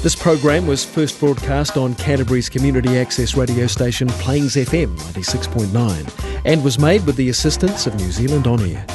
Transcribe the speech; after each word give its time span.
This 0.00 0.14
program 0.14 0.68
was 0.68 0.84
first 0.84 1.18
broadcast 1.18 1.76
on 1.76 1.96
Canterbury's 1.96 2.48
community 2.48 2.96
access 2.98 3.36
radio 3.36 3.66
station 3.66 4.06
Plains 4.06 4.54
FM 4.54 4.96
96.9 4.96 6.40
and 6.44 6.62
was 6.62 6.78
made 6.78 7.04
with 7.04 7.16
the 7.16 7.30
assistance 7.30 7.88
of 7.88 7.96
New 7.96 8.12
Zealand 8.12 8.46
On 8.46 8.60
Air. 8.60 8.86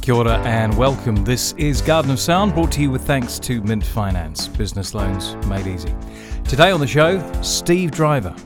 Kia 0.00 0.14
ora 0.14 0.38
and 0.44 0.78
welcome. 0.78 1.24
This 1.24 1.52
is 1.54 1.82
Garden 1.82 2.12
of 2.12 2.20
Sound 2.20 2.54
brought 2.54 2.70
to 2.72 2.80
you 2.80 2.92
with 2.92 3.02
thanks 3.04 3.40
to 3.40 3.60
Mint 3.62 3.84
Finance, 3.84 4.46
business 4.46 4.94
loans 4.94 5.34
made 5.48 5.66
easy. 5.66 5.92
Today 6.44 6.70
on 6.70 6.78
the 6.78 6.86
show, 6.86 7.18
Steve 7.42 7.90
Driver. 7.90 8.36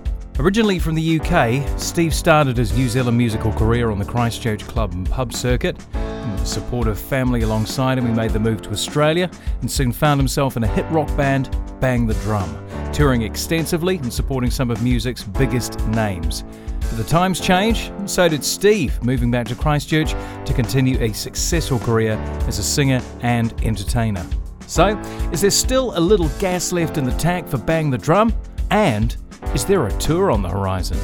Originally 0.40 0.78
from 0.78 0.94
the 0.94 1.20
UK, 1.20 1.66
Steve 1.80 2.14
started 2.14 2.56
his 2.56 2.72
New 2.72 2.88
Zealand 2.88 3.18
musical 3.18 3.52
career 3.52 3.90
on 3.90 3.98
the 3.98 4.04
Christchurch 4.04 4.64
club 4.68 4.92
and 4.92 5.10
pub 5.10 5.32
circuit. 5.32 5.76
And 5.94 6.30
with 6.30 6.42
the 6.42 6.46
support 6.46 6.86
of 6.86 6.96
family 6.96 7.42
alongside 7.42 7.98
him, 7.98 8.06
he 8.06 8.12
made 8.12 8.30
the 8.30 8.38
move 8.38 8.62
to 8.62 8.70
Australia 8.70 9.28
and 9.62 9.68
soon 9.68 9.90
found 9.90 10.20
himself 10.20 10.56
in 10.56 10.62
a 10.62 10.66
hit 10.68 10.88
rock 10.92 11.08
band, 11.16 11.50
Bang 11.80 12.06
the 12.06 12.14
Drum, 12.14 12.56
touring 12.92 13.22
extensively 13.22 13.96
and 13.96 14.12
supporting 14.12 14.48
some 14.48 14.70
of 14.70 14.80
music's 14.80 15.24
biggest 15.24 15.84
names. 15.88 16.44
But 16.82 16.98
the 16.98 17.04
times 17.04 17.40
changed, 17.40 17.90
and 17.94 18.08
so 18.08 18.28
did 18.28 18.44
Steve, 18.44 19.02
moving 19.02 19.32
back 19.32 19.48
to 19.48 19.56
Christchurch 19.56 20.12
to 20.44 20.52
continue 20.54 21.00
a 21.00 21.12
successful 21.12 21.80
career 21.80 22.12
as 22.46 22.60
a 22.60 22.62
singer 22.62 23.02
and 23.22 23.60
entertainer. 23.64 24.24
So, 24.68 24.96
is 25.32 25.40
there 25.40 25.50
still 25.50 25.98
a 25.98 26.00
little 26.00 26.28
gas 26.38 26.70
left 26.70 26.96
in 26.96 27.02
the 27.02 27.16
tank 27.16 27.48
for 27.48 27.58
Bang 27.58 27.90
the 27.90 27.98
Drum? 27.98 28.32
And 28.70 29.16
is 29.54 29.64
there 29.64 29.86
a 29.86 29.92
tour 29.98 30.30
on 30.30 30.42
the 30.42 30.48
horizon? 30.48 30.98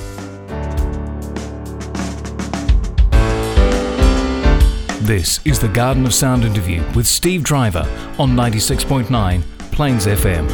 This 5.04 5.44
is 5.44 5.58
the 5.58 5.68
Garden 5.68 6.06
of 6.06 6.14
Sound 6.14 6.44
interview 6.44 6.82
with 6.94 7.06
Steve 7.06 7.42
Driver 7.42 7.86
on 8.18 8.30
96.9 8.30 9.42
Plains 9.70 10.06
FM. 10.06 10.48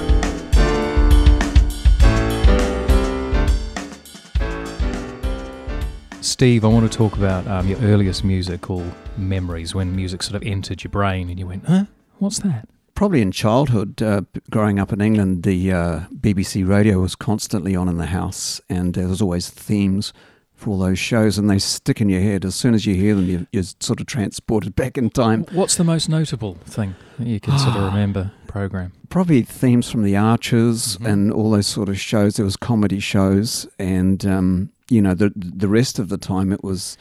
Steve, 6.20 6.64
I 6.64 6.68
want 6.68 6.90
to 6.90 6.98
talk 6.98 7.16
about 7.16 7.46
um, 7.46 7.68
your 7.68 7.78
earliest 7.80 8.24
musical 8.24 8.84
memories 9.16 9.74
when 9.74 9.94
music 9.94 10.22
sort 10.22 10.36
of 10.36 10.42
entered 10.42 10.82
your 10.82 10.90
brain 10.90 11.30
and 11.30 11.38
you 11.38 11.46
went, 11.46 11.66
huh? 11.66 11.84
What's 12.18 12.40
that? 12.40 12.68
Probably 13.00 13.22
in 13.22 13.32
childhood, 13.32 14.02
uh, 14.02 14.20
growing 14.50 14.78
up 14.78 14.92
in 14.92 15.00
England, 15.00 15.42
the 15.42 15.72
uh, 15.72 16.00
BBC 16.14 16.68
radio 16.68 16.98
was 16.98 17.16
constantly 17.16 17.74
on 17.74 17.88
in 17.88 17.96
the 17.96 18.04
house, 18.04 18.60
and 18.68 18.92
there 18.92 19.08
was 19.08 19.22
always 19.22 19.48
themes 19.48 20.12
for 20.54 20.68
all 20.68 20.78
those 20.78 20.98
shows, 20.98 21.38
and 21.38 21.48
they 21.48 21.58
stick 21.58 22.02
in 22.02 22.10
your 22.10 22.20
head. 22.20 22.44
As 22.44 22.54
soon 22.54 22.74
as 22.74 22.84
you 22.84 22.94
hear 22.94 23.14
them, 23.14 23.24
you, 23.24 23.46
you're 23.52 23.62
sort 23.62 24.02
of 24.02 24.06
transported 24.06 24.76
back 24.82 24.98
in 24.98 25.08
time. 25.08 25.46
What's 25.52 25.76
the 25.76 25.82
most 25.82 26.10
notable 26.10 26.56
thing 26.66 26.94
that 27.18 27.26
you 27.26 27.40
can 27.40 27.58
sort 27.58 27.74
of 27.74 27.84
remember 27.84 28.32
program? 28.48 28.92
Probably 29.08 29.40
themes 29.44 29.90
from 29.90 30.02
The 30.02 30.18
Archers 30.18 30.98
mm-hmm. 30.98 31.06
and 31.06 31.32
all 31.32 31.52
those 31.52 31.68
sort 31.68 31.88
of 31.88 31.98
shows. 31.98 32.36
There 32.36 32.44
was 32.44 32.58
comedy 32.58 33.00
shows, 33.00 33.66
and 33.78 34.26
um, 34.26 34.72
you 34.90 35.00
know 35.00 35.14
the 35.14 35.32
the 35.34 35.68
rest 35.68 35.98
of 35.98 36.10
the 36.10 36.18
time 36.18 36.52
it 36.52 36.62
was 36.62 36.98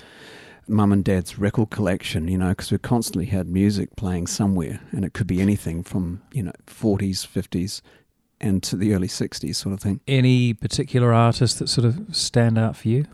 mum 0.70 0.92
and 0.92 1.04
dad's 1.04 1.38
record 1.40 1.70
collection, 1.70 2.28
you 2.28 2.38
know, 2.38 2.50
because 2.50 2.72
we 2.72 2.78
constantly 2.78 3.26
had 3.26 3.48
music 3.48 3.96
playing 3.96 4.28
somewhere, 4.28 4.80
and 4.92 5.04
it 5.04 5.14
could 5.14 5.28
be 5.28 5.42
anything 5.42 5.84
from 5.84 6.22
you 6.32 6.44
know 6.44 6.54
40s, 6.68 7.28
50s, 7.28 7.82
and 8.40 8.64
to 8.64 8.76
the 8.76 8.94
early 8.94 9.08
60s, 9.08 9.56
sort 9.56 9.74
of 9.74 9.80
thing. 9.82 10.00
Any 10.08 10.54
particular 10.54 11.14
artists 11.14 11.60
that 11.60 11.68
sort 11.68 11.86
of 11.86 12.16
stand 12.16 12.58
out 12.58 12.78
for 12.78 12.88
you? 12.88 13.06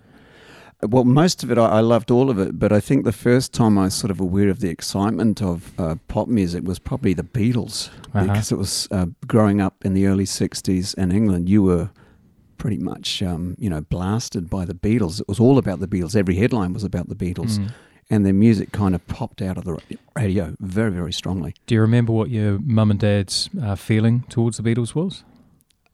Well, 0.81 1.05
most 1.05 1.43
of 1.43 1.51
it, 1.51 1.57
I, 1.57 1.77
I 1.77 1.79
loved 1.79 2.11
all 2.11 2.29
of 2.29 2.37
it, 2.37 2.59
but 2.59 2.71
I 2.71 2.79
think 2.79 3.05
the 3.05 3.11
first 3.11 3.53
time 3.53 3.77
I 3.77 3.85
was 3.85 3.93
sort 3.93 4.11
of 4.11 4.19
aware 4.19 4.49
of 4.49 4.59
the 4.59 4.69
excitement 4.69 5.41
of 5.41 5.73
uh, 5.79 5.95
pop 6.07 6.27
music 6.27 6.63
was 6.65 6.79
probably 6.79 7.13
the 7.13 7.23
Beatles, 7.23 7.89
uh-huh. 8.13 8.25
because 8.25 8.51
it 8.51 8.57
was 8.57 8.87
uh, 8.91 9.07
growing 9.25 9.61
up 9.61 9.85
in 9.85 9.93
the 9.93 10.05
early 10.05 10.25
60s 10.25 10.93
in 10.95 11.11
England, 11.11 11.49
you 11.49 11.63
were 11.63 11.89
pretty 12.57 12.77
much, 12.77 13.21
um, 13.21 13.55
you 13.57 13.69
know, 13.69 13.81
blasted 13.81 14.49
by 14.49 14.65
the 14.65 14.73
Beatles. 14.73 15.21
It 15.21 15.27
was 15.27 15.39
all 15.39 15.57
about 15.57 15.79
the 15.79 15.87
Beatles. 15.87 16.15
Every 16.15 16.35
headline 16.35 16.73
was 16.73 16.83
about 16.83 17.09
the 17.09 17.15
Beatles. 17.15 17.57
Mm. 17.57 17.71
And 18.07 18.25
their 18.25 18.33
music 18.33 18.71
kind 18.71 18.93
of 18.93 19.05
popped 19.07 19.41
out 19.41 19.57
of 19.57 19.63
the 19.63 19.81
radio 20.15 20.55
very, 20.59 20.91
very 20.91 21.11
strongly. 21.11 21.55
Do 21.65 21.73
you 21.73 21.81
remember 21.81 22.13
what 22.13 22.29
your 22.29 22.59
mum 22.59 22.91
and 22.91 22.99
dad's 22.99 23.49
uh, 23.59 23.75
feeling 23.75 24.25
towards 24.29 24.57
the 24.57 24.63
Beatles 24.63 24.93
was? 24.93 25.23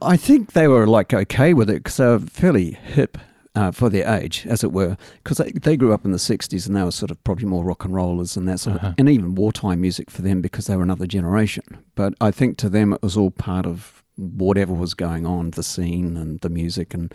I 0.02 0.18
think 0.18 0.52
they 0.52 0.68
were 0.68 0.88
like 0.88 1.14
okay 1.14 1.54
with 1.54 1.70
it 1.70 1.84
because 1.84 1.98
they 1.98 2.06
were 2.06 2.20
fairly 2.20 2.72
hip 2.72 3.18
uh, 3.56 3.72
for 3.72 3.90
their 3.90 4.08
age, 4.08 4.46
as 4.48 4.64
it 4.64 4.72
were, 4.72 4.98
because 5.24 5.38
they, 5.38 5.52
they 5.52 5.76
grew 5.76 5.94
up 5.94 6.06
in 6.06 6.12
the 6.12 6.18
60s 6.18 6.66
and 6.68 6.76
they 6.76 6.84
were 6.84 6.92
sort 6.92 7.12
of 7.12 7.24
probably 7.24 7.46
more 7.46 7.64
rock 7.64 7.84
and 7.84 7.94
rollers 7.94 8.38
and 8.38 8.48
that 8.48 8.60
sort 8.60 8.78
uh-huh. 8.78 8.88
of, 8.88 8.96
and 8.98 9.10
even 9.10 9.36
wartime 9.36 9.82
music 9.82 10.10
for 10.10 10.22
them 10.22 10.42
because 10.42 10.68
they 10.68 10.76
were 10.76 10.84
another 10.84 11.08
generation. 11.08 11.64
But 11.96 12.14
I 12.22 12.32
think 12.32 12.58
to 12.58 12.70
them 12.70 12.94
it 12.94 13.04
was 13.04 13.18
all 13.18 13.32
part 13.32 13.66
of 13.66 14.01
whatever 14.18 14.74
was 14.74 14.94
going 14.94 15.26
on, 15.26 15.52
the 15.52 15.64
scene 15.64 16.18
and 16.18 16.40
the 16.42 16.50
music, 16.50 16.94
and 16.94 17.14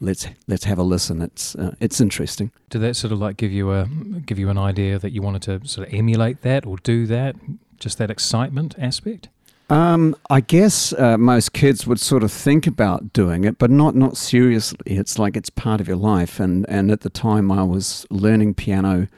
let's 0.00 0.26
let's 0.46 0.64
have 0.64 0.78
a 0.78 0.82
listen. 0.82 1.22
It's 1.22 1.54
uh, 1.54 1.74
it's 1.80 2.00
interesting. 2.00 2.50
Did 2.70 2.80
that 2.80 2.96
sort 2.96 3.12
of 3.12 3.18
like 3.18 3.36
give 3.36 3.52
you 3.52 3.72
a 3.72 3.86
give 4.24 4.38
you 4.38 4.50
an 4.50 4.58
idea 4.58 4.98
that 4.98 5.12
you 5.12 5.22
wanted 5.22 5.42
to 5.42 5.66
sort 5.66 5.88
of 5.88 5.94
emulate 5.94 6.42
that 6.42 6.66
or 6.66 6.76
do 6.78 7.06
that? 7.06 7.36
Just 7.78 7.98
that 7.98 8.10
excitement 8.10 8.74
aspect. 8.78 9.28
Um, 9.68 10.14
I 10.30 10.40
guess 10.40 10.92
uh, 10.92 11.18
most 11.18 11.52
kids 11.52 11.86
would 11.86 11.98
sort 11.98 12.22
of 12.22 12.30
think 12.30 12.68
about 12.68 13.12
doing 13.12 13.44
it, 13.44 13.58
but 13.58 13.70
not 13.70 13.96
not 13.96 14.16
seriously. 14.16 14.78
It's 14.86 15.18
like 15.18 15.36
it's 15.36 15.50
part 15.50 15.80
of 15.80 15.88
your 15.88 15.96
life, 15.96 16.38
and 16.38 16.64
and 16.68 16.90
at 16.90 17.00
the 17.00 17.10
time 17.10 17.50
I 17.50 17.64
was 17.64 18.06
learning 18.10 18.54
piano 18.54 19.08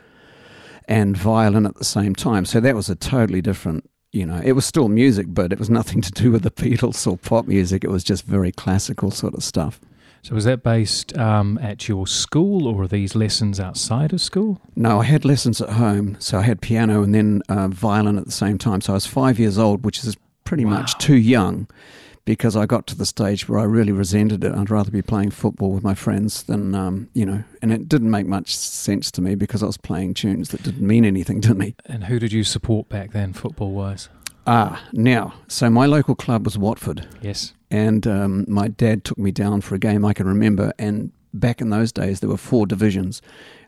and 0.86 1.16
violin 1.16 1.66
at 1.66 1.74
the 1.76 1.84
same 1.84 2.14
time, 2.14 2.46
so 2.46 2.60
that 2.60 2.74
was 2.74 2.88
a 2.88 2.94
totally 2.94 3.42
different 3.42 3.88
you 4.18 4.26
know, 4.26 4.40
it 4.44 4.52
was 4.52 4.66
still 4.66 4.88
music, 4.88 5.26
but 5.30 5.52
it 5.52 5.58
was 5.58 5.70
nothing 5.70 6.00
to 6.02 6.10
do 6.10 6.32
with 6.32 6.42
the 6.42 6.50
Beatles 6.50 7.06
or 7.06 7.16
pop 7.16 7.46
music. 7.46 7.84
It 7.84 7.90
was 7.90 8.02
just 8.02 8.24
very 8.24 8.50
classical 8.50 9.10
sort 9.10 9.34
of 9.34 9.44
stuff. 9.44 9.80
So, 10.22 10.34
was 10.34 10.44
that 10.44 10.64
based 10.64 11.16
um, 11.16 11.58
at 11.62 11.88
your 11.88 12.06
school 12.06 12.66
or 12.66 12.82
are 12.82 12.88
these 12.88 13.14
lessons 13.14 13.60
outside 13.60 14.12
of 14.12 14.20
school? 14.20 14.60
No, 14.74 15.00
I 15.00 15.04
had 15.04 15.24
lessons 15.24 15.60
at 15.60 15.70
home. 15.70 16.16
So, 16.18 16.38
I 16.38 16.42
had 16.42 16.60
piano 16.60 17.04
and 17.04 17.14
then 17.14 17.42
uh, 17.48 17.68
violin 17.68 18.18
at 18.18 18.24
the 18.24 18.32
same 18.32 18.58
time. 18.58 18.80
So, 18.80 18.92
I 18.92 18.94
was 18.94 19.06
five 19.06 19.38
years 19.38 19.58
old, 19.58 19.84
which 19.84 20.02
is 20.02 20.16
pretty 20.42 20.64
wow. 20.64 20.72
much 20.72 20.98
too 20.98 21.16
young 21.16 21.68
because 22.28 22.56
I 22.56 22.66
got 22.66 22.86
to 22.88 22.94
the 22.94 23.06
stage 23.06 23.48
where 23.48 23.58
I 23.58 23.62
really 23.62 23.90
resented 23.90 24.44
it. 24.44 24.54
I'd 24.54 24.68
rather 24.68 24.90
be 24.90 25.00
playing 25.00 25.30
football 25.30 25.70
with 25.72 25.82
my 25.82 25.94
friends 25.94 26.42
than, 26.42 26.74
um, 26.74 27.08
you 27.14 27.24
know, 27.24 27.42
and 27.62 27.72
it 27.72 27.88
didn't 27.88 28.10
make 28.10 28.26
much 28.26 28.54
sense 28.54 29.10
to 29.12 29.22
me 29.22 29.34
because 29.34 29.62
I 29.62 29.66
was 29.66 29.78
playing 29.78 30.12
tunes 30.12 30.50
that 30.50 30.62
didn't 30.62 30.86
mean 30.86 31.06
anything 31.06 31.40
to 31.40 31.54
me. 31.54 31.74
And 31.86 32.04
who 32.04 32.18
did 32.18 32.30
you 32.30 32.44
support 32.44 32.90
back 32.90 33.12
then, 33.12 33.32
football 33.32 33.70
wise? 33.70 34.10
Ah, 34.46 34.86
now, 34.92 35.32
so 35.48 35.70
my 35.70 35.86
local 35.86 36.14
club 36.14 36.44
was 36.44 36.58
Watford. 36.58 37.08
Yes. 37.22 37.54
And 37.70 38.06
um, 38.06 38.44
my 38.46 38.68
dad 38.68 39.04
took 39.04 39.16
me 39.16 39.30
down 39.30 39.62
for 39.62 39.74
a 39.74 39.78
game 39.78 40.04
I 40.04 40.12
can 40.12 40.26
remember. 40.26 40.74
And 40.78 41.12
back 41.32 41.62
in 41.62 41.70
those 41.70 41.92
days, 41.92 42.20
there 42.20 42.28
were 42.28 42.36
four 42.36 42.66
divisions, 42.66 43.22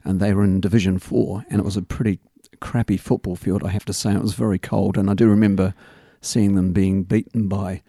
and 0.04 0.20
they 0.20 0.34
were 0.34 0.44
in 0.44 0.60
Division 0.60 0.98
Four, 0.98 1.46
and 1.48 1.60
it 1.60 1.64
was 1.64 1.78
a 1.78 1.82
pretty 1.82 2.18
crappy 2.60 2.98
football 2.98 3.36
field, 3.36 3.64
I 3.64 3.68
have 3.68 3.86
to 3.86 3.94
say. 3.94 4.12
It 4.12 4.20
was 4.20 4.34
very 4.34 4.58
cold, 4.58 4.98
and 4.98 5.08
I 5.08 5.14
do 5.14 5.28
remember 5.28 5.72
seeing 6.20 6.56
them 6.56 6.74
being 6.74 7.04
beaten 7.04 7.48
by 7.48 7.80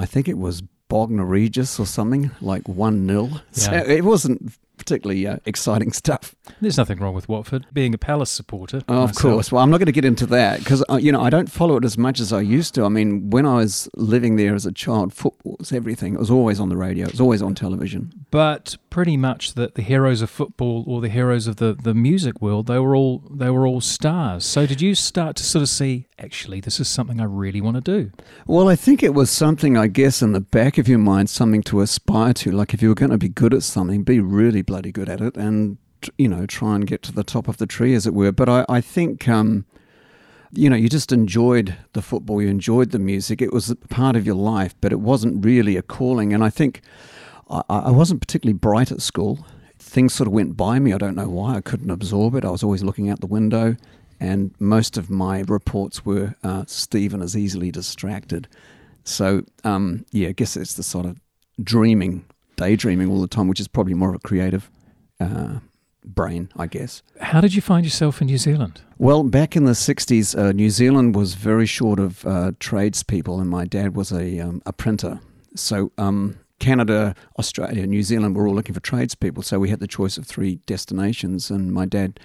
I 0.00 0.06
think 0.06 0.28
it 0.28 0.38
was 0.38 0.62
Bognor 0.88 1.26
Regis 1.26 1.78
or 1.78 1.86
something, 1.86 2.30
like 2.40 2.66
1 2.66 3.06
0. 3.06 3.28
Yeah. 3.28 3.40
So 3.52 3.72
it 3.72 4.02
wasn't 4.02 4.52
particularly 4.80 5.26
uh, 5.26 5.36
exciting 5.44 5.92
stuff. 6.02 6.34
There's 6.60 6.76
nothing 6.76 6.98
wrong 6.98 7.14
with 7.14 7.28
Watford 7.28 7.66
being 7.72 7.94
a 7.94 7.98
Palace 7.98 8.30
supporter. 8.30 8.82
Oh, 8.88 9.04
of 9.04 9.14
course. 9.14 9.52
Well, 9.52 9.62
I'm 9.62 9.70
not 9.70 9.78
going 9.78 9.86
to 9.86 9.92
get 9.92 10.04
into 10.04 10.26
that 10.26 10.58
because 10.58 10.82
uh, 10.90 10.96
you 10.96 11.12
know 11.12 11.20
I 11.20 11.30
don't 11.30 11.50
follow 11.50 11.76
it 11.76 11.84
as 11.84 11.96
much 11.96 12.18
as 12.18 12.32
I 12.32 12.40
used 12.40 12.74
to. 12.74 12.84
I 12.84 12.88
mean, 12.88 13.30
when 13.30 13.46
I 13.46 13.56
was 13.56 13.88
living 13.94 14.36
there 14.36 14.54
as 14.54 14.66
a 14.66 14.72
child, 14.72 15.12
football 15.12 15.56
was 15.58 15.72
everything. 15.72 16.14
It 16.14 16.20
was 16.20 16.30
always 16.30 16.58
on 16.58 16.68
the 16.68 16.76
radio. 16.76 17.06
It 17.06 17.12
was 17.12 17.20
always 17.20 17.42
on 17.42 17.54
television. 17.54 18.12
But 18.30 18.76
pretty 18.90 19.16
much 19.16 19.54
that 19.54 19.74
the 19.76 19.82
heroes 19.82 20.22
of 20.22 20.30
football 20.30 20.84
or 20.86 21.00
the 21.00 21.08
heroes 21.08 21.46
of 21.46 21.56
the, 21.56 21.74
the 21.74 21.94
music 21.94 22.40
world, 22.40 22.66
they 22.66 22.78
were 22.78 22.96
all 22.96 23.22
they 23.30 23.50
were 23.50 23.66
all 23.66 23.80
stars. 23.80 24.44
So 24.44 24.66
did 24.66 24.80
you 24.80 24.94
start 24.94 25.36
to 25.36 25.44
sort 25.44 25.62
of 25.62 25.68
see 25.68 26.06
actually 26.18 26.60
this 26.60 26.80
is 26.80 26.88
something 26.88 27.20
I 27.20 27.24
really 27.24 27.60
want 27.60 27.76
to 27.76 27.80
do? 27.80 28.10
Well, 28.46 28.68
I 28.68 28.76
think 28.76 29.02
it 29.02 29.14
was 29.14 29.30
something 29.30 29.76
I 29.76 29.86
guess 29.86 30.22
in 30.22 30.32
the 30.32 30.40
back 30.40 30.78
of 30.78 30.88
your 30.88 30.98
mind, 30.98 31.30
something 31.30 31.62
to 31.64 31.80
aspire 31.80 32.32
to. 32.34 32.50
Like 32.50 32.74
if 32.74 32.82
you 32.82 32.88
were 32.88 32.94
going 32.94 33.10
to 33.10 33.18
be 33.18 33.28
good 33.28 33.54
at 33.54 33.62
something, 33.62 34.02
be 34.02 34.20
really 34.20 34.62
bloody 34.70 34.92
good 34.92 35.08
at 35.08 35.20
it 35.20 35.36
and, 35.36 35.78
you 36.16 36.28
know, 36.28 36.46
try 36.46 36.76
and 36.76 36.86
get 36.86 37.02
to 37.02 37.12
the 37.12 37.24
top 37.24 37.48
of 37.48 37.56
the 37.56 37.66
tree, 37.66 37.92
as 37.92 38.06
it 38.06 38.14
were. 38.14 38.30
But 38.30 38.48
I, 38.48 38.64
I 38.68 38.80
think, 38.80 39.28
um, 39.28 39.66
you 40.52 40.70
know, 40.70 40.76
you 40.76 40.88
just 40.88 41.10
enjoyed 41.10 41.76
the 41.92 42.00
football, 42.00 42.40
you 42.40 42.46
enjoyed 42.46 42.92
the 42.92 43.00
music. 43.00 43.42
It 43.42 43.52
was 43.52 43.74
part 43.88 44.14
of 44.14 44.24
your 44.24 44.36
life, 44.36 44.76
but 44.80 44.92
it 44.92 45.00
wasn't 45.00 45.44
really 45.44 45.76
a 45.76 45.82
calling. 45.82 46.32
And 46.32 46.44
I 46.44 46.50
think 46.50 46.82
I, 47.50 47.62
I 47.68 47.90
wasn't 47.90 48.20
particularly 48.20 48.56
bright 48.56 48.92
at 48.92 49.02
school. 49.02 49.44
Things 49.80 50.14
sort 50.14 50.28
of 50.28 50.32
went 50.32 50.56
by 50.56 50.78
me. 50.78 50.92
I 50.92 50.98
don't 50.98 51.16
know 51.16 51.28
why. 51.28 51.56
I 51.56 51.60
couldn't 51.60 51.90
absorb 51.90 52.36
it. 52.36 52.44
I 52.44 52.50
was 52.50 52.62
always 52.62 52.84
looking 52.84 53.10
out 53.10 53.20
the 53.20 53.26
window. 53.26 53.74
And 54.20 54.54
most 54.60 54.96
of 54.96 55.10
my 55.10 55.40
reports 55.48 56.04
were 56.04 56.36
uh, 56.44 56.62
Stephen 56.68 57.22
is 57.22 57.36
easily 57.36 57.72
distracted. 57.72 58.46
So, 59.02 59.42
um, 59.64 60.04
yeah, 60.12 60.28
I 60.28 60.32
guess 60.32 60.56
it's 60.56 60.74
the 60.74 60.84
sort 60.84 61.06
of 61.06 61.18
dreaming 61.60 62.24
daydreaming 62.60 63.08
all 63.10 63.22
the 63.22 63.26
time, 63.26 63.48
which 63.48 63.58
is 63.58 63.68
probably 63.68 63.94
more 63.94 64.10
of 64.10 64.16
a 64.16 64.18
creative 64.18 64.70
uh, 65.18 65.60
brain, 66.04 66.50
I 66.58 66.66
guess. 66.66 67.02
How 67.18 67.40
did 67.40 67.54
you 67.54 67.62
find 67.62 67.86
yourself 67.86 68.20
in 68.20 68.26
New 68.26 68.36
Zealand? 68.36 68.82
Well, 68.98 69.22
back 69.22 69.56
in 69.56 69.64
the 69.64 69.72
60s, 69.72 70.38
uh, 70.38 70.52
New 70.52 70.68
Zealand 70.68 71.16
was 71.16 71.32
very 71.34 71.64
short 71.64 71.98
of 71.98 72.26
uh, 72.26 72.52
tradespeople, 72.60 73.40
and 73.40 73.48
my 73.48 73.64
dad 73.64 73.96
was 73.96 74.12
a, 74.12 74.40
um, 74.40 74.60
a 74.66 74.74
printer. 74.74 75.20
So, 75.56 75.90
um, 75.96 76.38
Canada, 76.58 77.14
Australia, 77.38 77.86
New 77.86 78.02
Zealand 78.02 78.36
were 78.36 78.46
all 78.46 78.54
looking 78.54 78.74
for 78.74 78.80
tradespeople. 78.80 79.42
So, 79.42 79.58
we 79.58 79.70
had 79.70 79.80
the 79.80 79.88
choice 79.88 80.18
of 80.18 80.26
three 80.26 80.56
destinations, 80.66 81.50
and 81.50 81.72
my 81.72 81.86
dad 81.86 82.20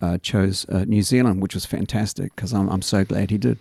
uh, 0.00 0.18
chose 0.18 0.66
uh, 0.68 0.84
New 0.84 1.02
Zealand, 1.02 1.42
which 1.42 1.54
was 1.54 1.66
fantastic 1.66 2.34
because 2.34 2.52
I'm, 2.52 2.68
I'm 2.68 2.82
so 2.82 3.04
glad 3.04 3.30
he 3.30 3.38
did. 3.38 3.58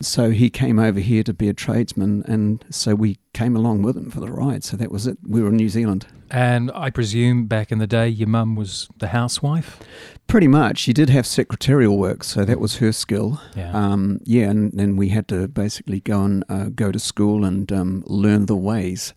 So 0.00 0.30
he 0.30 0.48
came 0.48 0.78
over 0.78 1.00
here 1.00 1.24
to 1.24 1.34
be 1.34 1.48
a 1.48 1.52
tradesman, 1.52 2.22
and 2.26 2.64
so 2.70 2.94
we 2.94 3.18
came 3.32 3.56
along 3.56 3.82
with 3.82 3.96
him 3.96 4.10
for 4.10 4.20
the 4.20 4.30
ride. 4.30 4.62
So 4.62 4.76
that 4.76 4.92
was 4.92 5.08
it. 5.08 5.18
We 5.26 5.42
were 5.42 5.48
in 5.48 5.56
New 5.56 5.68
Zealand. 5.68 6.06
And 6.30 6.70
I 6.72 6.90
presume 6.90 7.46
back 7.46 7.72
in 7.72 7.78
the 7.78 7.86
day, 7.86 8.08
your 8.08 8.28
mum 8.28 8.54
was 8.54 8.88
the 8.98 9.08
housewife? 9.08 9.80
Pretty 10.28 10.46
much. 10.46 10.78
She 10.78 10.92
did 10.92 11.10
have 11.10 11.26
secretarial 11.26 11.98
work, 11.98 12.22
so 12.22 12.44
that 12.44 12.60
was 12.60 12.76
her 12.76 12.92
skill. 12.92 13.40
Yeah. 13.56 13.72
Um, 13.72 14.20
yeah, 14.24 14.50
and 14.50 14.70
then 14.72 14.96
we 14.96 15.08
had 15.08 15.26
to 15.28 15.48
basically 15.48 16.00
go 16.00 16.22
and 16.22 16.44
uh, 16.48 16.66
go 16.66 16.92
to 16.92 16.98
school 16.98 17.44
and 17.44 17.72
um, 17.72 18.04
learn 18.06 18.46
the 18.46 18.56
ways 18.56 19.14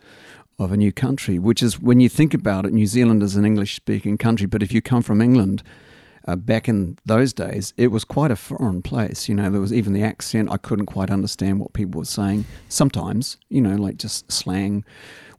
of 0.58 0.72
a 0.72 0.78
new 0.78 0.92
country, 0.92 1.38
which 1.38 1.62
is, 1.62 1.80
when 1.80 2.00
you 2.00 2.10
think 2.10 2.34
about 2.34 2.66
it, 2.66 2.74
New 2.74 2.88
Zealand 2.88 3.22
is 3.22 3.36
an 3.36 3.46
English 3.46 3.76
speaking 3.76 4.18
country, 4.18 4.48
but 4.48 4.64
if 4.64 4.72
you 4.72 4.82
come 4.82 5.02
from 5.02 5.22
England, 5.22 5.64
uh, 6.28 6.36
back 6.36 6.70
in 6.70 6.98
those 7.06 7.34
days, 7.34 7.74
it 7.78 7.88
was 7.88 8.04
quite 8.04 8.32
a 8.32 8.36
foreign 8.36 8.82
place. 8.82 9.28
You 9.28 9.36
know, 9.36 9.50
there 9.50 9.62
was 9.62 9.74
even 9.74 9.94
the 9.94 10.04
accent. 10.04 10.52
I 10.52 10.58
couldn't 10.58 10.86
quite 10.86 11.10
understand 11.10 11.60
what 11.60 11.74
people 11.74 12.00
were 12.00 12.06
saying. 12.06 12.46
Sometimes, 12.70 13.38
you 13.50 13.62
know, 13.62 13.76
like 13.76 13.98
just 13.98 14.32
slang 14.32 14.84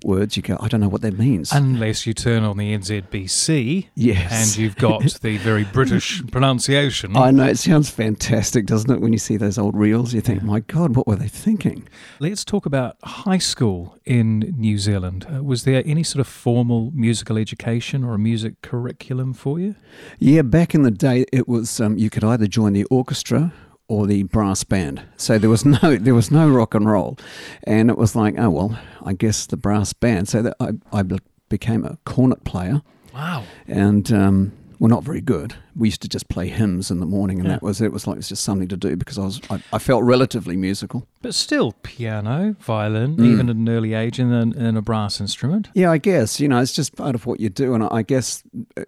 words, 0.05 0.37
you 0.37 0.43
go, 0.43 0.57
I 0.61 0.69
don't 0.69 0.81
know 0.81 0.89
what 0.89 1.03
that 1.03 1.19
means. 1.19 1.53
Unless 1.53 2.07
you 2.07 2.15
turn 2.15 2.45
on 2.45 2.57
the 2.57 2.77
NZBC 2.77 3.89
yes. 3.95 4.33
and 4.33 4.57
you've 4.57 4.77
got 4.77 5.03
the 5.21 5.37
very 5.39 5.65
British 5.65 6.25
pronunciation. 6.31 7.17
I 7.17 7.31
know, 7.31 7.47
it 7.47 7.59
sounds 7.59 7.91
fantastic, 7.91 8.67
doesn't 8.67 8.91
it? 8.91 9.01
When 9.01 9.13
you 9.13 9.19
see 9.19 9.37
those 9.37 9.59
old 9.59 9.77
reels, 9.77 10.15
you 10.15 10.21
think, 10.21 10.43
my 10.43 10.61
God, 10.61 10.97
what 10.97 11.07
were 11.07 11.17
they 11.17 11.29
thinking? 11.29 11.89
Let's 12.19 12.45
talk 12.45 12.67
about 12.67 12.97
high 13.03 13.39
school 13.39 13.99
in 14.05 14.55
New 14.57 14.79
Zealand. 14.79 15.27
Uh, 15.33 15.43
was 15.43 15.65
there 15.65 15.83
any 15.87 16.03
sort 16.03 16.21
of 16.21 16.27
formal 16.27 16.91
musical 16.95 17.37
education 17.37 18.05
or 18.05 18.15
a 18.15 18.19
music 18.19 18.61
curriculum 18.63 19.33
for 19.35 19.59
you? 19.59 19.75
Yeah, 20.19 20.43
back 20.43 20.75
in 20.75 20.83
the 20.83 20.91
day, 20.91 21.25
it 21.33 21.49
was 21.49 21.81
um, 21.81 21.97
you 21.99 22.11
could 22.11 22.25
either 22.25 22.47
join 22.47 22.73
the 22.73 22.85
orchestra 22.85 23.53
or 23.93 24.07
the 24.07 24.23
brass 24.25 24.65
band. 24.65 25.03
So 25.17 25.39
there 25.39 25.51
was 25.51 25.65
no 25.77 25.97
there 25.97 26.15
was 26.15 26.31
no 26.31 26.49
rock 26.49 26.75
and 26.75 26.89
roll, 26.89 27.19
and 27.65 27.91
it 27.91 27.99
was 27.99 28.17
like, 28.17 28.35
oh 28.39 28.51
well, 28.51 28.79
I 29.05 29.13
guess 29.13 29.47
the 29.47 29.57
brass 29.57 29.93
band. 29.93 30.29
So 30.29 30.43
that 30.43 30.57
I 30.61 30.69
I 30.99 31.03
became 31.49 31.85
a 31.85 31.99
cornet 32.05 32.43
player, 32.45 32.81
Wow. 33.15 33.45
and 33.69 34.11
um, 34.13 34.53
we're 34.79 34.89
not 34.97 35.05
very 35.05 35.21
good. 35.21 35.55
We 35.77 35.89
used 35.89 36.03
to 36.03 36.09
just 36.09 36.29
play 36.29 36.49
hymns 36.49 36.91
in 36.91 36.99
the 37.01 37.07
morning, 37.07 37.39
and 37.39 37.47
Yeah. 37.47 37.55
that 37.55 37.63
was 37.63 37.81
it. 37.81 37.93
Was 37.93 38.07
like 38.07 38.15
it 38.17 38.25
was 38.25 38.29
just 38.31 38.43
something 38.43 38.69
to 38.69 38.77
do 38.77 38.97
because 38.97 39.19
I 39.19 39.25
was 39.25 39.41
I, 39.51 39.63
I 39.75 39.79
felt 39.79 40.03
relatively 40.05 40.57
musical. 40.57 41.07
But 41.21 41.35
still, 41.35 41.73
piano, 41.83 42.57
violin, 42.61 43.17
Mm. 43.17 43.27
even 43.33 43.49
at 43.51 43.57
an 43.57 43.69
early 43.69 43.93
age, 43.95 44.19
and 44.19 44.33
a, 44.33 44.59
and 44.67 44.79
a 44.79 44.83
brass 44.83 45.21
instrument. 45.21 45.69
Yeah, 45.75 45.93
I 45.93 45.99
guess 45.99 46.41
you 46.41 46.49
know 46.49 46.61
it's 46.63 46.73
just 46.73 46.97
part 46.97 47.15
of 47.15 47.27
what 47.27 47.39
you 47.41 47.51
do, 47.51 47.75
and 47.75 47.85
I 47.85 48.03
guess 48.03 48.43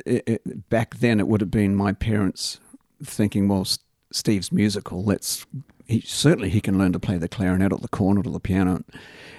it, 0.06 0.22
it, 0.26 0.68
back 0.70 0.96
then 0.96 1.20
it 1.20 1.28
would 1.28 1.40
have 1.42 1.50
been 1.50 1.76
my 1.76 1.92
parents 1.92 2.58
thinking, 3.02 3.48
well, 3.48 3.66
Steve's 4.14 4.52
musical. 4.52 5.02
Let's 5.02 5.44
he 5.87 6.00
certainly 6.00 6.49
he 6.49 6.61
can 6.61 6.78
learn 6.78 6.93
to 6.93 7.00
play 7.00 7.19
the 7.19 7.28
clarinet 7.28 7.72
or 7.72 7.78
the 7.78 7.88
cornet 7.88 8.26
or 8.26 8.31
the 8.31 8.40
piano, 8.40 8.84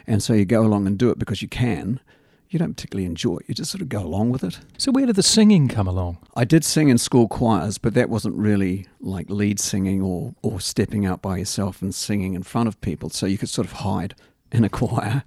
and 0.06 0.22
so 0.22 0.34
you 0.34 0.44
go 0.44 0.62
along 0.62 0.86
and 0.86 0.98
do 0.98 1.10
it 1.10 1.18
because 1.18 1.42
you 1.42 1.48
can. 1.48 2.02
You 2.50 2.60
don't 2.60 2.76
particularly 2.76 3.06
enjoy 3.06 3.38
it; 3.38 3.46
you 3.48 3.56
just 3.56 3.72
sort 3.72 3.82
of 3.82 3.90
go 3.90 4.02
along 4.02 4.32
with 4.32 4.44
it. 4.44 4.60
So 4.78 4.92
where 4.92 5.06
did 5.06 5.16
the 5.16 5.24
singing 5.24 5.70
come 5.70 5.88
along? 5.88 6.18
I 6.36 6.44
did 6.44 6.66
sing 6.66 6.90
in 6.90 6.98
school 6.98 7.30
choirs, 7.30 7.78
but 7.78 7.94
that 7.94 8.10
wasn't 8.10 8.36
really 8.36 8.86
like 9.00 9.30
lead 9.30 9.62
singing 9.62 10.02
or, 10.02 10.36
or 10.42 10.60
stepping 10.60 11.06
out 11.06 11.22
by 11.22 11.38
yourself 11.38 11.82
and 11.82 11.96
singing 11.96 12.34
in 12.34 12.44
front 12.44 12.68
of 12.68 12.80
people. 12.82 13.10
So 13.10 13.26
you 13.26 13.38
could 13.38 13.50
sort 13.50 13.66
of 13.66 13.74
hide 13.74 14.14
in 14.52 14.66
a 14.66 14.70
choir. 14.80 15.24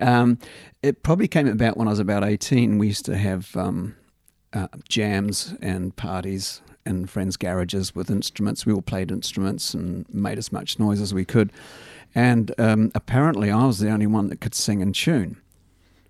um, 0.00 0.38
it 0.82 1.02
probably 1.02 1.28
came 1.28 1.48
about 1.48 1.76
when 1.76 1.88
I 1.88 1.90
was 1.90 1.98
about 1.98 2.24
18. 2.24 2.78
We 2.78 2.86
used 2.86 3.04
to 3.06 3.16
have 3.16 3.54
um, 3.56 3.96
uh, 4.52 4.68
jams 4.88 5.54
and 5.60 5.94
parties 5.94 6.62
in 6.86 7.06
friends' 7.06 7.36
garages 7.36 7.94
with 7.94 8.10
instruments. 8.10 8.66
We 8.66 8.72
all 8.72 8.82
played 8.82 9.10
instruments 9.10 9.74
and 9.74 10.06
made 10.12 10.38
as 10.38 10.52
much 10.52 10.78
noise 10.78 11.00
as 11.00 11.14
we 11.14 11.24
could. 11.24 11.52
And 12.14 12.52
um, 12.58 12.92
apparently, 12.94 13.50
I 13.50 13.66
was 13.66 13.78
the 13.78 13.90
only 13.90 14.06
one 14.06 14.28
that 14.28 14.40
could 14.40 14.54
sing 14.54 14.80
in 14.80 14.92
tune. 14.92 15.40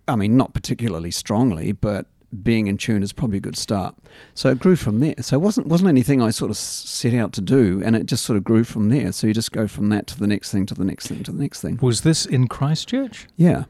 I 0.09 0.17
mean, 0.17 0.37
not 0.37 0.53
particularly 0.53 1.11
strongly, 1.11 1.73
but 1.73 2.07
being 2.43 2.67
in 2.67 2.79
tune 2.79 3.03
is 3.03 3.13
probably 3.13 3.37
a 3.37 3.41
good 3.41 3.57
start. 3.57 3.95
So 4.35 4.49
it 4.49 4.59
grew 4.59 4.75
from 4.75 5.01
there. 5.01 5.15
So 5.21 5.37
it 5.37 5.41
wasn't 5.41 5.67
wasn't 5.67 5.89
anything 5.89 6.23
I 6.23 6.31
sort 6.31 6.51
of 6.51 6.57
set 6.57 7.15
out 7.15 7.33
to 7.35 7.41
do, 7.41 7.83
and 7.85 7.95
it 7.95 8.07
just 8.07 8.25
sort 8.25 8.37
of 8.37 8.45
grew 8.45 8.65
from 8.65 8.89
there. 8.89 9.13
So 9.13 9.27
you 9.27 9.35
just 9.35 9.53
go 9.53 9.69
from 9.69 9.91
that 9.91 10.07
to 10.09 10.19
the 10.19 10.27
next 10.27 10.51
thing, 10.51 10.67
to 10.67 10.75
the 10.75 10.85
next 10.85 11.09
thing, 11.09 11.23
to 11.25 11.33
the 11.33 11.41
next 11.41 11.61
thing. 11.61 11.79
Was 11.83 12.01
this 12.01 12.27
in 12.27 12.49
Christchurch? 12.49 13.29
Yeah. 13.37 13.65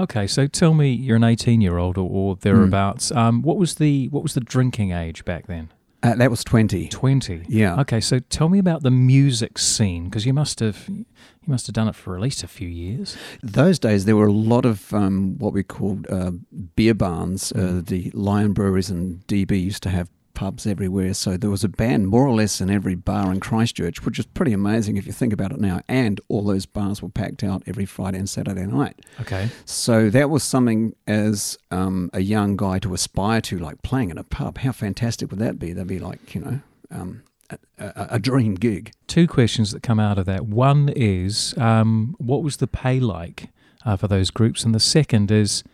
Okay, 0.00 0.28
so 0.28 0.46
tell 0.46 0.74
me, 0.74 0.92
you're 0.92 1.16
an 1.16 1.24
18 1.24 1.60
year 1.60 1.76
old 1.76 1.98
or, 1.98 2.08
or 2.08 2.36
thereabouts. 2.36 3.10
Um, 3.10 3.42
what 3.42 3.56
was 3.56 3.76
the 3.76 4.08
what 4.08 4.22
was 4.22 4.34
the 4.34 4.40
drinking 4.40 4.92
age 4.92 5.24
back 5.24 5.46
then? 5.46 5.70
Uh, 6.02 6.14
that 6.14 6.30
was 6.30 6.44
twenty. 6.44 6.88
20. 6.88 7.44
Yeah. 7.48 7.80
Okay, 7.80 8.00
so 8.00 8.20
tell 8.20 8.48
me 8.48 8.58
about 8.60 8.82
the 8.82 8.90
music 8.90 9.58
scene 9.58 10.04
because 10.04 10.24
you 10.26 10.32
must 10.32 10.60
have 10.60 10.84
you 10.88 11.04
must 11.46 11.66
have 11.66 11.74
done 11.74 11.88
it 11.88 11.94
for 11.96 12.14
at 12.14 12.20
least 12.22 12.44
a 12.44 12.48
few 12.48 12.68
years. 12.68 13.16
Those 13.42 13.78
days 13.80 14.04
there 14.04 14.14
were 14.16 14.26
a 14.28 14.32
lot 14.32 14.64
of 14.64 14.92
um, 14.94 15.36
what 15.38 15.52
we 15.52 15.62
called 15.64 16.06
uh, 16.08 16.30
beer 16.76 16.94
barns. 16.94 17.52
Uh, 17.52 17.58
Mm. 17.58 17.86
the 17.86 18.10
Lion 18.14 18.52
Breweries 18.52 18.90
and 18.90 19.26
DB 19.26 19.60
used 19.60 19.82
to 19.82 19.90
have 19.90 20.08
pubs 20.38 20.66
everywhere. 20.66 21.12
So 21.14 21.36
there 21.36 21.50
was 21.50 21.64
a 21.64 21.68
band 21.68 22.06
more 22.08 22.24
or 22.26 22.34
less 22.34 22.60
in 22.60 22.70
every 22.70 22.94
bar 22.94 23.32
in 23.32 23.40
Christchurch, 23.40 24.04
which 24.04 24.18
is 24.20 24.26
pretty 24.26 24.52
amazing 24.52 24.96
if 24.96 25.04
you 25.06 25.12
think 25.12 25.32
about 25.32 25.50
it 25.50 25.60
now. 25.60 25.80
And 25.88 26.20
all 26.28 26.44
those 26.44 26.64
bars 26.66 27.02
were 27.02 27.08
packed 27.08 27.42
out 27.42 27.62
every 27.66 27.86
Friday 27.86 28.18
and 28.18 28.28
Saturday 28.28 28.66
night. 28.66 28.96
Okay. 29.20 29.48
So 29.64 30.10
that 30.10 30.30
was 30.30 30.42
something 30.44 30.94
as 31.08 31.58
um, 31.72 32.08
a 32.12 32.20
young 32.20 32.56
guy 32.56 32.78
to 32.78 32.94
aspire 32.94 33.40
to, 33.42 33.58
like 33.58 33.82
playing 33.82 34.10
in 34.10 34.18
a 34.18 34.24
pub. 34.24 34.58
How 34.58 34.72
fantastic 34.72 35.30
would 35.30 35.40
that 35.40 35.58
be? 35.58 35.72
That'd 35.72 35.88
be 35.88 35.98
like, 35.98 36.34
you 36.34 36.40
know, 36.40 36.60
um, 36.92 37.22
a, 37.50 37.58
a, 37.78 38.06
a 38.12 38.18
dream 38.18 38.54
gig. 38.54 38.92
Two 39.08 39.26
questions 39.26 39.72
that 39.72 39.82
come 39.82 39.98
out 39.98 40.18
of 40.18 40.26
that. 40.26 40.46
One 40.46 40.88
is, 40.94 41.54
um, 41.58 42.14
what 42.18 42.42
was 42.44 42.58
the 42.58 42.66
pay 42.68 43.00
like 43.00 43.48
uh, 43.84 43.96
for 43.96 44.06
those 44.06 44.30
groups? 44.30 44.64
And 44.64 44.72
the 44.74 44.80
second 44.98 45.30
is, 45.32 45.64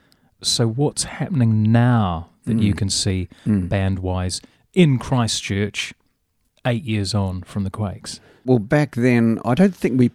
so 0.41 0.67
what's 0.67 1.05
happening 1.05 1.53
now 1.71 2.31
that 2.47 2.59
you 2.61 2.75
Mm. 2.75 2.79
can 2.79 2.91
see 2.91 3.29
Mm. 3.47 3.69
band 3.71 3.99
wise 4.01 4.41
in 4.75 4.99
Christchurch 4.99 5.95
eight 6.67 6.85
years 6.85 7.15
on 7.15 7.43
from 7.43 7.65
the 7.65 7.71
Quakes? 7.71 8.21
Well, 8.45 8.59
back 8.59 8.95
then, 8.95 9.39
I 9.45 9.55
don't 9.55 9.75
think 9.75 9.99
we 9.99 10.11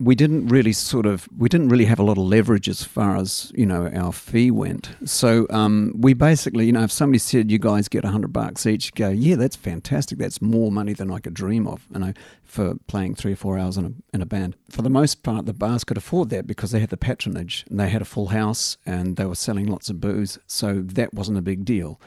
we 0.00 0.14
didn't 0.16 0.48
really 0.48 0.72
sort 0.72 1.06
of 1.06 1.28
we 1.38 1.48
didn't 1.48 1.68
really 1.68 1.84
have 1.84 2.00
a 2.00 2.02
lot 2.02 2.18
of 2.18 2.24
leverage 2.24 2.68
as 2.68 2.82
far 2.82 3.16
as 3.16 3.52
you 3.54 3.64
know 3.64 3.88
our 3.94 4.12
fee 4.12 4.50
went. 4.50 4.90
So 5.04 5.46
um, 5.50 5.94
we 5.96 6.14
basically, 6.14 6.66
you 6.66 6.72
know, 6.72 6.82
if 6.82 6.90
somebody 6.90 7.18
said 7.18 7.50
you 7.50 7.58
guys 7.58 7.88
get 7.88 8.04
hundred 8.04 8.32
bucks 8.32 8.66
each, 8.66 8.92
go, 8.94 9.10
yeah, 9.10 9.36
that's 9.36 9.56
fantastic. 9.56 10.18
That's 10.18 10.42
more 10.42 10.72
money 10.72 10.94
than 10.94 11.10
I 11.10 11.20
could 11.20 11.34
dream 11.34 11.66
of. 11.66 11.86
You 11.92 12.00
know, 12.00 12.12
for 12.42 12.74
playing 12.86 13.14
three 13.14 13.32
or 13.32 13.36
four 13.36 13.58
hours 13.58 13.76
in 13.76 13.84
a 13.84 13.92
in 14.14 14.20
a 14.20 14.26
band. 14.26 14.56
For 14.68 14.82
the 14.82 14.90
most 14.90 15.22
part, 15.22 15.46
the 15.46 15.54
bars 15.54 15.84
could 15.84 15.96
afford 15.96 16.30
that 16.30 16.46
because 16.46 16.72
they 16.72 16.80
had 16.80 16.90
the 16.90 16.96
patronage 16.96 17.64
and 17.70 17.78
they 17.78 17.88
had 17.88 18.02
a 18.02 18.06
full 18.06 18.28
house 18.28 18.76
and 18.84 19.16
they 19.16 19.26
were 19.26 19.34
selling 19.34 19.66
lots 19.66 19.90
of 19.90 20.00
booze. 20.00 20.38
So 20.46 20.80
that 20.82 21.14
wasn't 21.14 21.38
a 21.38 21.42
big 21.42 21.64
deal. 21.64 22.00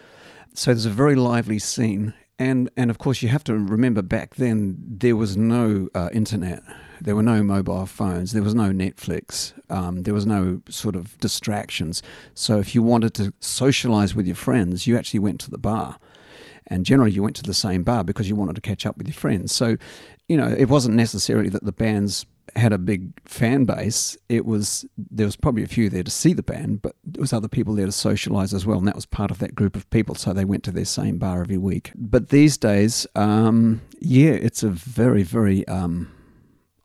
So 0.54 0.72
there's 0.72 0.86
a 0.86 0.90
very 0.90 1.16
lively 1.16 1.60
scene. 1.60 2.14
And, 2.40 2.70
and 2.78 2.92
of 2.92 3.00
course, 3.00 3.24
you 3.24 3.30
have 3.30 3.44
to 3.46 3.54
remember 3.58 4.02
back 4.02 4.36
then 4.36 4.78
there 4.80 5.16
was 5.16 5.36
no 5.36 5.90
uh, 5.96 6.10
internet, 6.14 6.62
there 7.02 7.16
were 7.16 7.24
no 7.24 7.42
mobile 7.42 7.88
phones, 7.88 8.32
there 8.32 8.44
was 8.44 8.54
no 8.54 8.70
Netflix, 8.70 9.54
um, 9.72 10.04
there 10.04 10.14
was 10.14 10.28
no 10.28 10.62
sort 10.70 10.96
of 10.96 11.18
distractions. 11.20 12.04
So 12.36 12.60
if 12.60 12.76
you 12.76 12.84
wanted 12.84 13.16
to 13.16 13.34
socialize 13.40 14.14
with 14.14 14.28
your 14.28 14.36
friends, 14.36 14.86
you 14.86 14.98
actually 14.98 15.20
went 15.20 15.40
to 15.42 15.50
the 15.50 15.58
bar. 15.58 15.98
And 16.68 16.86
generally, 16.86 17.12
you 17.12 17.24
went 17.24 17.36
to 17.38 17.44
the 17.44 17.54
same 17.54 17.84
bar 17.84 18.04
because 18.04 18.30
you 18.30 18.36
wanted 18.36 18.56
to 18.56 18.62
catch 18.62 18.86
up 18.86 18.98
with 18.98 19.08
your 19.08 19.16
friends. 19.16 19.54
So, 19.54 19.78
you 20.28 20.38
know, 20.38 20.48
it 20.48 20.70
wasn't 20.70 20.96
necessarily 20.96 21.50
that 21.50 21.64
the 21.64 21.72
bands 21.72 22.26
had 22.56 22.74
a 22.74 22.78
big 22.78 23.12
fan 23.28 23.66
base. 23.66 24.18
It 24.30 24.46
was 24.46 24.86
there 24.98 25.26
was 25.26 25.36
probably 25.36 25.64
a 25.64 25.68
few 25.68 25.90
there 25.90 26.04
to 26.04 26.12
see 26.12 26.34
the 26.34 26.44
band, 26.44 26.82
but 26.82 26.96
there 27.04 27.22
was 27.22 27.34
other 27.34 27.48
people 27.48 27.76
there 27.76 27.86
to 27.86 27.92
socialize 27.92 28.54
as 28.54 28.66
well, 28.66 28.78
and 28.80 28.88
that 28.88 28.96
was 28.96 29.06
part 29.06 29.32
of 29.32 29.40
that 29.40 29.56
group 29.56 29.76
of 29.76 29.90
people. 29.90 30.16
So 30.16 30.34
they 30.34 30.46
went 30.46 30.64
to 30.64 30.72
their 30.72 30.86
same 30.86 31.18
bar 31.18 31.42
every 31.42 31.58
week. 31.58 31.92
But 31.96 32.30
these 32.30 32.58
days, 32.58 33.06
um, 33.16 33.82
yeah, 34.00 34.32
it's 34.32 34.64
a 34.64 34.70
very 34.70 35.24
very 35.24 35.68
um, 35.68 36.12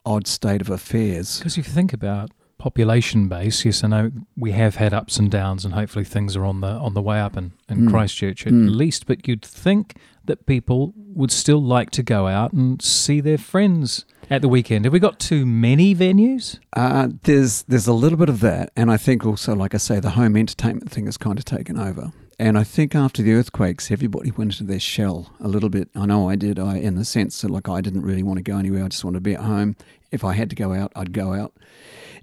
odd 0.05 0.27
state 0.27 0.61
of 0.61 0.69
affairs. 0.71 1.39
Because 1.39 1.57
if 1.59 1.67
you 1.67 1.73
think 1.73 1.93
about 1.93 2.31
population 2.59 3.27
base, 3.29 3.65
yes, 3.65 3.83
I 3.83 3.89
know 3.89 4.13
we 4.37 4.53
have 4.53 4.77
had 4.77 4.95
ups 4.95 5.17
and 5.19 5.31
downs, 5.31 5.65
and 5.65 5.75
hopefully 5.75 6.05
things 6.05 6.37
are 6.37 6.45
on 6.45 6.61
the 6.61 6.69
on 6.69 6.95
the 6.95 7.03
way 7.03 7.21
up 7.21 7.37
in, 7.37 7.53
in 7.69 7.87
Mm. 7.87 7.91
Christchurch 7.91 8.47
at 8.47 8.53
Mm. 8.53 8.75
least. 8.77 9.07
But 9.07 9.27
you'd 9.27 9.45
think 9.45 9.97
that 10.25 10.47
people 10.47 10.93
would 10.97 11.31
still 11.33 11.63
like 11.63 11.91
to 11.91 12.03
go 12.03 12.29
out 12.29 12.53
and 12.53 12.81
see 12.81 13.21
their 13.21 13.39
friends 13.39 14.05
at 14.33 14.41
the 14.41 14.49
weekend. 14.49 14.87
Have 14.87 14.95
we 14.95 14.99
got 14.99 15.19
too 15.19 15.45
many 15.45 15.95
venues? 15.95 16.59
Uh, 16.73 17.09
there's 17.25 17.65
there's 17.65 17.87
a 17.87 17.93
little 17.93 18.17
bit 18.17 18.31
of 18.31 18.41
that, 18.41 18.73
and 18.75 18.91
I 18.91 18.97
think 18.97 19.27
also, 19.27 19.55
like 19.55 19.75
I 19.75 19.77
say, 19.77 20.01
the 20.01 20.11
home 20.11 20.39
entertainment 20.39 20.91
thing 20.91 21.05
has 21.05 21.19
kind 21.19 21.39
of 21.39 21.45
taken 21.45 21.79
over. 21.79 22.13
and 22.39 22.57
I 22.57 22.65
think 22.65 22.95
after 22.95 23.23
the 23.23 23.35
earthquakes, 23.35 23.91
everybody 23.91 24.31
went 24.31 24.53
into 24.53 24.65
their 24.65 24.81
shell 24.81 25.31
a 25.39 25.49
little 25.49 25.69
bit. 25.69 25.91
I 25.95 26.07
know 26.07 26.31
I 26.31 26.37
did. 26.37 26.59
I, 26.59 26.79
in 26.79 26.95
the 26.95 27.05
sense 27.05 27.43
that 27.43 27.51
like 27.51 27.69
I 27.69 27.83
didn't 27.83 28.03
really 28.03 28.23
want 28.23 28.39
to 28.39 28.43
go 28.43 28.57
anywhere. 28.57 28.85
I 28.85 28.89
just 28.89 29.05
wanted 29.05 29.19
to 29.19 29.21
be 29.21 29.35
at 29.35 29.43
home. 29.43 29.77
If 30.11 30.25
I 30.25 30.33
had 30.33 30.49
to 30.49 30.57
go 30.57 30.73
out, 30.73 30.93
I'd 30.97 31.13
go 31.13 31.35
out. 31.35 31.53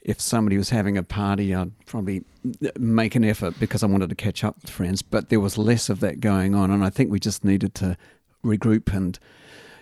If 0.02 0.20
somebody 0.20 0.58
was 0.58 0.72
having 0.72 0.98
a 0.98 1.04
party, 1.04 1.54
I'd 1.54 1.72
probably 1.86 2.24
make 2.80 3.14
an 3.14 3.24
effort 3.24 3.60
because 3.60 3.84
I 3.84 3.86
wanted 3.86 4.10
to 4.10 4.16
catch 4.16 4.44
up 4.44 4.56
with 4.60 4.72
friends. 4.72 5.04
But 5.04 5.30
there 5.30 5.40
was 5.40 5.60
less 5.60 5.90
of 5.90 6.00
that 6.00 6.22
going 6.22 6.56
on, 6.56 6.72
and 6.72 6.84
I 6.84 6.90
think 6.90 7.12
we 7.12 7.20
just 7.20 7.46
needed 7.46 7.76
to 7.76 7.98
regroup 8.44 8.92
and, 8.94 9.20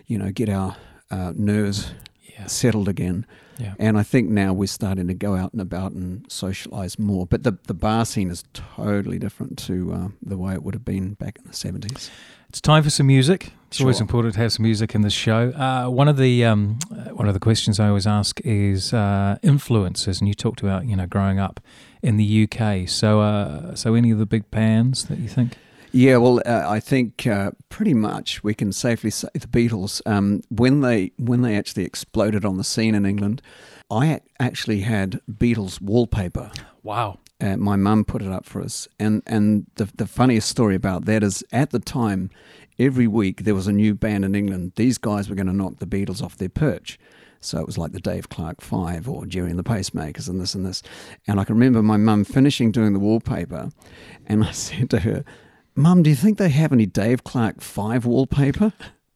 you 0.08 0.18
know, 0.18 0.32
get 0.32 0.50
our 0.50 0.76
uh, 1.10 1.32
nerves 1.36 1.92
yeah. 2.38 2.46
settled 2.48 2.88
again. 2.88 3.26
Yeah. 3.58 3.74
And 3.80 3.98
I 3.98 4.04
think 4.04 4.30
now 4.30 4.54
we're 4.54 4.68
starting 4.68 5.08
to 5.08 5.14
go 5.16 5.36
out 5.36 5.52
and 5.52 5.62
about 5.62 5.92
and 5.94 6.28
socialise 6.30 7.00
more. 7.00 7.26
But 7.26 7.44
the, 7.44 7.58
the 7.66 7.74
bar 7.74 8.06
scene 8.06 8.30
is 8.30 8.44
totally 8.54 9.18
different 9.18 9.58
to 9.60 9.92
uh, 9.94 10.08
the 10.22 10.38
way 10.38 10.54
it 10.54 10.62
would 10.64 10.76
have 10.76 10.86
been 10.86 11.14
back 11.16 11.40
in 11.40 11.46
the 11.50 11.54
70s. 11.56 12.10
It's 12.50 12.62
time 12.62 12.84
for 12.84 12.90
some 12.90 13.08
music. 13.08 13.52
It's 13.68 13.78
Sure. 13.78 13.86
always 13.86 14.00
important 14.00 14.36
to 14.36 14.40
have 14.40 14.54
some 14.54 14.64
music 14.64 14.96
in 14.96 15.02
the 15.02 15.10
show. 15.10 15.50
Uh, 15.52 15.90
one 15.90 16.08
of 16.08 16.16
the 16.18 16.46
um, 16.46 16.80
uh, 16.90 17.10
one 17.10 17.28
of 17.28 17.34
the 17.34 17.40
questions 17.42 17.80
I 17.82 17.90
always 17.90 18.08
ask 18.08 18.40
is 18.46 18.94
uh, 18.94 19.38
influences, 19.44 20.22
and 20.22 20.30
you 20.30 20.34
talked 20.34 20.62
about 20.62 20.86
you 20.86 20.96
know 20.96 21.06
growing 21.08 21.40
up 21.40 21.60
in 22.02 22.16
the 22.16 22.48
UK. 22.50 22.88
So 22.88 23.20
uh, 23.20 23.76
so 23.76 23.96
any 23.96 24.12
of 24.12 24.20
the 24.20 24.26
big 24.26 24.50
bands 24.50 25.06
that 25.08 25.18
you 25.18 25.28
think? 25.28 25.58
Yeah, 25.98 26.18
well, 26.18 26.40
uh, 26.46 26.64
I 26.68 26.80
think 26.80 27.26
uh, 27.26 27.50
pretty 27.70 27.96
much 27.96 28.44
we 28.44 28.54
can 28.54 28.72
safely 28.72 29.10
say 29.10 29.30
the 29.34 29.48
Beatles. 29.48 30.00
Um, 30.06 30.44
when 30.50 30.82
they 30.82 31.12
when 31.18 31.42
they 31.42 31.58
actually 31.58 31.86
exploded 31.86 32.46
on 32.46 32.58
the 32.58 32.64
scene 32.64 32.94
in 32.94 33.04
England, 33.04 33.42
I 33.90 34.22
actually 34.40 34.82
had 34.82 35.22
Beatles 35.28 35.82
wallpaper. 35.82 36.52
Wow. 36.84 37.18
Uh, 37.42 37.58
my 37.58 37.78
mum 37.78 38.06
put 38.06 38.22
it 38.22 38.32
up 38.32 38.46
for 38.46 38.62
us, 38.62 38.88
and 39.00 39.24
and 39.26 39.66
the 39.78 39.90
the 39.96 40.06
funniest 40.06 40.50
story 40.50 40.76
about 40.76 41.06
that 41.06 41.24
is 41.24 41.44
at 41.52 41.72
the 41.72 41.80
time, 41.80 42.30
every 42.78 43.08
week 43.08 43.46
there 43.46 43.56
was 43.56 43.66
a 43.66 43.74
new 43.74 43.96
band 43.96 44.24
in 44.24 44.36
England. 44.36 44.74
These 44.76 45.00
guys 45.00 45.28
were 45.28 45.36
going 45.36 45.48
to 45.48 45.54
knock 45.54 45.80
the 45.80 45.88
Beatles 45.88 46.22
off 46.22 46.38
their 46.38 46.48
perch. 46.48 47.00
So 47.40 47.60
it 47.60 47.66
was 47.66 47.80
like 47.80 47.94
the 47.94 48.00
Dave 48.00 48.30
Clark 48.30 48.62
Five 48.62 49.10
or 49.10 49.26
Gerry 49.26 49.50
and 49.50 49.58
the 49.58 49.64
Pacemakers 49.64 50.30
and 50.30 50.40
this 50.40 50.54
and 50.54 50.64
this. 50.64 50.84
And 51.28 51.40
I 51.40 51.44
can 51.44 51.56
remember 51.56 51.82
my 51.82 51.98
mum 51.98 52.24
finishing 52.24 52.72
doing 52.72 52.94
the 52.94 53.00
wallpaper, 53.00 53.72
and 54.28 54.44
I 54.44 54.52
said 54.52 54.92
to 54.92 55.00
her, 55.00 55.26
Mum, 55.78 56.02
do 56.02 56.10
you 56.10 56.16
think 56.16 56.40
they 56.40 56.50
have 56.50 56.74
any 56.74 56.88
Dave 56.88 57.24
Clark 57.24 57.62
5 57.62 58.04
wallpaper? 58.08 58.74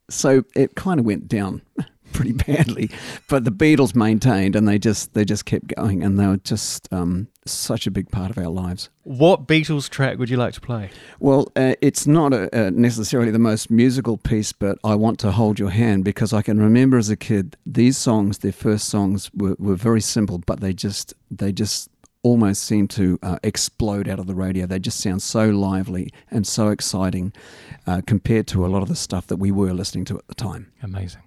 So 0.09 0.43
it 0.55 0.75
kind 0.75 0.99
of 0.99 1.07
went 1.07 1.27
down 1.27 1.63
pretty 2.13 2.33
badly, 2.33 2.91
but 3.27 3.45
the 3.45 3.51
Beatles 3.51 3.95
maintained 3.95 4.55
and 4.55 4.67
they 4.67 4.77
just 4.77 5.15
they 5.15 5.25
just 5.25 5.45
kept 5.45 5.73
going 5.75 6.03
and 6.03 6.19
they 6.19 6.27
were 6.27 6.37
just 6.37 6.87
um, 6.93 7.29
such 7.47 7.87
a 7.87 7.91
big 7.91 8.11
part 8.11 8.29
of 8.29 8.37
our 8.37 8.49
lives. 8.49 8.89
What 9.05 9.47
Beatles 9.47 9.89
track 9.89 10.19
would 10.19 10.29
you 10.29 10.37
like 10.37 10.53
to 10.53 10.61
play? 10.61 10.91
Well, 11.19 11.51
uh, 11.55 11.73
it's 11.81 12.05
not 12.05 12.31
a, 12.31 12.67
uh, 12.67 12.69
necessarily 12.69 13.31
the 13.31 13.39
most 13.39 13.71
musical 13.71 14.17
piece, 14.17 14.53
but 14.53 14.77
I 14.83 14.93
want 14.93 15.17
to 15.21 15.31
hold 15.31 15.57
your 15.57 15.71
hand 15.71 16.03
because 16.03 16.31
I 16.31 16.43
can 16.43 16.59
remember 16.59 16.99
as 16.99 17.09
a 17.09 17.17
kid 17.17 17.57
these 17.65 17.97
songs, 17.97 18.37
their 18.37 18.51
first 18.51 18.87
songs 18.87 19.31
were, 19.33 19.55
were 19.57 19.75
very 19.75 20.01
simple, 20.01 20.37
but 20.37 20.59
they 20.59 20.73
just 20.73 21.15
they 21.31 21.51
just 21.51 21.89
almost 22.23 22.63
seem 22.63 22.87
to 22.89 23.17
uh, 23.23 23.39
explode 23.43 24.07
out 24.07 24.19
of 24.19 24.27
the 24.27 24.35
radio. 24.35 24.65
They 24.65 24.79
just 24.79 24.99
sound 24.99 25.21
so 25.21 25.49
lively 25.49 26.11
and 26.29 26.45
so 26.45 26.69
exciting 26.69 27.33
uh, 27.87 28.01
compared 28.05 28.47
to 28.47 28.65
a 28.65 28.67
lot 28.67 28.83
of 28.83 28.89
the 28.89 28.95
stuff 28.95 29.27
that 29.27 29.37
we 29.37 29.51
were 29.51 29.73
listening 29.73 30.05
to 30.05 30.17
at 30.17 30.27
the 30.27 30.35
time. 30.35 30.71
Amazing. 30.83 31.21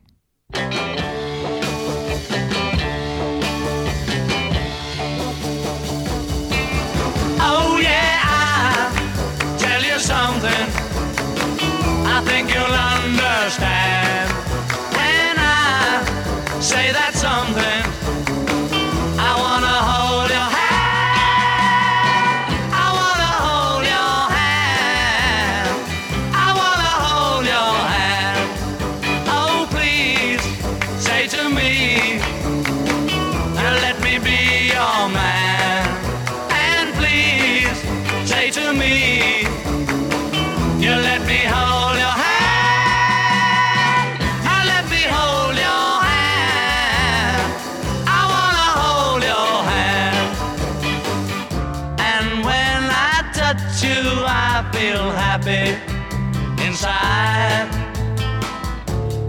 Happy 55.45 56.65
inside. 56.67 57.69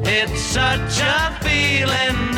It's 0.03 0.39
such 0.39 1.01
a 1.01 1.37
feeling 1.41 2.34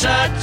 It's 0.00 0.37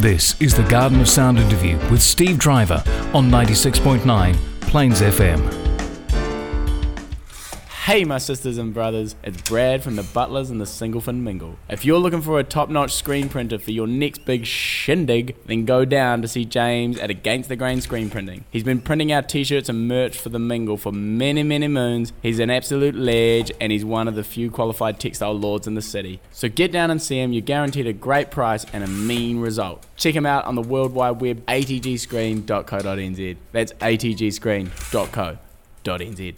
This 0.00 0.40
is 0.40 0.54
the 0.54 0.62
Garden 0.62 1.00
of 1.00 1.08
Sound 1.08 1.40
interview 1.40 1.76
with 1.90 2.00
Steve 2.00 2.38
Driver 2.38 2.84
on 3.12 3.28
96.9 3.28 4.36
Plains 4.60 5.00
FM. 5.00 5.57
Hey, 7.88 8.04
my 8.04 8.18
sisters 8.18 8.58
and 8.58 8.74
brothers, 8.74 9.16
it's 9.22 9.40
Brad 9.48 9.82
from 9.82 9.96
the 9.96 10.02
Butlers 10.02 10.50
and 10.50 10.60
the 10.60 10.66
Singlefin 10.66 11.22
Mingle. 11.22 11.56
If 11.70 11.86
you're 11.86 11.98
looking 11.98 12.20
for 12.20 12.38
a 12.38 12.44
top 12.44 12.68
notch 12.68 12.92
screen 12.92 13.30
printer 13.30 13.58
for 13.58 13.70
your 13.70 13.86
next 13.86 14.26
big 14.26 14.44
shindig, 14.44 15.34
then 15.46 15.64
go 15.64 15.86
down 15.86 16.20
to 16.20 16.28
see 16.28 16.44
James 16.44 16.98
at 16.98 17.08
Against 17.08 17.48
the 17.48 17.56
Grain 17.56 17.80
Screen 17.80 18.10
Printing. 18.10 18.44
He's 18.50 18.62
been 18.62 18.82
printing 18.82 19.10
out 19.10 19.30
t 19.30 19.42
shirts 19.42 19.70
and 19.70 19.88
merch 19.88 20.18
for 20.18 20.28
the 20.28 20.38
Mingle 20.38 20.76
for 20.76 20.92
many, 20.92 21.42
many 21.42 21.66
moons. 21.66 22.12
He's 22.20 22.40
an 22.40 22.50
absolute 22.50 22.94
ledge 22.94 23.50
and 23.58 23.72
he's 23.72 23.86
one 23.86 24.06
of 24.06 24.16
the 24.16 24.22
few 24.22 24.50
qualified 24.50 25.00
textile 25.00 25.32
lords 25.32 25.66
in 25.66 25.74
the 25.74 25.80
city. 25.80 26.20
So 26.30 26.50
get 26.50 26.70
down 26.70 26.90
and 26.90 27.00
see 27.00 27.18
him, 27.18 27.32
you're 27.32 27.40
guaranteed 27.40 27.86
a 27.86 27.94
great 27.94 28.30
price 28.30 28.66
and 28.74 28.84
a 28.84 28.86
mean 28.86 29.40
result. 29.40 29.86
Check 29.96 30.14
him 30.14 30.26
out 30.26 30.44
on 30.44 30.56
the 30.56 30.60
World 30.60 30.92
Wide 30.92 31.22
Web, 31.22 31.46
atgscreen.co.nz. 31.46 33.36
That's 33.52 33.72
atgscreen.co.nz. 33.72 36.34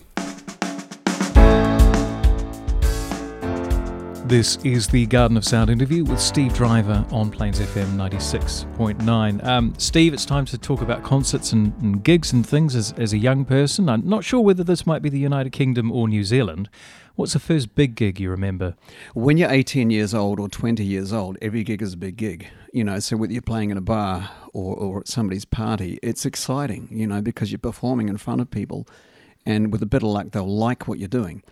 This 4.30 4.58
is 4.58 4.86
the 4.86 5.06
Garden 5.06 5.36
of 5.36 5.44
Sound 5.44 5.70
interview 5.70 6.04
with 6.04 6.20
Steve 6.20 6.54
Driver 6.54 7.04
on 7.10 7.32
Plains 7.32 7.58
FM 7.58 7.96
96.9. 7.96 9.44
Um, 9.44 9.74
Steve, 9.76 10.14
it's 10.14 10.24
time 10.24 10.44
to 10.44 10.56
talk 10.56 10.82
about 10.82 11.02
concerts 11.02 11.50
and, 11.52 11.72
and 11.82 12.04
gigs 12.04 12.32
and 12.32 12.46
things 12.46 12.76
as, 12.76 12.92
as 12.92 13.12
a 13.12 13.18
young 13.18 13.44
person. 13.44 13.88
I'm 13.88 14.08
not 14.08 14.22
sure 14.22 14.40
whether 14.40 14.62
this 14.62 14.86
might 14.86 15.02
be 15.02 15.08
the 15.08 15.18
United 15.18 15.50
Kingdom 15.50 15.90
or 15.90 16.06
New 16.06 16.22
Zealand. 16.22 16.70
What's 17.16 17.32
the 17.32 17.40
first 17.40 17.74
big 17.74 17.96
gig 17.96 18.20
you 18.20 18.30
remember? 18.30 18.76
When 19.14 19.36
you're 19.36 19.50
18 19.50 19.90
years 19.90 20.14
old 20.14 20.38
or 20.38 20.48
20 20.48 20.84
years 20.84 21.12
old, 21.12 21.36
every 21.42 21.64
gig 21.64 21.82
is 21.82 21.94
a 21.94 21.96
big 21.96 22.16
gig. 22.16 22.46
You 22.72 22.84
know, 22.84 23.00
so 23.00 23.16
whether 23.16 23.32
you're 23.32 23.42
playing 23.42 23.70
in 23.70 23.78
a 23.78 23.80
bar 23.82 24.30
or, 24.52 24.76
or 24.76 25.00
at 25.00 25.08
somebody's 25.08 25.44
party, 25.44 25.98
it's 26.04 26.24
exciting, 26.24 26.86
you 26.92 27.08
know, 27.08 27.20
because 27.20 27.50
you're 27.50 27.58
performing 27.58 28.08
in 28.08 28.16
front 28.16 28.40
of 28.40 28.48
people 28.48 28.86
and 29.44 29.72
with 29.72 29.82
a 29.82 29.86
bit 29.86 30.04
of 30.04 30.10
luck, 30.10 30.30
they'll 30.30 30.46
like 30.46 30.86
what 30.86 31.00
you're 31.00 31.08
doing. 31.08 31.42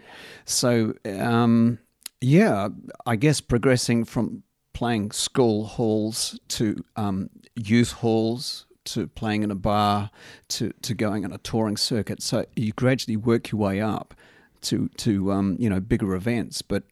So, 0.44 0.94
um, 1.04 1.80
yeah, 2.20 2.68
I 3.06 3.16
guess 3.16 3.40
progressing 3.40 4.04
from 4.04 4.42
playing 4.72 5.10
school 5.10 5.64
halls 5.64 6.38
to 6.48 6.84
um, 6.96 7.30
youth 7.56 7.92
halls 7.92 8.66
to 8.84 9.06
playing 9.08 9.42
in 9.42 9.50
a 9.50 9.54
bar 9.54 10.10
to, 10.48 10.72
to 10.82 10.94
going 10.94 11.24
on 11.24 11.32
a 11.32 11.38
touring 11.38 11.76
circuit. 11.76 12.22
So 12.22 12.46
you 12.56 12.72
gradually 12.72 13.16
work 13.16 13.50
your 13.50 13.60
way 13.60 13.80
up 13.80 14.14
to 14.60 14.88
to 14.96 15.32
um, 15.32 15.56
you 15.58 15.70
know 15.70 15.80
bigger 15.80 16.14
events. 16.14 16.62
But 16.62 16.84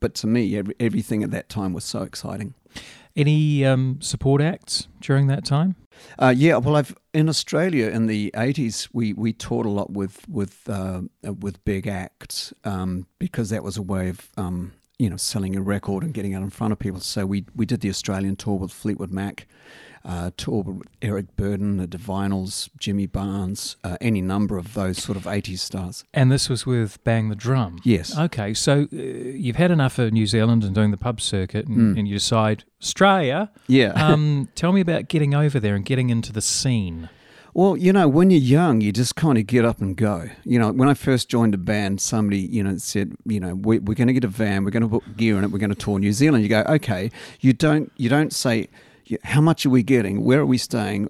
but 0.00 0.14
to 0.16 0.26
me, 0.26 0.56
every, 0.56 0.74
everything 0.80 1.22
at 1.22 1.30
that 1.32 1.48
time 1.48 1.72
was 1.72 1.84
so 1.84 2.02
exciting. 2.02 2.54
Any 3.14 3.64
um, 3.64 3.98
support 4.00 4.40
acts 4.40 4.88
during 5.00 5.26
that 5.26 5.44
time? 5.44 5.76
Uh, 6.18 6.34
yeah, 6.36 6.56
well, 6.56 6.76
I've 6.76 6.94
in 7.12 7.28
Australia 7.28 7.88
in 7.88 8.06
the 8.06 8.30
'80s, 8.34 8.88
we, 8.92 9.12
we 9.12 9.32
toured 9.32 9.66
a 9.66 9.70
lot 9.70 9.90
with 9.90 10.28
with 10.28 10.68
uh, 10.68 11.02
with 11.22 11.64
big 11.64 11.86
acts 11.86 12.52
um, 12.64 13.06
because 13.18 13.50
that 13.50 13.62
was 13.62 13.76
a 13.76 13.82
way 13.82 14.08
of 14.08 14.28
um, 14.36 14.72
you 14.98 15.10
know 15.10 15.16
selling 15.16 15.56
a 15.56 15.62
record 15.62 16.04
and 16.04 16.14
getting 16.14 16.34
out 16.34 16.42
in 16.42 16.50
front 16.50 16.72
of 16.72 16.78
people. 16.78 17.00
So 17.00 17.26
we 17.26 17.44
we 17.54 17.66
did 17.66 17.80
the 17.80 17.90
Australian 17.90 18.36
tour 18.36 18.58
with 18.58 18.72
Fleetwood 18.72 19.10
Mac, 19.10 19.46
uh, 20.04 20.30
tour 20.36 20.62
with 20.62 20.86
Eric 21.00 21.36
Burdon, 21.36 21.78
the 21.78 21.86
Divinyls, 21.86 22.68
Jimmy 22.78 23.06
Barnes, 23.06 23.76
uh, 23.84 23.96
any 24.00 24.20
number 24.20 24.58
of 24.58 24.74
those 24.74 24.98
sort 25.02 25.16
of 25.16 25.24
'80s 25.24 25.58
stars. 25.60 26.04
And 26.12 26.30
this 26.32 26.48
was 26.48 26.66
with 26.66 27.02
Bang 27.04 27.28
the 27.28 27.34
Drum. 27.36 27.78
Yes. 27.84 28.16
Okay, 28.18 28.54
so 28.54 28.88
uh, 28.92 28.96
you've 28.96 29.56
had 29.56 29.70
enough 29.70 29.98
of 29.98 30.12
New 30.12 30.26
Zealand 30.26 30.64
and 30.64 30.74
doing 30.74 30.90
the 30.90 30.96
pub 30.96 31.20
circuit, 31.20 31.66
and, 31.66 31.94
Mm. 31.94 31.98
and 32.00 32.08
you 32.08 32.14
decide 32.14 32.64
Australia. 32.82 33.50
Yeah. 33.66 33.92
Um, 34.12 34.48
tell 34.54 34.72
me 34.72 34.80
about 34.80 35.08
getting 35.08 35.34
over 35.34 35.58
there 35.60 35.74
and 35.74 35.84
getting 35.84 36.10
into 36.10 36.32
the 36.32 36.42
scene. 36.42 37.08
Well, 37.54 37.76
you 37.76 37.92
know, 37.92 38.08
when 38.08 38.30
you're 38.30 38.40
young, 38.40 38.80
you 38.80 38.92
just 38.92 39.14
kind 39.14 39.36
of 39.36 39.46
get 39.46 39.64
up 39.64 39.80
and 39.82 39.94
go. 39.94 40.30
You 40.42 40.58
know, 40.58 40.72
when 40.72 40.88
I 40.88 40.94
first 40.94 41.28
joined 41.28 41.54
a 41.54 41.58
band, 41.58 42.00
somebody, 42.00 42.38
you 42.38 42.62
know, 42.62 42.78
said, 42.78 43.12
you 43.26 43.38
know, 43.40 43.54
we, 43.54 43.78
we're 43.78 43.94
going 43.94 44.08
to 44.08 44.14
get 44.14 44.24
a 44.24 44.28
van, 44.28 44.64
we're 44.64 44.70
going 44.70 44.82
to 44.82 44.88
put 44.88 45.16
gear 45.18 45.36
in 45.36 45.44
it, 45.44 45.50
we're 45.50 45.58
going 45.58 45.68
to 45.68 45.76
tour 45.76 45.98
New 45.98 46.12
Zealand. 46.14 46.42
You 46.44 46.48
go, 46.48 46.62
okay. 46.66 47.10
You 47.40 47.52
don't, 47.52 47.92
you 47.98 48.08
don't 48.08 48.32
say, 48.32 48.56
"Yeah, 48.60 48.66
how 49.24 49.40
much 49.40 49.66
are 49.66 49.70
we 49.70 49.82
getting? 49.82 50.24
Where 50.24 50.40
are 50.40 50.46
we 50.46 50.58
staying? 50.58 51.08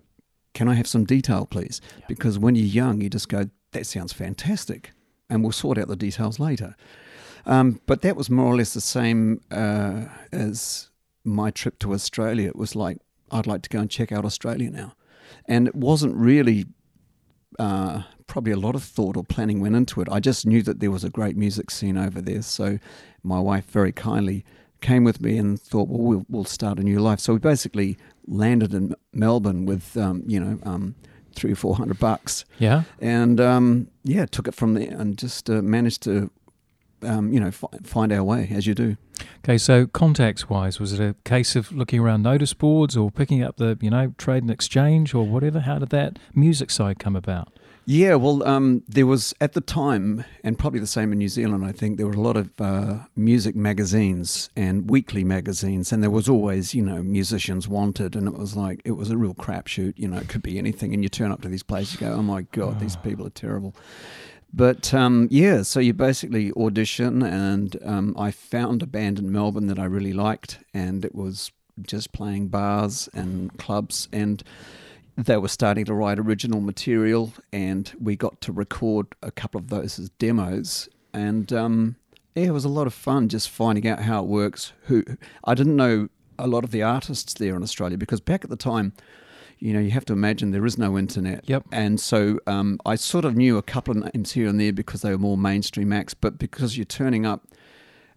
Can 0.54 0.68
I 0.68 0.74
have 0.74 0.86
some 0.86 1.04
detail, 1.04 1.46
please? 1.46 1.80
Because 2.08 2.38
when 2.38 2.54
you're 2.54 2.66
young, 2.66 3.00
you 3.00 3.08
just 3.08 3.28
go, 3.28 3.48
that 3.72 3.86
sounds 3.86 4.12
fantastic, 4.12 4.92
and 5.30 5.42
we'll 5.42 5.52
sort 5.52 5.78
out 5.78 5.88
the 5.88 5.96
details 5.96 6.38
later. 6.38 6.76
Um, 7.46 7.80
but 7.86 8.02
that 8.02 8.16
was 8.16 8.30
more 8.30 8.46
or 8.46 8.56
less 8.56 8.74
the 8.74 8.80
same 8.80 9.40
uh, 9.50 10.04
as 10.30 10.90
my 11.24 11.50
trip 11.50 11.78
to 11.80 11.92
Australia. 11.92 12.48
It 12.48 12.56
was 12.56 12.76
like, 12.76 12.98
I'd 13.30 13.46
like 13.46 13.62
to 13.62 13.70
go 13.70 13.80
and 13.80 13.90
check 13.90 14.12
out 14.12 14.24
Australia 14.24 14.70
now. 14.70 14.94
And 15.46 15.66
it 15.66 15.74
wasn't 15.74 16.14
really 16.14 16.66
uh, 17.58 18.02
probably 18.26 18.52
a 18.52 18.56
lot 18.56 18.74
of 18.74 18.82
thought 18.82 19.16
or 19.16 19.24
planning 19.24 19.60
went 19.60 19.74
into 19.74 20.00
it. 20.00 20.08
I 20.10 20.20
just 20.20 20.46
knew 20.46 20.62
that 20.62 20.80
there 20.80 20.90
was 20.90 21.04
a 21.04 21.10
great 21.10 21.36
music 21.36 21.70
scene 21.70 21.96
over 21.96 22.20
there. 22.20 22.42
So 22.42 22.78
my 23.22 23.40
wife 23.40 23.66
very 23.66 23.92
kindly 23.92 24.44
came 24.82 25.04
with 25.04 25.20
me 25.22 25.38
and 25.38 25.58
thought, 25.58 25.88
well, 25.88 26.02
we'll, 26.02 26.26
we'll 26.28 26.44
start 26.44 26.78
a 26.78 26.82
new 26.82 27.00
life. 27.00 27.20
So 27.20 27.32
we 27.32 27.38
basically 27.38 27.96
landed 28.26 28.74
in 28.74 28.94
Melbourne 29.12 29.64
with, 29.64 29.96
um, 29.96 30.22
you 30.26 30.38
know, 30.38 30.58
um, 30.64 30.94
three 31.34 31.52
or 31.52 31.56
four 31.56 31.76
hundred 31.76 31.98
bucks. 31.98 32.44
Yeah. 32.58 32.82
And 33.00 33.40
um, 33.40 33.88
yeah, 34.04 34.26
took 34.26 34.46
it 34.48 34.54
from 34.54 34.74
there 34.74 34.90
and 34.90 35.16
just 35.16 35.48
uh, 35.48 35.62
managed 35.62 36.02
to, 36.02 36.30
um, 37.02 37.32
you 37.32 37.40
know, 37.40 37.50
fi- 37.50 37.78
find 37.82 38.12
our 38.12 38.22
way 38.22 38.50
as 38.54 38.66
you 38.66 38.74
do. 38.74 38.96
Okay, 39.44 39.58
so 39.58 39.86
contacts 39.86 40.48
wise, 40.48 40.80
was 40.80 40.92
it 40.92 41.00
a 41.00 41.14
case 41.24 41.56
of 41.56 41.72
looking 41.72 42.00
around 42.00 42.22
notice 42.22 42.54
boards 42.54 42.96
or 42.96 43.10
picking 43.10 43.42
up 43.42 43.56
the, 43.56 43.78
you 43.80 43.90
know, 43.90 44.14
trade 44.18 44.42
and 44.42 44.50
exchange 44.50 45.14
or 45.14 45.24
whatever? 45.24 45.60
How 45.60 45.78
did 45.78 45.90
that 45.90 46.18
music 46.34 46.70
side 46.70 46.98
come 46.98 47.16
about? 47.16 47.48
Yeah, 47.84 48.14
well, 48.14 48.44
um, 48.44 48.84
there 48.86 49.06
was 49.06 49.34
at 49.40 49.54
the 49.54 49.60
time, 49.60 50.24
and 50.44 50.56
probably 50.56 50.78
the 50.78 50.86
same 50.86 51.10
in 51.10 51.18
New 51.18 51.28
Zealand, 51.28 51.64
I 51.64 51.72
think, 51.72 51.96
there 51.96 52.06
were 52.06 52.12
a 52.12 52.20
lot 52.20 52.36
of 52.36 52.48
uh, 52.60 52.98
music 53.16 53.56
magazines 53.56 54.50
and 54.54 54.88
weekly 54.88 55.24
magazines, 55.24 55.92
and 55.92 56.00
there 56.00 56.10
was 56.10 56.28
always, 56.28 56.74
you 56.74 56.82
know, 56.82 57.02
musicians 57.02 57.66
wanted, 57.66 58.14
and 58.14 58.28
it 58.28 58.34
was 58.38 58.54
like, 58.54 58.82
it 58.84 58.92
was 58.92 59.10
a 59.10 59.16
real 59.16 59.34
crapshoot, 59.34 59.94
you 59.96 60.06
know, 60.06 60.18
it 60.18 60.28
could 60.28 60.42
be 60.42 60.58
anything, 60.58 60.94
and 60.94 61.02
you 61.02 61.08
turn 61.08 61.32
up 61.32 61.42
to 61.42 61.48
these 61.48 61.64
places, 61.64 62.00
you 62.00 62.06
go, 62.06 62.12
oh 62.12 62.22
my 62.22 62.42
God, 62.52 62.78
these 62.78 62.94
people 62.96 63.26
are 63.26 63.30
terrible. 63.30 63.74
But 64.54 64.94
um, 64.94 65.26
yeah, 65.30 65.62
so 65.62 65.80
you 65.80 65.92
basically 65.92 66.52
audition, 66.52 67.20
and 67.22 67.76
um, 67.84 68.14
I 68.16 68.30
found 68.30 68.82
a 68.82 68.86
band 68.86 69.18
in 69.18 69.32
Melbourne 69.32 69.66
that 69.66 69.80
I 69.80 69.84
really 69.86 70.12
liked, 70.12 70.60
and 70.72 71.04
it 71.04 71.16
was 71.16 71.50
just 71.80 72.12
playing 72.12 72.46
bars 72.48 73.08
and 73.12 73.56
clubs, 73.58 74.08
and 74.12 74.44
they 75.16 75.36
were 75.36 75.48
starting 75.48 75.84
to 75.86 75.94
write 75.94 76.18
original 76.18 76.60
material, 76.60 77.32
and 77.52 77.92
we 78.00 78.16
got 78.16 78.40
to 78.42 78.52
record 78.52 79.06
a 79.22 79.30
couple 79.30 79.60
of 79.60 79.68
those 79.68 79.98
as 79.98 80.10
demos, 80.10 80.88
and 81.12 81.52
um, 81.52 81.96
yeah, 82.34 82.44
it 82.44 82.50
was 82.52 82.64
a 82.64 82.70
lot 82.70 82.86
of 82.86 82.94
fun 82.94 83.28
just 83.28 83.50
finding 83.50 83.86
out 83.86 84.00
how 84.00 84.22
it 84.22 84.26
works. 84.26 84.72
Who 84.84 85.04
I 85.44 85.54
didn't 85.54 85.76
know 85.76 86.08
a 86.38 86.46
lot 86.46 86.64
of 86.64 86.70
the 86.70 86.82
artists 86.82 87.34
there 87.34 87.54
in 87.54 87.62
Australia 87.62 87.98
because 87.98 88.20
back 88.20 88.44
at 88.44 88.50
the 88.50 88.56
time. 88.56 88.92
You 89.58 89.72
know, 89.72 89.78
you 89.78 89.92
have 89.92 90.04
to 90.06 90.12
imagine 90.12 90.50
there 90.50 90.66
is 90.66 90.76
no 90.76 90.98
internet. 90.98 91.48
Yep. 91.48 91.66
And 91.70 92.00
so 92.00 92.40
um, 92.48 92.80
I 92.84 92.96
sort 92.96 93.24
of 93.24 93.36
knew 93.36 93.58
a 93.58 93.62
couple 93.62 93.96
of 93.96 94.12
names 94.12 94.32
here 94.32 94.48
and 94.48 94.58
there 94.58 94.72
because 94.72 95.02
they 95.02 95.12
were 95.12 95.18
more 95.18 95.38
mainstream 95.38 95.92
acts, 95.92 96.14
but 96.14 96.36
because 96.36 96.76
you're 96.76 96.84
turning 96.84 97.24
up 97.24 97.46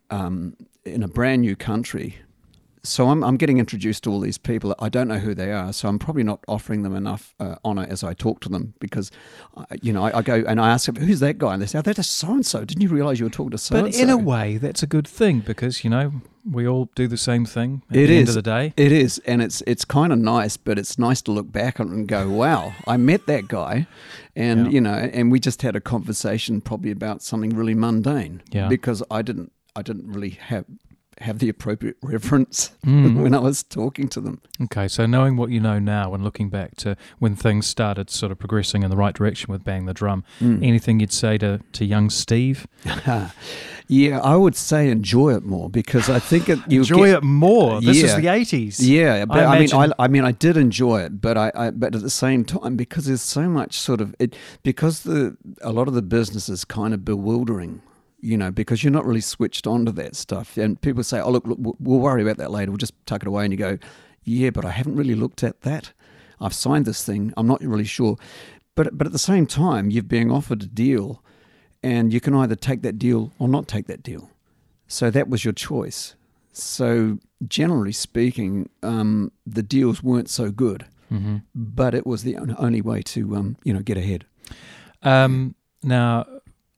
um, 0.10 0.58
in 0.86 1.04
a 1.04 1.08
brand 1.08 1.44
new 1.44 1.56
country, 1.56 2.18
so 2.86 3.10
I'm, 3.10 3.24
I'm 3.24 3.36
getting 3.38 3.58
introduced 3.58 4.04
to 4.06 4.12
all 4.12 4.20
these 4.20 4.38
people. 4.38 4.74
I 4.80 4.90
don't 4.90 5.08
know 5.08 5.18
who 5.20 5.34
they 5.36 5.52
are, 5.52 5.74
so 5.74 5.90
I'm 5.90 6.00
probably 6.00 6.24
not 6.24 6.40
offering 6.48 6.84
them 6.84 6.96
enough 6.96 7.34
uh, 7.40 7.56
honor 7.66 7.86
as 7.90 8.04
I 8.04 8.14
talk 8.14 8.40
to 8.42 8.50
them 8.50 8.74
because, 8.80 9.12
uh, 9.58 9.66
you 9.82 9.92
know, 9.92 10.04
I, 10.04 10.20
I 10.20 10.22
go 10.22 10.44
and 10.48 10.60
I 10.62 10.70
ask 10.70 10.86
them, 10.86 10.96
who's 10.96 11.20
that 11.20 11.38
guy? 11.38 11.54
And 11.54 11.62
they 11.62 11.66
say, 11.66 11.80
oh, 11.80 11.82
that's 11.82 12.00
a 12.00 12.04
so 12.04 12.30
and 12.30 12.46
so. 12.46 12.64
Didn't 12.64 12.82
you 12.82 12.90
realize 12.90 13.20
you 13.20 13.26
were 13.26 13.30
talking 13.32 13.52
to 13.52 13.58
so 13.58 13.82
But 13.82 13.96
in 13.96 14.10
a 14.10 14.18
way, 14.18 14.58
that's 14.58 14.84
a 14.84 14.88
good 14.88 15.08
thing 15.08 15.40
because, 15.42 15.84
you 15.84 15.90
know, 15.90 16.14
we 16.50 16.68
all 16.68 16.90
do 16.96 17.08
the 17.08 17.18
same 17.18 17.44
thing 17.46 17.82
at 17.90 17.98
It 17.98 18.08
the 18.08 18.18
end 18.18 18.30
of 18.30 18.36
the 18.36 18.42
day. 18.44 18.74
It 18.78 18.92
is, 18.92 19.18
and 19.26 19.42
it's 19.42 19.64
it's 19.66 19.84
kind 19.84 20.14
of 20.14 20.20
nice, 20.20 20.58
but 20.58 20.78
it's 20.78 21.00
nice 21.00 21.20
to 21.24 21.32
look 21.32 21.52
back 21.52 21.80
on 21.80 21.90
and 21.90 22.08
go, 22.08 22.30
"Wow, 22.30 22.74
I 22.86 22.98
met 22.98 23.26
that 23.26 23.48
guy," 23.48 23.88
and 24.36 24.66
Yeah. 24.68 24.72
you 24.72 24.82
know, 24.82 24.94
and 24.94 25.32
we 25.32 25.40
just 25.40 25.64
had 25.64 25.76
a 25.76 25.82
conversation 25.82 26.62
probably 26.62 26.92
about 26.92 27.24
something 27.24 27.50
really 27.50 27.74
mundane, 27.74 28.44
Yeah. 28.52 28.68
because 28.68 29.02
I 29.10 29.24
didn't 29.24 29.52
I 29.76 29.82
didn't 29.82 30.08
really 30.08 30.30
have 30.30 30.66
have 31.22 31.40
the 31.40 31.50
appropriate 31.50 31.96
reverence 32.02 32.72
Mm. 32.86 33.22
when 33.24 33.34
I 33.34 33.40
was 33.40 33.64
talking 33.64 34.08
to 34.10 34.22
them. 34.22 34.42
Okay, 34.64 34.88
so 34.88 35.06
knowing 35.06 35.38
what 35.38 35.50
you 35.50 35.60
know 35.60 35.80
now 35.80 36.14
and 36.14 36.24
looking 36.24 36.50
back 36.50 36.76
to 36.78 36.96
when 37.20 37.36
things 37.36 37.66
started 37.68 38.10
sort 38.10 38.32
of 38.32 38.38
progressing 38.40 38.84
in 38.84 38.90
the 38.90 38.98
right 38.98 39.14
direction 39.16 39.52
with 39.52 39.64
Bang 39.64 39.86
the 39.86 39.94
Drum, 39.94 40.24
Mm. 40.42 40.64
anything 40.64 41.00
you'd 41.00 41.14
say 41.14 41.38
to, 41.40 41.62
to 41.74 41.86
young 41.86 42.10
Steve? 42.10 42.68
yeah, 43.88 44.20
I 44.20 44.36
would 44.36 44.56
say 44.56 44.90
enjoy 44.90 45.36
it 45.36 45.44
more 45.44 45.70
because 45.70 46.10
I 46.10 46.20
think 46.20 46.50
it, 46.50 46.60
you 46.68 46.82
Enjoy 46.82 47.08
get- 47.08 47.18
it 47.20 47.24
more. 47.24 47.82
This 47.82 47.98
is 47.98 48.12
Yeah. 48.12 48.20
the 48.20 48.28
80s. 48.28 48.80
Yeah, 48.82 49.26
but 49.26 49.46
I, 49.46 49.60
mean, 49.60 49.74
I, 49.74 49.90
I 50.04 50.08
mean, 50.08 50.24
I 50.26 50.32
did 50.32 50.58
enjoy 50.58 51.02
it, 51.02 51.22
but 51.22 51.38
I, 51.38 51.52
I, 51.56 51.72
but 51.72 51.96
at 51.96 52.02
the 52.02 52.10
same 52.10 52.44
time, 52.46 52.76
because 52.76 53.06
there's 53.06 53.22
so 53.22 53.48
much 53.50 53.80
sort 53.80 54.02
of 54.02 54.16
it, 54.20 54.36
because 54.64 55.02
the 55.04 55.38
a 55.62 55.72
lot 55.72 55.88
of 55.88 55.94
the 55.94 56.02
business 56.02 56.50
is 56.50 56.66
kind 56.66 56.94
of 56.94 57.06
bewildering, 57.06 57.82
you 58.26 58.38
know, 58.38 58.52
because 58.52 58.84
you're 58.84 58.92
not 59.00 59.06
really 59.06 59.22
switched 59.22 59.68
on 59.68 59.86
to 59.86 59.92
that 59.94 60.16
stuff, 60.16 60.58
and 60.58 60.80
people 60.82 61.04
say, 61.04 61.20
"Oh, 61.20 61.32
look, 61.32 61.46
look, 61.48 61.60
we'll- 61.80 62.00
worry 62.00 62.22
about 62.24 62.38
that 62.38 62.52
later. 62.52 62.72
We'll 62.72 62.78
just 62.88 62.94
tuck 63.06 63.22
it 63.22 63.28
away," 63.28 63.44
and 63.46 63.54
you 63.54 63.58
go, 63.58 63.78
"Yeah, 64.24 64.50
but 64.50 64.66
I 64.66 64.72
haven't 64.72 64.96
really 64.96 65.16
looked 65.16 65.44
at 65.44 65.62
that. 65.62 65.94
I've 66.40 66.54
signed 66.54 66.86
this 66.86 67.04
thing. 67.06 67.34
I'm 67.38 67.48
not 67.48 67.62
really 67.62 67.86
sure." 67.98 68.18
But 68.76 68.98
but 68.98 69.08
at 69.08 69.14
the 69.14 69.20
same 69.32 69.46
time, 69.46 69.90
you're 69.92 70.04
being 70.18 70.32
offered 70.32 70.64
a 70.64 70.68
deal, 70.68 71.22
and 71.84 72.12
you 72.14 72.20
can 72.20 72.34
either 72.36 72.56
take 72.56 72.82
that 72.82 72.98
deal 72.98 73.32
or 73.40 73.48
not 73.48 73.68
take 73.68 73.88
that 73.88 74.04
deal. 74.04 74.30
So 74.88 75.10
that 75.12 75.30
was 75.30 75.46
your 75.46 75.54
choice. 75.54 76.16
So 76.52 77.20
generally 77.48 77.92
speaking, 77.92 78.70
um, 78.84 79.32
the 79.46 79.64
deals 79.64 80.02
weren't 80.04 80.30
so 80.30 80.52
good, 80.52 80.86
Mhm. 81.12 81.42
but 81.54 81.94
it 81.94 82.06
was 82.08 82.24
the 82.24 82.38
only 82.38 82.82
way 82.82 83.02
to 83.14 83.36
um, 83.36 83.56
you 83.64 83.74
know 83.74 83.82
get 83.82 83.98
ahead. 83.98 84.26
Um, 85.04 85.56
now, 85.84 86.26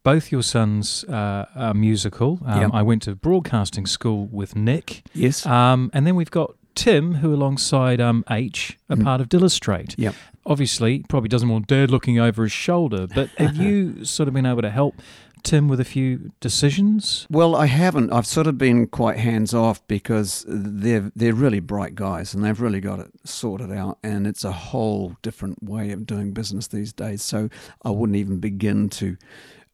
both 0.08 0.32
your 0.32 0.41
sons 0.41 1.04
uh, 1.10 1.46
are 1.54 1.74
musical. 1.74 2.39
Um, 2.46 2.62
Yep. 2.62 2.72
I 2.74 2.82
went 2.82 3.02
to 3.02 3.13
broadcasting 3.13 3.86
school 3.86 4.28
with 4.28 4.56
Nick. 4.56 5.04
Yes. 5.13 5.46
Um, 5.46 5.91
and 5.93 6.08
then 6.08 6.15
we've 6.15 6.32
got 6.32 6.56
Tim, 6.76 7.15
who 7.15 7.34
alongside 7.34 8.00
um, 8.00 8.24
H, 8.30 8.78
are 8.89 8.96
part 8.96 9.20
of 9.20 9.28
Dillustrate. 9.28 9.96
Yep. 9.98 10.15
Obviously, 10.46 11.04
probably 11.10 11.28
doesn't 11.28 11.50
want 11.50 11.67
Dad 11.67 11.91
looking 11.91 12.20
over 12.20 12.43
his 12.43 12.54
shoulder, 12.54 13.06
but 13.13 13.28
have 13.38 13.58
you 13.65 14.06
sort 14.06 14.30
of 14.30 14.34
been 14.34 14.46
able 14.46 14.62
to 14.62 14.70
help 14.70 14.96
Tim 15.43 15.67
with 15.67 15.82
a 15.82 15.86
few 15.86 16.32
decisions? 16.39 17.28
Well, 17.30 17.54
I 17.54 17.65
haven't. 17.65 18.13
I've 18.13 18.26
sort 18.26 18.48
of 18.48 18.58
been 18.58 18.88
quite 18.88 19.17
hands 19.17 19.54
off 19.54 19.86
because 19.89 20.46
they're 20.48 21.12
they're 21.17 21.34
really 21.34 21.60
bright 21.60 21.96
guys 21.96 22.34
and 22.34 22.46
they've 22.46 22.62
really 22.62 22.80
got 22.80 23.00
it 23.00 23.12
sorted 23.26 23.74
out. 23.74 23.98
And 24.04 24.26
it's 24.26 24.46
a 24.46 24.54
whole 24.54 25.17
different 25.22 25.62
way 25.62 25.91
of 25.91 26.06
doing 26.06 26.32
business 26.32 26.67
these 26.67 26.93
days. 26.93 27.24
So 27.24 27.50
I 27.84 27.89
wouldn't 27.89 28.15
even 28.15 28.39
begin 28.39 28.88
to 29.02 29.17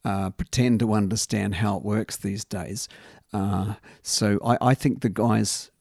uh, 0.05 0.29
pretend 0.31 0.79
to 0.79 0.93
understand 0.93 1.55
how 1.55 1.77
it 1.77 1.83
works 1.83 2.17
these 2.17 2.43
days. 2.45 2.87
Uh, 3.31 3.75
so 4.01 4.39
I, 4.45 4.57
I 4.61 4.73
think 4.73 5.01
the 5.01 5.09
guys 5.09 5.71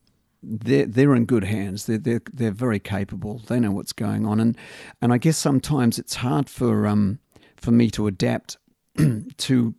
they're 0.42 0.86
they're 0.86 1.14
in 1.14 1.24
good 1.24 1.44
hands. 1.44 1.86
They're 1.86 1.98
they're 1.98 2.22
they're 2.32 2.50
very 2.50 2.80
capable. 2.80 3.38
They 3.46 3.60
know 3.60 3.70
what's 3.70 3.92
going 3.92 4.26
on, 4.26 4.40
and 4.40 4.56
and 5.00 5.12
I 5.12 5.18
guess 5.18 5.38
sometimes 5.38 5.98
it's 5.98 6.16
hard 6.16 6.48
for 6.48 6.86
um 6.86 7.20
for 7.56 7.70
me 7.70 7.90
to 7.90 8.06
adapt 8.06 8.56
to 9.36 9.74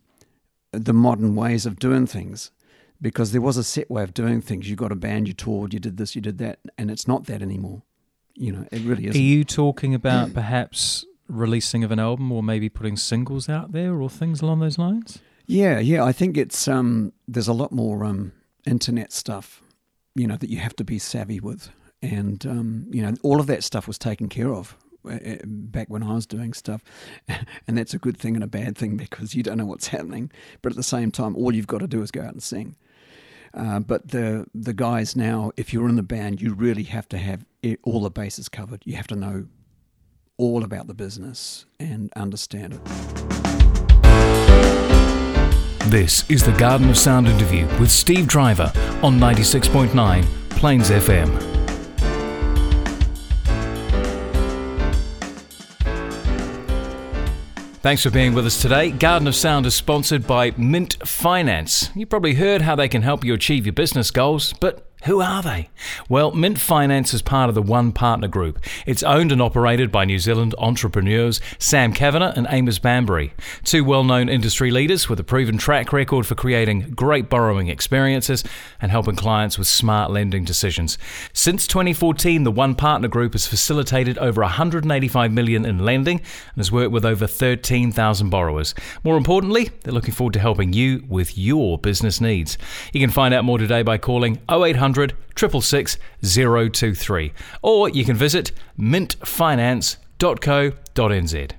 the 0.72 0.92
modern 0.92 1.36
ways 1.36 1.66
of 1.66 1.78
doing 1.78 2.06
things 2.06 2.50
because 3.00 3.32
there 3.32 3.40
was 3.42 3.56
a 3.56 3.64
set 3.64 3.90
way 3.90 4.02
of 4.02 4.14
doing 4.14 4.40
things. 4.40 4.68
You 4.70 4.76
got 4.76 4.90
a 4.92 4.96
band, 4.96 5.28
you 5.28 5.34
toured, 5.34 5.74
you 5.74 5.80
did 5.80 5.98
this, 5.98 6.14
you 6.16 6.22
did 6.22 6.38
that, 6.38 6.58
and 6.78 6.90
it's 6.90 7.06
not 7.06 7.26
that 7.26 7.42
anymore. 7.42 7.82
You 8.34 8.52
know, 8.52 8.66
it 8.72 8.80
really 8.82 9.06
Are 9.06 9.10
isn't. 9.10 9.20
you 9.22 9.44
talking 9.44 9.94
about 9.94 10.32
perhaps 10.34 11.04
releasing 11.28 11.84
of 11.84 11.90
an 11.90 11.98
album 11.98 12.30
or 12.32 12.42
maybe 12.42 12.68
putting 12.68 12.96
singles 12.96 13.48
out 13.48 13.72
there 13.72 14.00
or 14.00 14.10
things 14.10 14.40
along 14.40 14.60
those 14.60 14.78
lines? 14.78 15.20
Yeah, 15.46 15.78
yeah. 15.78 16.04
I 16.04 16.12
think 16.12 16.36
it's 16.36 16.68
um, 16.68 17.12
there's 17.28 17.48
a 17.48 17.52
lot 17.52 17.72
more 17.72 18.04
um, 18.04 18.32
internet 18.66 19.12
stuff, 19.12 19.62
you 20.14 20.26
know, 20.26 20.36
that 20.36 20.50
you 20.50 20.58
have 20.58 20.76
to 20.76 20.84
be 20.84 20.98
savvy 20.98 21.40
with, 21.40 21.70
and 22.00 22.44
um, 22.46 22.86
you 22.90 23.02
know, 23.02 23.14
all 23.22 23.40
of 23.40 23.46
that 23.48 23.62
stuff 23.62 23.86
was 23.86 23.98
taken 23.98 24.28
care 24.28 24.52
of 24.52 24.76
uh, 25.06 25.14
uh, 25.14 25.36
back 25.44 25.88
when 25.88 26.02
I 26.02 26.14
was 26.14 26.26
doing 26.26 26.54
stuff, 26.54 26.82
and 27.28 27.76
that's 27.76 27.94
a 27.94 27.98
good 27.98 28.16
thing 28.16 28.34
and 28.34 28.44
a 28.44 28.48
bad 28.48 28.76
thing 28.76 28.96
because 29.04 29.34
you 29.34 29.42
don't 29.42 29.58
know 29.58 29.66
what's 29.66 29.88
happening. 29.88 30.30
But 30.62 30.72
at 30.72 30.76
the 30.76 30.82
same 30.82 31.10
time, 31.10 31.36
all 31.36 31.54
you've 31.54 31.66
got 31.66 31.80
to 31.80 31.86
do 31.86 32.02
is 32.02 32.10
go 32.10 32.22
out 32.22 32.32
and 32.32 32.42
sing. 32.42 32.76
Uh, 33.52 33.80
but 33.80 34.08
the 34.08 34.46
the 34.54 34.72
guys 34.72 35.14
now, 35.14 35.52
if 35.56 35.72
you're 35.72 35.88
in 35.88 35.96
the 35.96 36.02
band, 36.02 36.40
you 36.40 36.54
really 36.54 36.84
have 36.84 37.08
to 37.10 37.18
have 37.18 37.44
all 37.82 38.00
the 38.00 38.10
bases 38.10 38.48
covered. 38.48 38.82
You 38.84 38.96
have 38.96 39.06
to 39.08 39.16
know 39.16 39.46
all 40.36 40.64
about 40.64 40.86
the 40.86 40.94
business 40.94 41.66
and 41.78 42.12
understand 42.16 42.74
it. 42.74 42.84
This 45.90 46.28
is 46.28 46.42
the 46.44 46.54
Garden 46.58 46.88
of 46.90 46.98
Sound 46.98 47.28
interview 47.28 47.66
with 47.78 47.90
Steve 47.90 48.26
Driver 48.26 48.72
on 49.02 49.18
96.9 49.18 50.24
Plains 50.50 50.90
FM. 50.90 51.54
Thanks 57.80 58.02
for 58.02 58.10
being 58.10 58.32
with 58.32 58.46
us 58.46 58.62
today. 58.62 58.90
Garden 58.90 59.28
of 59.28 59.34
Sound 59.34 59.66
is 59.66 59.74
sponsored 59.74 60.26
by 60.26 60.52
Mint 60.56 60.96
Finance. 61.06 61.90
You 61.94 62.06
probably 62.06 62.32
heard 62.32 62.62
how 62.62 62.74
they 62.74 62.88
can 62.88 63.02
help 63.02 63.24
you 63.26 63.34
achieve 63.34 63.66
your 63.66 63.74
business 63.74 64.10
goals, 64.10 64.54
but 64.54 64.90
who 65.04 65.20
are 65.20 65.42
they? 65.42 65.68
Well, 66.08 66.30
Mint 66.30 66.58
Finance 66.58 67.12
is 67.12 67.20
part 67.20 67.50
of 67.50 67.54
the 67.54 67.60
One 67.60 67.92
Partner 67.92 68.26
Group. 68.26 68.58
It's 68.86 69.02
owned 69.02 69.32
and 69.32 69.42
operated 69.42 69.92
by 69.92 70.06
New 70.06 70.18
Zealand 70.18 70.54
entrepreneurs 70.56 71.42
Sam 71.58 71.92
Kavanagh 71.92 72.32
and 72.36 72.46
Amos 72.48 72.78
Bambury, 72.78 73.34
two 73.64 73.84
well 73.84 74.02
known 74.02 74.30
industry 74.30 74.70
leaders 74.70 75.06
with 75.06 75.20
a 75.20 75.24
proven 75.24 75.58
track 75.58 75.92
record 75.92 76.26
for 76.26 76.34
creating 76.34 76.92
great 76.92 77.28
borrowing 77.28 77.68
experiences 77.68 78.44
and 78.80 78.90
helping 78.90 79.14
clients 79.14 79.58
with 79.58 79.68
smart 79.68 80.10
lending 80.10 80.42
decisions. 80.42 80.96
Since 81.34 81.66
2014, 81.66 82.44
the 82.44 82.50
One 82.50 82.74
Partner 82.74 83.08
Group 83.08 83.32
has 83.32 83.46
facilitated 83.46 84.16
over 84.16 84.40
185 84.40 85.32
million 85.32 85.66
in 85.66 85.80
lending 85.80 86.18
and 86.18 86.56
has 86.56 86.72
worked 86.72 86.92
with 86.92 87.04
over 87.04 87.26
13,000 87.26 88.30
borrowers. 88.30 88.74
More 89.04 89.18
importantly, 89.18 89.70
they're 89.82 89.92
looking 89.92 90.14
forward 90.14 90.32
to 90.32 90.40
helping 90.40 90.72
you 90.72 91.04
with 91.08 91.36
your 91.36 91.76
business 91.76 92.22
needs. 92.22 92.56
You 92.94 93.00
can 93.00 93.10
find 93.10 93.34
out 93.34 93.44
more 93.44 93.58
today 93.58 93.82
by 93.82 93.98
calling 93.98 94.40
0800 94.50 94.93
666 94.94 95.98
023 96.22 97.32
or 97.62 97.88
you 97.88 98.04
can 98.04 98.16
visit 98.16 98.52
mintfinance.co.nz. 98.78 101.50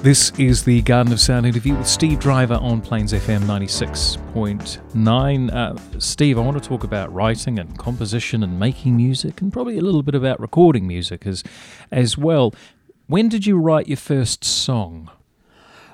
This 0.00 0.30
is 0.38 0.62
the 0.62 0.80
Garden 0.82 1.12
of 1.12 1.18
Sound 1.18 1.44
interview 1.44 1.76
with 1.76 1.88
Steve 1.88 2.20
Driver 2.20 2.54
on 2.54 2.80
Plains 2.80 3.12
FM 3.12 3.40
96.9. 3.40 5.52
Uh, 5.52 5.98
Steve, 5.98 6.38
I 6.38 6.40
want 6.40 6.62
to 6.62 6.66
talk 6.66 6.84
about 6.84 7.12
writing 7.12 7.58
and 7.58 7.76
composition 7.76 8.44
and 8.44 8.60
making 8.60 8.96
music 8.96 9.40
and 9.40 9.52
probably 9.52 9.76
a 9.76 9.82
little 9.82 10.04
bit 10.04 10.14
about 10.14 10.38
recording 10.38 10.86
music 10.86 11.26
as, 11.26 11.42
as 11.90 12.16
well. 12.16 12.54
When 13.08 13.28
did 13.28 13.44
you 13.44 13.58
write 13.58 13.88
your 13.88 13.96
first 13.96 14.44
song? 14.44 15.10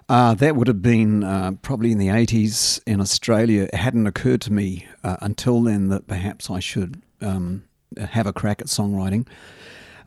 Uh, 0.08 0.34
that 0.34 0.54
would 0.54 0.68
have 0.68 0.82
been 0.82 1.24
uh, 1.24 1.52
probably 1.62 1.90
in 1.90 1.98
the 1.98 2.08
80s 2.08 2.80
in 2.86 3.00
Australia. 3.00 3.64
It 3.64 3.74
hadn't 3.74 4.06
occurred 4.06 4.42
to 4.42 4.52
me 4.52 4.86
uh, 5.02 5.16
until 5.20 5.62
then 5.62 5.88
that 5.88 6.06
perhaps 6.06 6.50
I 6.50 6.60
should 6.60 7.02
um, 7.22 7.64
have 7.98 8.26
a 8.26 8.32
crack 8.32 8.60
at 8.60 8.66
songwriting. 8.66 9.26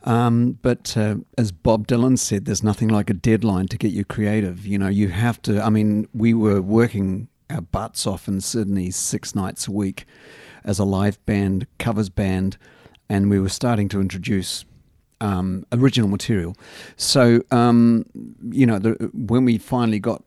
Um, 0.04 0.58
but 0.62 0.96
uh, 0.96 1.16
as 1.36 1.50
Bob 1.50 1.88
Dylan 1.88 2.18
said, 2.18 2.44
there's 2.44 2.62
nothing 2.62 2.88
like 2.88 3.10
a 3.10 3.14
deadline 3.14 3.66
to 3.68 3.76
get 3.76 3.90
you 3.90 4.04
creative. 4.04 4.64
You 4.64 4.78
know, 4.78 4.88
you 4.88 5.08
have 5.08 5.42
to. 5.42 5.60
I 5.62 5.70
mean, 5.70 6.06
we 6.14 6.32
were 6.32 6.62
working 6.62 7.28
our 7.50 7.60
butts 7.60 8.06
off 8.06 8.28
in 8.28 8.40
Sydney 8.40 8.90
six 8.92 9.34
nights 9.34 9.66
a 9.66 9.72
week 9.72 10.06
as 10.64 10.78
a 10.78 10.84
live 10.84 11.24
band, 11.26 11.66
covers 11.78 12.08
band, 12.08 12.56
and 13.08 13.28
we 13.28 13.40
were 13.40 13.48
starting 13.48 13.88
to 13.88 14.00
introduce 14.00 14.64
um, 15.20 15.64
original 15.72 16.08
material. 16.08 16.56
So, 16.96 17.42
um, 17.50 18.06
you 18.50 18.66
know, 18.66 18.78
the, 18.78 19.10
when 19.12 19.44
we 19.44 19.58
finally 19.58 19.98
got 19.98 20.22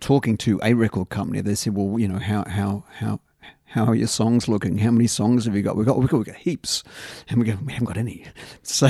talking 0.00 0.36
to 0.38 0.60
a 0.62 0.74
record 0.74 1.08
company, 1.08 1.40
they 1.40 1.54
said, 1.54 1.74
"Well, 1.74 1.98
you 1.98 2.08
know, 2.08 2.18
how 2.18 2.44
how 2.48 2.84
how 2.98 3.20
how 3.66 3.84
are 3.84 3.94
your 3.94 4.08
songs 4.08 4.48
looking? 4.48 4.78
How 4.78 4.90
many 4.90 5.06
songs 5.06 5.44
have 5.46 5.56
you 5.56 5.62
got? 5.62 5.76
We've 5.76 5.86
got 5.86 5.98
we've 5.98 6.08
got, 6.08 6.18
we've 6.18 6.26
got 6.26 6.36
heaps, 6.36 6.82
and 7.28 7.38
we 7.38 7.46
go, 7.46 7.58
we 7.64 7.72
haven't 7.72 7.86
got 7.86 7.96
any." 7.96 8.24
So 8.62 8.88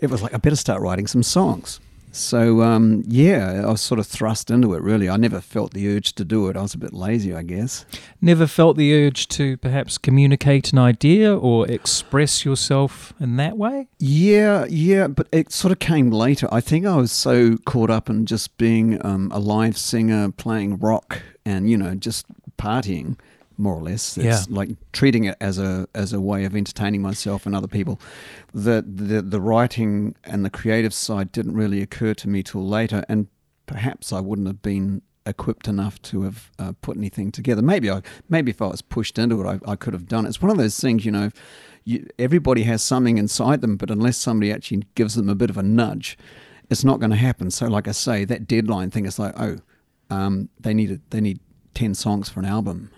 it 0.00 0.10
was 0.10 0.22
like, 0.22 0.34
I 0.34 0.38
better 0.38 0.56
start 0.56 0.82
writing 0.82 1.06
some 1.06 1.22
songs. 1.22 1.80
So 2.14 2.62
um, 2.62 3.02
yeah, 3.08 3.62
I 3.64 3.70
was 3.70 3.80
sort 3.80 3.98
of 3.98 4.06
thrust 4.06 4.50
into 4.50 4.74
it. 4.74 4.82
Really, 4.82 5.10
I 5.10 5.16
never 5.16 5.40
felt 5.40 5.74
the 5.74 5.88
urge 5.94 6.14
to 6.14 6.24
do 6.24 6.48
it. 6.48 6.56
I 6.56 6.62
was 6.62 6.72
a 6.74 6.78
bit 6.78 6.94
lazy, 6.94 7.34
I 7.34 7.42
guess. 7.42 7.84
Never 8.20 8.46
felt 8.46 8.76
the 8.76 8.94
urge 8.94 9.26
to 9.28 9.56
perhaps 9.56 9.98
communicate 9.98 10.72
an 10.72 10.78
idea 10.78 11.36
or 11.36 11.68
express 11.68 12.44
yourself 12.44 13.12
in 13.18 13.36
that 13.36 13.58
way? 13.58 13.88
Yeah, 13.98 14.64
yeah, 14.68 15.08
but 15.08 15.26
it 15.32 15.50
sort 15.50 15.72
of 15.72 15.80
came 15.80 16.10
later. 16.10 16.48
I 16.52 16.60
think 16.60 16.86
I 16.86 16.96
was 16.96 17.10
so 17.10 17.56
caught 17.64 17.90
up 17.90 18.08
in 18.08 18.26
just 18.26 18.56
being 18.58 19.04
um, 19.04 19.30
a 19.32 19.40
live 19.40 19.76
singer, 19.76 20.30
playing 20.30 20.78
rock, 20.78 21.20
and 21.44 21.68
you 21.68 21.76
know, 21.76 21.96
just 21.96 22.26
partying, 22.56 23.18
more 23.56 23.74
or 23.74 23.82
less. 23.82 24.16
It's 24.18 24.24
Yeah. 24.24 24.42
like 24.48 24.70
treating 24.92 25.24
it 25.24 25.36
as 25.40 25.58
a 25.58 25.86
as 25.94 26.12
a 26.12 26.20
way 26.20 26.44
of 26.44 26.54
entertaining 26.56 27.02
myself 27.02 27.46
and 27.46 27.54
other 27.54 27.68
people. 27.68 28.00
The 28.52 28.84
the 28.86 29.22
the 29.22 29.40
writing 29.40 30.14
and 30.24 30.44
the 30.44 30.50
creative 30.50 30.92
side 30.94 31.32
didn't 31.32 31.54
really 31.54 31.80
occur 31.82 32.14
to 32.14 32.28
me 32.28 32.42
till 32.42 32.66
later, 32.66 33.04
and 33.08 33.28
perhaps 33.66 34.12
I 34.12 34.20
wouldn't 34.20 34.46
have 34.48 34.62
been 34.62 35.02
equipped 35.26 35.66
enough 35.68 36.02
to 36.02 36.22
have 36.22 36.50
uh, 36.58 36.72
put 36.82 36.96
anything 36.98 37.32
together. 37.32 37.62
Maybe 37.62 37.90
I 37.90 38.02
maybe 38.28 38.50
if 38.50 38.60
I 38.60 38.66
was 38.66 38.82
pushed 38.82 39.18
into 39.18 39.40
it, 39.40 39.46
I, 39.66 39.72
I 39.72 39.76
could 39.76 39.94
have 39.94 40.06
done 40.06 40.26
it. 40.26 40.28
It's 40.30 40.42
one 40.42 40.50
of 40.50 40.58
those 40.58 40.78
things, 40.78 41.04
you 41.04 41.12
know. 41.12 41.30
You, 41.86 42.06
everybody 42.18 42.62
has 42.62 42.82
something 42.82 43.18
inside 43.18 43.60
them, 43.60 43.76
but 43.76 43.90
unless 43.90 44.16
somebody 44.16 44.50
actually 44.50 44.84
gives 44.94 45.16
them 45.16 45.28
a 45.28 45.34
bit 45.34 45.50
of 45.50 45.58
a 45.58 45.62
nudge, 45.62 46.16
it's 46.70 46.82
not 46.82 46.98
going 46.98 47.10
to 47.10 47.16
happen. 47.16 47.50
So, 47.50 47.66
like 47.66 47.86
I 47.86 47.92
say, 47.92 48.24
that 48.24 48.46
deadline 48.48 48.90
thing 48.90 49.04
is 49.04 49.18
like, 49.18 49.34
oh, 49.38 49.58
um, 50.08 50.48
they 50.58 50.72
need 50.72 51.00
they 51.10 51.20
need 51.20 51.40
ten 51.74 51.94
songs 51.94 52.28
for 52.30 52.40
an 52.40 52.46
album, 52.46 52.90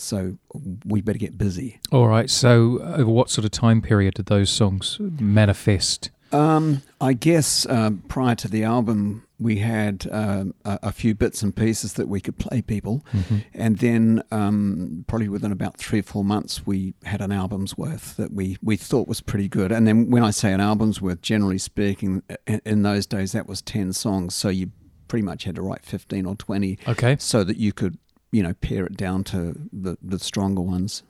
so 0.00 0.36
we 0.84 1.00
better 1.00 1.18
get 1.18 1.36
busy. 1.38 1.78
All 1.92 2.08
right. 2.08 2.28
So, 2.30 2.78
over 2.82 3.10
what 3.10 3.30
sort 3.30 3.44
of 3.44 3.50
time 3.50 3.82
period 3.82 4.14
did 4.14 4.26
those 4.26 4.50
songs 4.50 4.96
manifest? 5.00 6.10
Um, 6.32 6.82
I 7.00 7.12
guess 7.12 7.66
um, 7.68 8.04
prior 8.06 8.36
to 8.36 8.46
the 8.48 8.62
album, 8.62 9.26
we 9.40 9.56
had 9.56 10.06
um, 10.12 10.54
a, 10.64 10.78
a 10.84 10.92
few 10.92 11.12
bits 11.14 11.42
and 11.42 11.54
pieces 11.56 11.94
that 11.94 12.06
we 12.06 12.20
could 12.20 12.38
play 12.38 12.62
people, 12.62 13.04
and 13.52 13.78
then 13.78 14.22
um, 14.30 15.04
probably 15.08 15.28
within 15.28 15.50
about 15.50 15.76
three 15.78 15.98
or 16.00 16.02
four 16.04 16.24
months, 16.24 16.64
we 16.64 16.94
had 17.04 17.20
an 17.20 17.32
album's 17.32 17.76
worth 17.76 18.16
that 18.16 18.32
we, 18.32 18.58
we 18.62 18.76
thought 18.76 19.08
was 19.08 19.20
pretty 19.20 19.48
good. 19.48 19.72
And 19.72 19.88
then 19.88 20.08
when 20.10 20.22
I 20.22 20.30
say 20.30 20.52
an 20.52 20.60
album's 20.60 21.00
worth, 21.02 21.20
generally 21.20 21.58
speaking, 21.58 22.22
in, 22.46 22.60
in 22.64 22.82
those 22.82 23.06
days 23.06 23.32
that 23.32 23.48
was 23.48 23.60
ten 23.60 23.92
songs, 23.92 24.34
so 24.34 24.50
you 24.50 24.70
pretty 25.08 25.24
much 25.24 25.42
had 25.44 25.56
to 25.56 25.62
write 25.62 25.84
fifteen 25.84 26.26
or 26.26 26.36
twenty, 26.36 26.78
Okay. 26.86 27.16
so 27.18 27.42
that 27.42 27.56
you 27.56 27.72
could 27.72 27.98
you 28.32 28.42
know 28.42 28.54
pare 28.54 28.86
it 28.86 28.96
down 28.96 29.24
to 29.24 29.54
the 29.72 29.96
the 30.02 30.18
stronger 30.18 30.62
ones. 30.62 31.02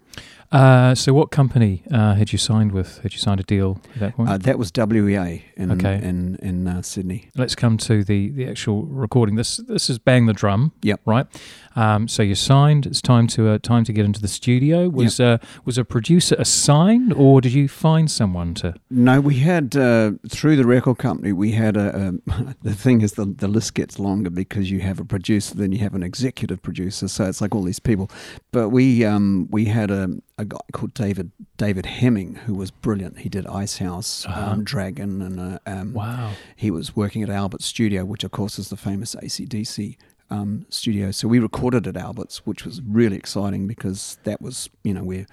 Uh, 0.52 0.96
so, 0.96 1.12
what 1.12 1.30
company 1.30 1.84
uh, 1.92 2.14
had 2.14 2.32
you 2.32 2.38
signed 2.38 2.72
with? 2.72 2.98
Had 3.02 3.12
you 3.12 3.20
signed 3.20 3.38
a 3.38 3.44
deal 3.44 3.80
at 3.94 4.00
that 4.00 4.16
point? 4.16 4.28
Uh, 4.28 4.36
that 4.38 4.58
was 4.58 4.72
WEA 4.76 5.44
in 5.56 5.70
Okay. 5.70 6.00
in 6.02 6.36
in 6.42 6.66
uh, 6.66 6.82
Sydney. 6.82 7.28
Let's 7.36 7.54
come 7.54 7.76
to 7.78 8.02
the, 8.02 8.30
the 8.30 8.48
actual 8.48 8.82
recording. 8.86 9.36
This 9.36 9.58
this 9.58 9.88
is 9.88 10.00
bang 10.00 10.26
the 10.26 10.32
drum. 10.32 10.72
Yep. 10.82 11.02
Right. 11.04 11.26
Um, 11.76 12.08
so 12.08 12.24
you're 12.24 12.34
signed. 12.34 12.84
It's 12.84 13.00
time 13.00 13.28
to 13.28 13.48
uh, 13.50 13.58
time 13.58 13.84
to 13.84 13.92
get 13.92 14.04
into 14.04 14.20
the 14.20 14.26
studio. 14.28 14.88
Was 14.88 15.20
uh, 15.20 15.38
was 15.64 15.78
a 15.78 15.84
producer 15.84 16.34
assigned, 16.36 17.12
or 17.12 17.40
did 17.40 17.52
you 17.52 17.68
find 17.68 18.10
someone 18.10 18.54
to? 18.54 18.74
No, 18.90 19.20
we 19.20 19.36
had 19.38 19.76
uh, 19.76 20.12
through 20.28 20.56
the 20.56 20.66
record 20.66 20.98
company. 20.98 21.32
We 21.32 21.52
had 21.52 21.76
a. 21.76 21.96
a 22.26 22.54
the 22.62 22.74
thing 22.74 23.02
is, 23.02 23.12
the 23.12 23.24
the 23.24 23.46
list 23.46 23.74
gets 23.74 24.00
longer 24.00 24.30
because 24.30 24.68
you 24.68 24.80
have 24.80 24.98
a 24.98 25.04
producer, 25.04 25.54
then 25.54 25.70
you 25.70 25.78
have 25.78 25.94
an 25.94 26.02
executive 26.02 26.60
producer. 26.60 27.06
So 27.06 27.26
it's 27.26 27.40
like 27.40 27.54
all 27.54 27.62
these 27.62 27.78
people. 27.78 28.10
But 28.50 28.70
we 28.70 29.04
um, 29.04 29.46
we 29.52 29.66
had 29.66 29.92
a, 29.92 30.08
a 30.40 30.44
guy 30.44 30.58
called 30.72 30.94
David 30.94 31.30
David 31.56 31.86
Hemming 31.86 32.34
who 32.46 32.54
was 32.54 32.70
brilliant. 32.70 33.18
He 33.20 33.28
did 33.28 33.46
Icehouse, 33.46 34.26
Uh-huh. 34.26 34.50
um, 34.52 34.64
Dragon, 34.64 35.20
and 35.22 35.38
uh, 35.40 35.58
um, 35.66 35.92
Wow. 35.92 36.32
he 36.56 36.70
was 36.70 36.96
working 36.96 37.22
at 37.22 37.30
Albert 37.30 37.62
Studio, 37.62 38.04
which 38.04 38.24
of 38.24 38.30
course 38.30 38.58
is 38.58 38.68
the 38.68 38.76
famous 38.76 39.14
ACDC 39.16 39.96
um, 40.30 40.64
studio. 40.70 41.10
So 41.10 41.26
we 41.28 41.38
recorded 41.38 41.86
at 41.86 41.96
Albert's, 41.96 42.46
which 42.46 42.64
was 42.64 42.80
really 42.82 43.16
exciting 43.16 43.66
because 43.66 44.18
that 44.24 44.40
was 44.40 44.68
you 44.84 44.94
know 44.94 45.04
where 45.04 45.26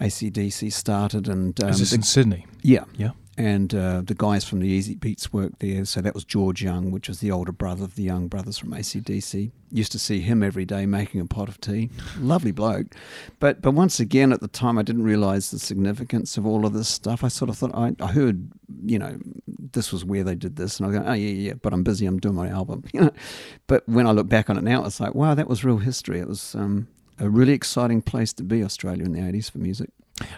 ACDC 0.00 0.72
started, 0.72 1.28
and 1.28 1.60
um, 1.62 1.70
is 1.70 1.78
this 1.78 1.90
the- 1.90 1.96
in 1.96 2.02
Sydney? 2.02 2.46
yeah, 2.62 2.84
Yeah. 2.96 3.10
And 3.36 3.74
uh, 3.74 4.02
the 4.02 4.14
guys 4.14 4.44
from 4.44 4.60
the 4.60 4.78
Easybeats 4.78 5.32
worked 5.32 5.58
there. 5.58 5.84
So 5.84 6.00
that 6.00 6.14
was 6.14 6.24
George 6.24 6.62
Young, 6.62 6.92
which 6.92 7.08
was 7.08 7.18
the 7.18 7.32
older 7.32 7.50
brother 7.50 7.84
of 7.84 7.96
the 7.96 8.04
Young 8.04 8.28
brothers 8.28 8.58
from 8.58 8.70
ACDC. 8.70 9.50
Used 9.72 9.90
to 9.92 9.98
see 9.98 10.20
him 10.20 10.42
every 10.42 10.64
day 10.64 10.86
making 10.86 11.20
a 11.20 11.26
pot 11.26 11.48
of 11.48 11.60
tea. 11.60 11.90
Lovely 12.20 12.52
bloke. 12.52 12.94
But 13.40 13.60
but 13.60 13.72
once 13.72 13.98
again, 13.98 14.32
at 14.32 14.40
the 14.40 14.46
time, 14.46 14.78
I 14.78 14.82
didn't 14.82 15.02
realise 15.02 15.50
the 15.50 15.58
significance 15.58 16.36
of 16.36 16.46
all 16.46 16.64
of 16.64 16.74
this 16.74 16.88
stuff. 16.88 17.24
I 17.24 17.28
sort 17.28 17.48
of 17.48 17.58
thought, 17.58 17.74
I, 17.74 17.96
I 18.00 18.12
heard, 18.12 18.48
you 18.84 19.00
know, 19.00 19.18
this 19.46 19.92
was 19.92 20.04
where 20.04 20.22
they 20.22 20.36
did 20.36 20.54
this. 20.54 20.78
And 20.78 20.88
I 20.88 20.98
go, 20.98 21.04
oh, 21.04 21.12
yeah, 21.12 21.30
yeah, 21.30 21.52
but 21.54 21.72
I'm 21.72 21.82
busy. 21.82 22.06
I'm 22.06 22.20
doing 22.20 22.36
my 22.36 22.48
album. 22.48 22.84
You 22.94 23.00
know? 23.00 23.12
But 23.66 23.88
when 23.88 24.06
I 24.06 24.12
look 24.12 24.28
back 24.28 24.48
on 24.48 24.56
it 24.56 24.62
now, 24.62 24.84
it's 24.84 25.00
like, 25.00 25.16
wow, 25.16 25.34
that 25.34 25.48
was 25.48 25.64
real 25.64 25.78
history. 25.78 26.20
It 26.20 26.28
was 26.28 26.54
um, 26.54 26.86
a 27.18 27.28
really 27.28 27.52
exciting 27.52 28.02
place 28.02 28.32
to 28.34 28.44
be, 28.44 28.62
Australia 28.62 29.04
in 29.04 29.12
the 29.12 29.20
80s 29.20 29.50
for 29.50 29.58
music. 29.58 29.90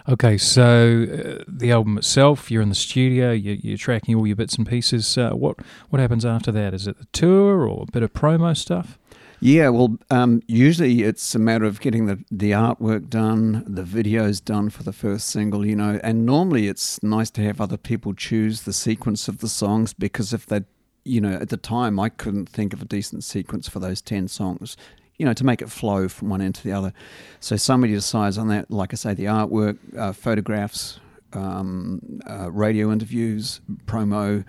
Okay, 0.09 0.37
so 0.37 1.05
uh, 1.05 1.43
the 1.47 1.71
album 1.71 1.97
itself, 1.97 2.49
you're 2.49 2.63
in 2.63 2.69
the 2.69 2.75
studio, 2.75 3.31
you're, 3.31 3.55
you're 3.55 3.77
tracking 3.77 4.15
all 4.15 4.25
your 4.25 4.35
bits 4.35 4.55
and 4.55 4.67
pieces. 4.67 5.17
Uh, 5.17 5.31
what 5.31 5.57
what 5.89 5.99
happens 5.99 6.25
after 6.25 6.51
that? 6.51 6.73
Is 6.73 6.87
it 6.87 6.97
the 6.97 7.05
tour 7.11 7.67
or 7.67 7.83
a 7.87 7.91
bit 7.91 8.01
of 8.01 8.13
promo 8.13 8.57
stuff? 8.57 8.97
Yeah, 9.39 9.69
well, 9.69 9.97
um, 10.09 10.41
usually 10.47 11.03
it's 11.03 11.35
a 11.35 11.39
matter 11.39 11.65
of 11.65 11.79
getting 11.79 12.07
the, 12.07 12.23
the 12.31 12.51
artwork 12.51 13.07
done, 13.07 13.63
the 13.67 13.83
videos 13.83 14.43
done 14.43 14.71
for 14.71 14.81
the 14.81 14.93
first 14.93 15.27
single, 15.29 15.63
you 15.63 15.75
know, 15.75 15.99
and 16.03 16.25
normally 16.25 16.67
it's 16.67 17.01
nice 17.03 17.29
to 17.31 17.43
have 17.43 17.61
other 17.61 17.77
people 17.77 18.15
choose 18.15 18.63
the 18.63 18.73
sequence 18.73 19.27
of 19.27 19.37
the 19.37 19.47
songs 19.47 19.93
because 19.93 20.33
if 20.33 20.47
they, 20.47 20.61
you 21.05 21.21
know, 21.21 21.33
at 21.33 21.49
the 21.49 21.57
time 21.57 21.99
I 21.99 22.09
couldn't 22.09 22.49
think 22.49 22.73
of 22.73 22.81
a 22.81 22.85
decent 22.85 23.23
sequence 23.23 23.69
for 23.69 23.79
those 23.79 24.01
10 24.01 24.27
songs, 24.27 24.75
you 25.17 25.25
know, 25.25 25.33
to 25.33 25.45
make 25.45 25.61
it 25.61 25.69
flow 25.69 26.07
from 26.07 26.29
one 26.29 26.41
end 26.41 26.55
to 26.55 26.63
the 26.63 26.71
other. 26.71 26.93
So 27.39 27.55
somebody 27.55 27.93
decides 27.93 28.37
on 28.37 28.47
that, 28.49 28.69
like 28.69 28.93
I 28.93 28.95
say, 28.95 29.13
the 29.13 29.25
artwork, 29.25 29.77
uh, 29.97 30.13
photographs, 30.13 30.99
um, 31.33 32.21
uh, 32.29 32.51
radio 32.51 32.91
interviews, 32.91 33.61
promo, 33.85 34.45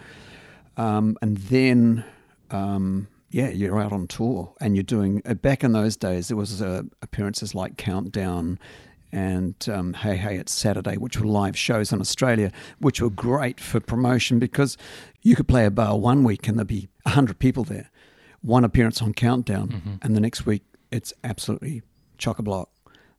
um, 0.77 1.17
and 1.23 1.37
then 1.39 2.05
um, 2.51 3.09
yeah, 3.31 3.49
you're 3.49 3.81
out 3.81 3.93
on 3.93 4.07
tour 4.07 4.55
and 4.61 4.75
you're 4.77 4.83
doing. 4.83 5.23
Uh, 5.25 5.35
back 5.35 5.63
in 5.63 5.73
those 5.73 5.97
days, 5.97 6.29
there 6.29 6.37
was 6.37 6.63
uh, 6.63 6.83
appearances 7.03 7.55
like 7.55 7.77
Countdown 7.77 8.59
and 9.13 9.55
um, 9.71 9.95
Hey 9.95 10.17
Hey 10.17 10.37
It's 10.37 10.53
Saturday, 10.53 10.97
which 10.97 11.19
were 11.19 11.27
live 11.27 11.57
shows 11.57 11.93
in 11.93 12.01
Australia, 12.01 12.53
which 12.79 13.01
were 13.01 13.11
great 13.11 13.61
for 13.61 13.81
promotion 13.81 14.39
because 14.39 14.77
you 15.23 15.37
could 15.37 15.49
play 15.49 15.67
a 15.67 15.71
bar 15.71 15.99
one 15.99 16.25
week 16.25 16.49
and 16.49 16.59
there'd 16.59 16.69
be 16.69 16.89
hundred 17.07 17.39
people 17.39 17.65
there. 17.65 17.91
One 18.43 18.65
appearance 18.65 19.03
on 19.03 19.15
Countdown, 19.15 19.99
and 20.03 20.17
the 20.17 20.21
next 20.21 20.47
week 20.47 20.63
it's 20.91 21.13
absolutely 21.25 21.83
chock 22.19 22.39
a 22.39 22.43
block. 22.43 22.71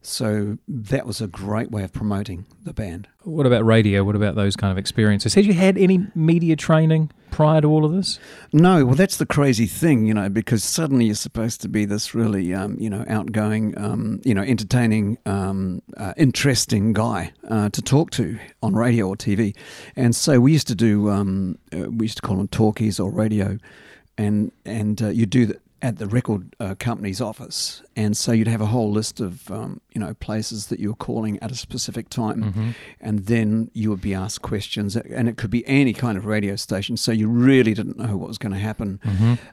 So 0.01 0.57
that 0.67 1.05
was 1.05 1.19
a 1.19 1.27
great 1.27 1.71
way 1.71 1.83
of 1.83 1.91
promoting 1.91 2.45
the 2.63 2.73
band. 2.73 3.09
What 3.23 3.45
about 3.45 3.65
radio? 3.65 4.05
What 4.05 4.15
about 4.15 4.35
those 4.35 4.55
kind 4.55 4.71
of 4.71 4.77
experiences? 4.77 5.33
Had 5.33 5.45
you 5.45 5.51
had 5.51 5.77
any 5.77 6.07
media 6.15 6.55
training 6.55 7.11
prior 7.31 7.59
to 7.59 7.67
all 7.67 7.83
of 7.83 7.91
this? 7.91 8.17
No, 8.53 8.85
well, 8.85 8.95
that's 8.95 9.17
the 9.17 9.25
crazy 9.25 9.65
thing, 9.65 10.05
you 10.05 10.13
know, 10.13 10.29
because 10.29 10.63
suddenly 10.63 11.05
you're 11.05 11.15
supposed 11.15 11.59
to 11.61 11.67
be 11.67 11.83
this 11.83 12.15
really, 12.15 12.53
um, 12.53 12.77
you 12.79 12.89
know, 12.89 13.03
outgoing, 13.09 13.77
um, 13.77 14.21
you 14.23 14.33
know, 14.33 14.41
entertaining, 14.41 15.17
um, 15.25 15.81
uh, 15.97 16.13
interesting 16.15 16.93
guy 16.93 17.33
uh, 17.49 17.67
to 17.69 17.81
talk 17.81 18.09
to 18.11 18.39
on 18.63 18.75
radio 18.75 19.09
or 19.09 19.17
TV. 19.17 19.53
And 19.97 20.15
so 20.15 20.39
we 20.39 20.53
used 20.53 20.67
to 20.67 20.75
do, 20.75 21.09
um, 21.09 21.57
uh, 21.73 21.91
we 21.91 22.05
used 22.05 22.15
to 22.15 22.21
call 22.21 22.37
them 22.37 22.47
talkies 22.47 23.01
or 23.01 23.11
radio, 23.11 23.57
and 24.19 24.51
and 24.65 25.01
uh, 25.01 25.07
you 25.07 25.25
do 25.25 25.45
that 25.47 25.61
at 25.81 25.97
the 25.97 26.07
record 26.07 26.53
uh, 26.59 26.75
company's 26.77 27.21
office, 27.21 27.81
and 27.95 28.17
so 28.17 28.33
you'd 28.33 28.49
have 28.49 28.59
a 28.59 28.65
whole 28.65 28.91
list 28.91 29.21
of 29.21 29.49
um, 29.49 29.79
you 29.93 29.99
know 29.99 30.13
places 30.15 30.67
that 30.67 30.77
you 30.77 30.89
were 30.89 30.95
calling 30.95 31.39
at 31.41 31.51
a 31.51 31.55
specific 31.55 32.09
time, 32.09 32.75
and 32.99 33.27
then 33.27 33.71
you 33.73 33.89
would 33.89 34.01
be 34.01 34.13
asked 34.13 34.41
questions, 34.41 34.97
and 34.97 35.29
it 35.29 35.37
could 35.37 35.49
be 35.49 35.65
any 35.65 35.93
kind 35.93 36.17
of 36.17 36.25
radio 36.25 36.57
station. 36.57 36.97
So 36.97 37.13
you 37.13 37.29
really 37.29 37.73
didn't 37.73 37.97
know 37.97 38.17
what 38.17 38.27
was 38.27 38.37
going 38.37 38.51
to 38.51 38.59
happen, 38.59 38.99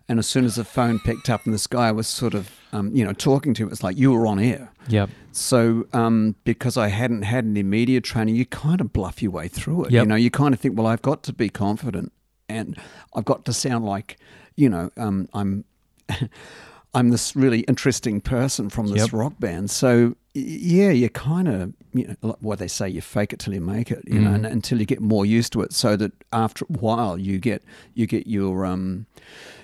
and 0.09 0.19
as 0.19 0.27
soon 0.27 0.45
as 0.45 0.57
the 0.57 0.65
phone 0.65 0.99
picked 0.99 1.31
up 1.31 1.45
and 1.45 1.55
this 1.55 1.69
guy 1.69 1.93
was 1.93 2.09
sort 2.09 2.35
of 2.35 2.51
um, 2.73 2.95
you 2.95 3.05
know 3.05 3.13
talking 3.13 3.55
to, 3.55 3.63
you, 3.63 3.71
it's 3.71 3.85
like 3.85 3.97
you 3.97 4.13
were 4.13 4.27
on 4.27 4.41
air. 4.41 4.73
Yep. 4.89 5.11
So, 5.31 5.87
um, 5.93 6.35
because 6.45 6.77
I 6.77 6.89
hadn't 6.89 7.23
had 7.23 7.45
any 7.45 7.63
media 7.63 8.01
training, 8.01 8.37
you 8.37 8.47
kind 8.47 8.81
of 8.81 8.93
bluff 8.93 9.23
your 9.23 9.31
way 9.31 9.49
through 9.49 9.85
it. 9.85 9.93
Yep. 9.93 10.03
You 10.03 10.09
know, 10.09 10.15
you 10.17 10.31
kind 10.31 10.55
of 10.55 10.61
think, 10.61 10.77
well, 10.79 10.87
I've 10.87 11.03
got 11.03 11.23
to 11.25 11.33
be 11.33 11.51
confident, 11.51 12.11
and 12.49 12.77
I've 13.15 13.25
got 13.25 13.45
to 13.45 13.53
sound 13.53 13.85
like, 13.85 14.17
you 14.57 14.69
know, 14.69 14.91
um, 14.97 15.29
I'm, 15.35 15.65
I'm 16.95 17.11
this 17.11 17.37
really 17.37 17.61
interesting 17.61 18.21
person 18.21 18.71
from 18.71 18.87
this 18.89 19.03
Yep. 19.03 19.13
rock 19.13 19.39
band. 19.39 19.71
So, 19.71 20.17
yeah, 20.35 20.91
you 20.91 21.11
kind 21.11 21.47
of, 21.49 21.75
you 21.93 22.07
know, 22.09 22.15
like 22.23 22.37
what 22.41 22.59
they 22.59 22.69
say, 22.69 22.89
you 22.89 23.01
fake 23.03 23.33
it 23.35 23.39
till 23.39 23.53
you 23.55 23.61
make 23.61 23.91
it. 23.91 24.03
You 24.07 24.21
know, 24.21 24.33
and, 24.33 24.47
until 24.47 24.79
you 24.81 24.87
get 24.87 25.01
more 25.01 25.27
used 25.27 25.53
to 25.55 25.63
it, 25.63 25.73
so 25.75 25.97
that 25.97 26.13
after 26.33 26.65
a 26.65 26.73
while, 26.79 27.19
you 27.19 27.39
get 27.39 27.63
you 27.95 28.07
get 28.07 28.27
your 28.27 28.65
um, 28.67 29.07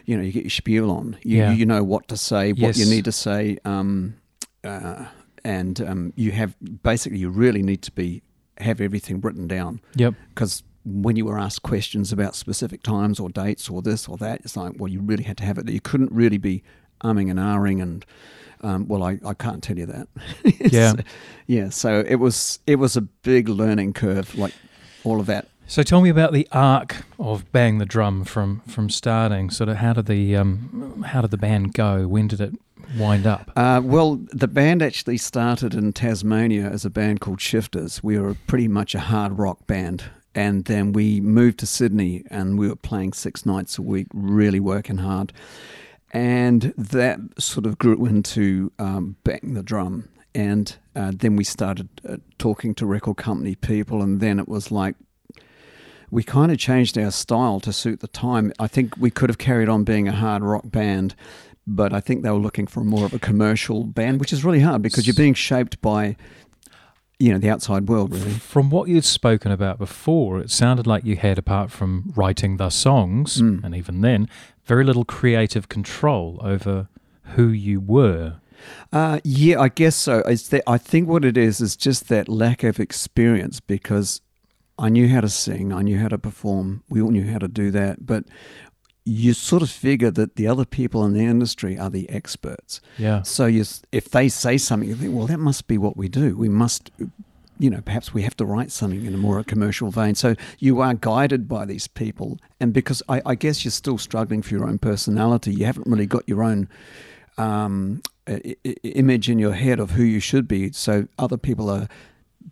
you 0.04 0.16
know, 0.16 0.22
you 0.22 0.32
get 0.32 0.42
your 0.44 0.50
spiel 0.50 0.90
on. 0.90 1.16
You 1.24 1.38
Yeah. 1.38 1.52
you 1.52 1.64
know 1.66 1.82
what 1.84 2.08
to 2.08 2.16
say, 2.16 2.52
what 2.52 2.76
you 2.76 2.86
need 2.86 3.04
to 3.06 3.12
say. 3.12 3.58
Um, 3.64 4.14
uh, 4.64 5.06
and 5.44 5.80
um, 5.80 6.12
you 6.16 6.32
have 6.32 6.54
basically 6.82 7.18
you 7.18 7.30
really 7.30 7.62
need 7.62 7.82
to 7.82 7.92
be 7.92 8.22
have 8.58 8.80
everything 8.80 9.20
written 9.20 9.46
down 9.48 9.80
Yep. 9.96 10.14
because 10.34 10.62
when 10.84 11.16
you 11.16 11.24
were 11.24 11.38
asked 11.38 11.62
questions 11.62 12.12
about 12.12 12.34
specific 12.34 12.82
times 12.82 13.20
or 13.20 13.28
dates 13.28 13.68
or 13.68 13.82
this 13.82 14.08
or 14.08 14.16
that, 14.18 14.40
it's 14.44 14.56
like 14.56 14.74
well 14.78 14.88
you 14.88 15.00
really 15.00 15.24
had 15.24 15.36
to 15.38 15.44
have 15.44 15.58
it. 15.58 15.66
That 15.66 15.72
you 15.72 15.80
couldn't 15.80 16.12
really 16.12 16.38
be 16.38 16.62
umming 17.02 17.30
and 17.30 17.38
ahhing 17.38 17.82
and 17.82 18.04
um, 18.62 18.86
well 18.86 19.02
I, 19.02 19.18
I 19.24 19.34
can't 19.34 19.62
tell 19.62 19.78
you 19.78 19.86
that. 19.86 20.08
Yeah. 20.72 20.94
yeah. 21.46 21.68
So 21.70 22.04
it 22.06 22.16
was 22.16 22.60
it 22.66 22.76
was 22.76 22.96
a 22.96 23.02
big 23.02 23.48
learning 23.48 23.94
curve, 23.94 24.36
like 24.36 24.54
all 25.04 25.20
of 25.20 25.26
that. 25.26 25.48
So 25.66 25.82
tell 25.82 26.00
me 26.00 26.10
about 26.10 26.32
the 26.32 26.46
arc 26.52 27.04
of 27.18 27.50
Bang 27.52 27.78
the 27.78 27.86
Drum 27.86 28.24
from 28.24 28.60
from 28.66 28.90
starting. 28.90 29.50
Sort 29.50 29.68
of 29.68 29.76
how 29.76 29.94
did 29.94 30.06
the 30.06 30.36
um, 30.36 31.02
how 31.06 31.22
did 31.22 31.30
the 31.30 31.38
band 31.38 31.74
go? 31.74 32.06
When 32.06 32.28
did 32.28 32.40
it 32.40 32.54
wind 32.96 33.26
up? 33.26 33.50
Uh, 33.56 33.80
well, 33.82 34.16
the 34.32 34.48
band 34.48 34.82
actually 34.82 35.16
started 35.16 35.74
in 35.74 35.92
Tasmania 35.92 36.66
as 36.68 36.84
a 36.84 36.90
band 36.90 37.20
called 37.20 37.40
Shifters. 37.40 38.02
We 38.02 38.18
were 38.18 38.36
pretty 38.46 38.68
much 38.68 38.94
a 38.94 39.00
hard 39.00 39.38
rock 39.38 39.66
band. 39.66 40.04
And 40.34 40.64
then 40.64 40.92
we 40.92 41.20
moved 41.20 41.58
to 41.58 41.66
Sydney 41.66 42.24
and 42.30 42.58
we 42.58 42.68
were 42.68 42.76
playing 42.76 43.12
six 43.12 43.44
nights 43.44 43.78
a 43.78 43.82
week, 43.82 44.06
really 44.14 44.60
working 44.60 44.98
hard. 44.98 45.32
And 46.12 46.74
that 46.76 47.18
sort 47.38 47.66
of 47.66 47.78
grew 47.78 48.06
into 48.06 48.72
um, 48.78 49.16
Bang 49.24 49.54
the 49.54 49.62
Drum. 49.62 50.08
And 50.34 50.74
uh, 50.96 51.12
then 51.14 51.36
we 51.36 51.44
started 51.44 51.88
uh, 52.08 52.16
talking 52.38 52.74
to 52.76 52.86
record 52.86 53.18
company 53.18 53.54
people. 53.54 54.02
And 54.02 54.20
then 54.20 54.38
it 54.38 54.48
was 54.48 54.70
like, 54.70 54.94
we 56.10 56.22
kind 56.22 56.52
of 56.52 56.58
changed 56.58 56.98
our 56.98 57.10
style 57.10 57.58
to 57.60 57.72
suit 57.72 58.00
the 58.00 58.08
time. 58.08 58.52
I 58.58 58.68
think 58.68 58.96
we 58.98 59.10
could 59.10 59.30
have 59.30 59.38
carried 59.38 59.70
on 59.70 59.82
being 59.82 60.08
a 60.08 60.12
hard 60.12 60.42
rock 60.42 60.64
band, 60.66 61.14
but 61.66 61.94
I 61.94 62.00
think 62.00 62.22
they 62.22 62.30
were 62.30 62.36
looking 62.36 62.66
for 62.66 62.84
more 62.84 63.06
of 63.06 63.14
a 63.14 63.18
commercial 63.18 63.84
band, 63.84 64.20
which 64.20 64.32
is 64.32 64.44
really 64.44 64.60
hard 64.60 64.82
because 64.82 65.06
you're 65.06 65.14
being 65.14 65.32
shaped 65.32 65.80
by, 65.80 66.16
you 67.22 67.32
know, 67.32 67.38
the 67.38 67.48
outside 67.48 67.88
world, 67.88 68.12
really. 68.12 68.32
From 68.32 68.68
what 68.70 68.88
you'd 68.88 69.04
spoken 69.04 69.52
about 69.52 69.78
before, 69.78 70.40
it 70.40 70.50
sounded 70.50 70.86
like 70.86 71.04
you 71.04 71.16
had, 71.16 71.38
apart 71.38 71.70
from 71.70 72.12
writing 72.16 72.56
the 72.56 72.68
songs, 72.70 73.40
Mm. 73.40 73.62
and 73.64 73.74
even 73.74 74.00
then, 74.00 74.28
very 74.64 74.84
little 74.84 75.04
creative 75.04 75.68
control 75.68 76.38
over 76.42 76.88
who 77.36 77.48
you 77.48 77.78
were. 77.80 78.34
Uh, 78.92 79.20
yeah, 79.24 79.60
I 79.60 79.68
guess 79.68 79.96
so. 79.96 80.18
It's 80.26 80.48
that, 80.48 80.62
I 80.66 80.78
think 80.78 81.08
what 81.08 81.24
it 81.24 81.36
is 81.36 81.60
is 81.60 81.76
just 81.76 82.08
that 82.08 82.28
lack 82.28 82.62
of 82.64 82.78
experience 82.80 83.60
because 83.60 84.20
I 84.78 84.88
knew 84.88 85.08
how 85.08 85.20
to 85.20 85.28
sing, 85.28 85.72
I 85.72 85.82
knew 85.82 85.98
how 85.98 86.08
to 86.08 86.18
perform, 86.18 86.82
we 86.88 87.00
all 87.00 87.10
knew 87.10 87.26
how 87.30 87.38
to 87.38 87.48
do 87.48 87.70
that, 87.70 88.04
but 88.06 88.24
you 89.04 89.32
sort 89.34 89.62
of 89.62 89.70
figure 89.70 90.10
that 90.12 90.36
the 90.36 90.46
other 90.46 90.64
people 90.64 91.04
in 91.04 91.12
the 91.12 91.24
industry 91.24 91.76
are 91.78 91.90
the 91.90 92.08
experts. 92.08 92.80
Yeah. 92.98 93.22
So 93.22 93.46
you, 93.46 93.64
if 93.90 94.08
they 94.10 94.28
say 94.28 94.58
something, 94.58 94.88
you 94.88 94.94
think, 94.94 95.14
well, 95.14 95.26
that 95.26 95.40
must 95.40 95.66
be 95.66 95.76
what 95.76 95.96
we 95.96 96.08
do. 96.08 96.36
We 96.36 96.48
must, 96.48 96.90
you 97.58 97.68
know, 97.68 97.80
perhaps 97.80 98.14
we 98.14 98.22
have 98.22 98.36
to 98.36 98.44
write 98.44 98.70
something 98.70 99.04
in 99.04 99.12
a 99.12 99.16
more 99.16 99.42
commercial 99.42 99.90
vein. 99.90 100.14
So 100.14 100.36
you 100.60 100.80
are 100.80 100.94
guided 100.94 101.48
by 101.48 101.64
these 101.64 101.88
people, 101.88 102.38
and 102.60 102.72
because 102.72 103.02
I, 103.08 103.20
I 103.26 103.34
guess 103.34 103.64
you're 103.64 103.72
still 103.72 103.98
struggling 103.98 104.40
for 104.40 104.54
your 104.54 104.68
own 104.68 104.78
personality, 104.78 105.52
you 105.52 105.66
haven't 105.66 105.88
really 105.88 106.06
got 106.06 106.28
your 106.28 106.44
own 106.44 106.68
um, 107.38 108.02
i- 108.28 108.54
i- 108.64 108.68
image 108.84 109.28
in 109.28 109.38
your 109.40 109.54
head 109.54 109.80
of 109.80 109.92
who 109.92 110.04
you 110.04 110.20
should 110.20 110.46
be. 110.46 110.70
So 110.72 111.08
other 111.18 111.36
people 111.36 111.68
are 111.70 111.88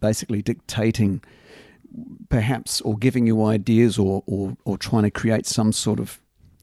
basically 0.01 0.43
dictating 0.43 1.23
perhaps 2.29 2.81
or 2.81 2.97
giving 2.97 3.27
you 3.27 3.45
ideas 3.45 3.99
or, 3.99 4.23
or, 4.27 4.57
or 4.65 4.79
trying 4.79 5.03
to 5.03 5.11
create 5.11 5.47
some 5.47 5.73
sort 5.73 5.99
of 6.01 6.21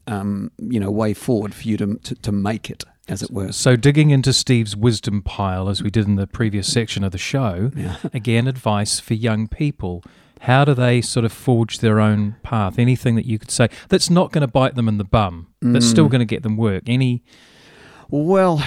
um, 0.08 0.50
you 0.58 0.80
know 0.80 0.90
way 0.90 1.14
forward 1.14 1.54
for 1.54 1.68
you 1.68 1.76
to, 1.76 1.94
to, 2.02 2.14
to 2.16 2.32
make 2.32 2.68
it 2.70 2.84
as 3.08 3.22
it 3.22 3.30
were 3.30 3.52
So, 3.52 3.74
digging 3.76 4.10
into 4.10 4.32
Steve's 4.34 4.76
wisdom 4.76 5.22
pile, 5.22 5.68
as 5.70 5.82
we 5.82 5.88
did 5.90 6.06
in 6.06 6.16
the 6.16 6.26
previous 6.26 6.70
section 6.70 7.02
of 7.04 7.12
the 7.12 7.18
show, 7.18 7.70
Yeah. 7.74 7.96
again, 8.12 8.46
advice 8.46 9.00
for 9.00 9.14
young 9.14 9.48
people. 9.48 10.02
How 10.42 10.64
do 10.66 10.74
they 10.74 11.00
sort 11.00 11.24
of 11.24 11.32
forge 11.32 11.78
their 11.78 12.00
own 12.00 12.36
path? 12.42 12.78
Anything 12.78 13.14
that 13.16 13.24
you 13.24 13.38
could 13.38 13.50
say 13.50 13.68
that's 13.88 14.10
not 14.10 14.30
going 14.30 14.42
to 14.42 14.52
bite 14.60 14.74
them 14.74 14.88
in 14.88 14.98
the 14.98 15.04
bum, 15.04 15.46
that's 15.62 15.86
Mm. 15.86 15.90
still 15.90 16.08
going 16.08 16.20
to 16.20 16.26
get 16.34 16.42
them 16.42 16.56
work? 16.58 16.82
Any? 16.86 17.22
Well, 18.10 18.62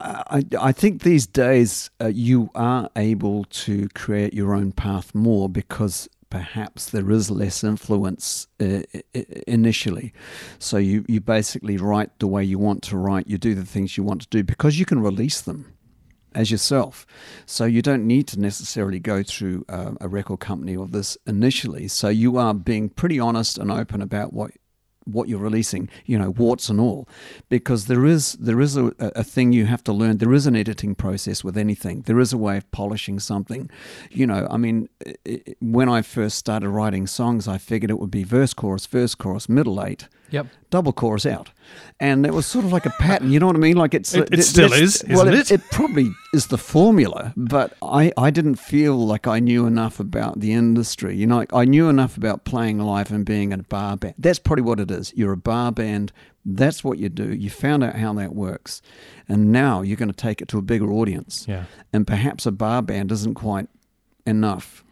I, 0.00 0.44
I 0.58 0.72
think 0.72 1.02
these 1.02 1.26
days 1.26 1.90
uh, 2.00 2.06
you 2.08 2.50
are 2.54 2.88
able 2.96 3.44
to 3.44 3.88
create 3.94 4.34
your 4.34 4.54
own 4.54 4.72
path 4.72 5.14
more 5.14 5.48
because 5.48 6.08
perhaps 6.32 6.88
there 6.88 7.10
is 7.10 7.30
less 7.30 7.62
influence 7.62 8.46
uh, 8.58 8.80
initially. 9.46 10.14
So 10.58 10.78
you, 10.78 11.04
you 11.06 11.20
basically 11.20 11.76
write 11.76 12.18
the 12.20 12.26
way 12.26 12.42
you 12.42 12.58
want 12.58 12.82
to 12.84 12.96
write, 12.96 13.26
you 13.26 13.36
do 13.36 13.54
the 13.54 13.66
things 13.66 13.98
you 13.98 14.02
want 14.02 14.22
to 14.22 14.28
do 14.28 14.42
because 14.42 14.78
you 14.78 14.86
can 14.86 15.02
release 15.02 15.42
them 15.42 15.74
as 16.34 16.50
yourself. 16.50 17.04
So 17.44 17.66
you 17.66 17.82
don't 17.82 18.06
need 18.06 18.28
to 18.28 18.40
necessarily 18.40 18.98
go 18.98 19.22
through 19.22 19.66
uh, 19.68 19.92
a 20.00 20.08
record 20.08 20.40
company 20.40 20.74
or 20.74 20.86
this 20.86 21.18
initially. 21.26 21.86
So 21.86 22.08
you 22.08 22.38
are 22.38 22.54
being 22.54 22.88
pretty 22.88 23.20
honest 23.20 23.58
and 23.58 23.70
open 23.70 24.00
about 24.00 24.32
what 24.32 24.52
what 25.04 25.28
you're 25.28 25.38
releasing, 25.38 25.88
you 26.06 26.18
know, 26.18 26.30
warts 26.30 26.68
and 26.68 26.80
all, 26.80 27.08
because 27.48 27.86
there 27.86 28.04
is 28.06 28.32
there 28.34 28.60
is 28.60 28.76
a, 28.76 28.92
a 29.00 29.24
thing 29.24 29.52
you 29.52 29.66
have 29.66 29.82
to 29.84 29.92
learn. 29.92 30.18
There 30.18 30.32
is 30.32 30.46
an 30.46 30.56
editing 30.56 30.94
process 30.94 31.42
with 31.44 31.56
anything. 31.56 32.02
There 32.02 32.20
is 32.20 32.32
a 32.32 32.38
way 32.38 32.56
of 32.56 32.70
polishing 32.70 33.18
something. 33.20 33.70
You 34.10 34.26
know, 34.26 34.46
I 34.50 34.56
mean, 34.56 34.88
i- 35.06 35.14
i- 35.28 35.42
when 35.60 35.88
I 35.88 36.02
first 36.02 36.38
started 36.38 36.68
writing 36.70 37.06
songs, 37.06 37.48
I 37.48 37.58
figured 37.58 37.90
it 37.90 37.98
would 37.98 38.10
be 38.10 38.24
verse, 38.24 38.54
chorus, 38.54 38.86
verse, 38.86 39.14
chorus, 39.14 39.48
middle 39.48 39.82
eight, 39.84 40.08
Yep. 40.32 40.46
double 40.70 40.92
chorus 40.92 41.24
out, 41.26 41.50
and 42.00 42.26
it 42.26 42.32
was 42.34 42.46
sort 42.46 42.64
of 42.64 42.72
like 42.72 42.86
a 42.86 42.90
pattern. 42.98 43.30
You 43.30 43.38
know 43.38 43.46
what 43.46 43.54
I 43.56 43.60
mean? 43.60 43.76
Like 43.76 43.94
it's 43.94 44.12
It- 44.14 44.28
it 44.32 44.42
still 44.42 44.72
is, 44.72 45.04
well, 45.08 45.28
it, 45.28 45.34
it? 45.34 45.50
it 45.52 45.60
probably 45.70 46.10
is 46.34 46.48
the 46.48 46.58
formula, 46.58 47.32
but 47.36 47.74
I, 47.82 48.12
I 48.16 48.30
didn't 48.30 48.56
feel 48.56 48.96
like 49.06 49.26
I 49.26 49.38
knew 49.38 49.66
enough 49.66 50.00
about 50.00 50.40
the 50.40 50.52
industry. 50.52 51.16
You 51.16 51.26
know, 51.26 51.36
like 51.36 51.52
I 51.52 51.64
knew 51.66 51.88
enough 51.88 52.16
about 52.16 52.44
playing 52.44 52.78
live 52.80 53.12
and 53.12 53.24
being 53.24 53.52
in 53.52 53.60
a 53.60 53.64
bar 53.64 53.96
band. 53.96 54.14
That's 54.18 54.38
probably 54.38 54.62
what 54.64 54.80
it 54.80 54.90
is. 54.90 55.12
You're 55.14 55.32
a 55.32 55.36
bar 55.36 55.70
band. 55.70 56.12
That's 56.44 56.82
what 56.82 56.98
you 56.98 57.08
do. 57.08 57.32
You 57.32 57.50
found 57.50 57.84
out 57.84 57.94
how 57.94 58.12
that 58.14 58.34
works, 58.34 58.82
and 59.28 59.52
now 59.52 59.82
you're 59.82 59.96
going 59.96 60.10
to 60.10 60.16
take 60.16 60.40
it 60.42 60.48
to 60.48 60.58
a 60.58 60.62
bigger 60.62 60.90
audience. 60.90 61.44
Yeah. 61.48 61.64
And 61.92 62.04
perhaps 62.06 62.46
a 62.46 62.50
bar 62.50 62.82
band 62.82 63.12
isn't 63.12 63.34
quite 63.34 63.68
enough 64.26 64.82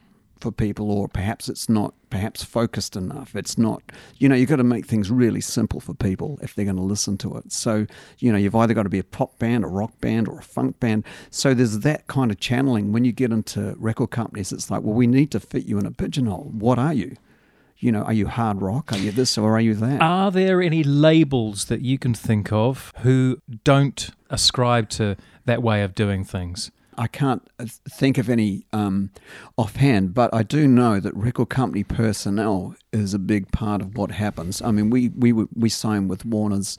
for 0.41 0.51
people, 0.51 0.91
or 0.91 1.09
perhaps 1.09 1.49
it's 1.49 1.69
not 1.69 1.95
perhaps 2.11 2.43
focused 2.43 2.97
enough. 2.97 3.37
It's 3.37 3.57
not, 3.57 3.83
you 4.19 4.29
know, 4.29 4.35
you've 4.35 4.49
got 4.49 4.57
to 4.57 4.65
make 4.65 4.87
things 4.87 5.11
really 5.11 5.41
simple 5.41 5.81
for 5.81 5.95
people 5.95 6.39
if 6.43 6.55
they're 6.55 6.65
going 6.65 6.77
to 6.77 6.83
listen 6.83 7.17
to 7.19 7.37
it. 7.37 7.53
So, 7.53 7.87
you 8.19 8.33
know, 8.33 8.39
you've 8.39 8.57
either 8.57 8.75
got 8.75 8.83
to 8.83 8.89
be 8.89 8.99
a 8.99 9.05
pop 9.05 9.39
band, 9.39 9.65
a 9.65 9.69
rock 9.69 10.01
band, 10.01 10.29
or 10.29 10.39
a 10.39 10.43
funk 10.43 10.81
band. 10.81 11.05
So 11.31 11.55
there's 11.55 11.81
that 11.81 12.07
kind 12.09 12.31
of 12.31 12.41
channeling. 12.41 12.93
When 12.93 13.05
you 13.05 13.13
get 13.13 13.31
into 13.31 13.75
record 13.79 14.11
companies, 14.11 14.53
it's 14.53 14.71
like, 14.71 14.83
well, 14.83 14.95
we 14.95 15.07
need 15.07 15.31
to 15.31 15.41
fit 15.41 15.67
you 15.67 15.79
in 15.79 15.87
a 15.87 15.93
pigeonhole. 15.93 16.51
What 16.53 16.79
are 16.79 16.93
you? 16.93 17.17
You 17.79 17.93
know, 17.93 18.03
are 18.03 18.13
you 18.13 18.27
hard 18.27 18.61
rock? 18.61 18.93
Are 18.93 18.99
you 18.99 19.11
this 19.11 19.39
or 19.39 19.57
are 19.57 19.61
you 19.61 19.75
that? 19.75 20.03
Are 20.03 20.31
there 20.31 20.61
any 20.61 20.83
labels 20.83 21.67
that 21.67 21.81
you 21.81 21.99
can 21.99 22.13
think 22.13 22.53
of 22.53 22.93
who 22.99 23.39
don't 23.65 24.11
ascribe 24.29 24.91
to 24.91 25.17
that 25.47 25.63
way 25.63 25.83
of 25.83 25.95
doing 25.95 26.25
things? 26.25 26.71
I 27.01 27.07
can't 27.07 27.43
uh, 27.59 27.65
think 27.89 28.19
of 28.19 28.29
any 28.29 28.67
um, 28.75 29.11
offhand, 29.57 30.13
but 30.13 30.33
I 30.35 30.43
do 30.43 30.69
know 30.69 31.01
that 31.01 31.17
record 31.17 31.49
company 31.49 31.83
personnel 31.83 32.75
is 32.93 33.15
a 33.15 33.19
big 33.19 33.51
part 33.53 33.81
of 33.81 33.97
what 33.97 34.11
happens. 34.11 34.61
I 34.61 34.71
mean, 34.71 34.91
we 34.91 35.09
we 35.09 35.33
we 35.33 35.71
signed 35.71 36.11
with 36.11 36.27
Warner's, 36.27 36.77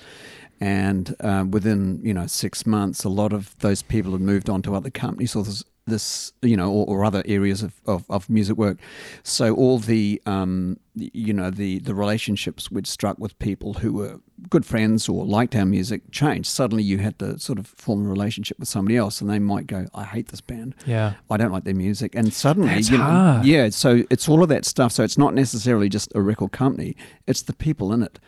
and 0.59 1.15
uh, 1.21 1.45
within 1.49 1.99
you 2.03 2.13
know 2.13 2.27
six 2.27 2.67
months, 2.67 3.03
a 3.03 3.09
lot 3.09 3.33
of 3.33 3.57
those 3.59 3.81
people 3.81 4.11
had 4.11 4.21
moved 4.21 4.47
on 4.47 4.61
to 4.61 4.75
other 4.75 4.91
companies 4.91 5.35
or 5.35 5.43
this, 5.87 6.31
you 6.41 6.55
know 6.55 6.71
or, 6.71 6.85
or 6.87 7.05
other 7.05 7.23
areas 7.25 7.63
of, 7.63 7.73
of, 7.85 8.05
of 8.09 8.29
music 8.29 8.57
work. 8.57 8.77
So 9.23 9.53
all 9.55 9.79
the 9.79 10.21
um, 10.25 10.77
you 10.95 11.33
know 11.33 11.49
the 11.49 11.79
the 11.79 11.95
relationships 11.95 12.69
we'd 12.71 12.87
struck 12.87 13.17
with 13.19 13.37
people 13.39 13.73
who 13.75 13.93
were 13.93 14.19
good 14.49 14.65
friends 14.65 15.07
or 15.07 15.25
liked 15.25 15.55
our 15.55 15.65
music 15.65 16.01
changed. 16.11 16.49
Suddenly, 16.49 16.83
you 16.83 16.97
had 16.99 17.17
to 17.19 17.39
sort 17.39 17.59
of 17.59 17.67
form 17.67 18.05
a 18.05 18.09
relationship 18.09 18.59
with 18.59 18.67
somebody 18.69 18.97
else, 18.97 19.21
and 19.21 19.29
they 19.29 19.39
might 19.39 19.67
go, 19.67 19.87
"I 19.93 20.03
hate 20.03 20.27
this 20.29 20.41
band." 20.41 20.75
Yeah. 20.85 21.13
I 21.29 21.37
don't 21.37 21.51
like 21.51 21.63
their 21.63 21.75
music, 21.75 22.15
and 22.15 22.33
suddenly, 22.33 22.75
That's 22.75 22.89
you 22.89 22.97
know, 22.97 23.03
hard. 23.03 23.45
yeah. 23.45 23.69
So 23.69 24.03
it's 24.09 24.27
all 24.29 24.43
of 24.43 24.49
that 24.49 24.65
stuff. 24.65 24.91
So 24.91 25.03
it's 25.03 25.17
not 25.17 25.33
necessarily 25.33 25.89
just 25.89 26.11
a 26.15 26.21
record 26.21 26.51
company; 26.51 26.95
it's 27.27 27.41
the 27.41 27.53
people 27.53 27.91
in 27.93 28.03
it. 28.03 28.19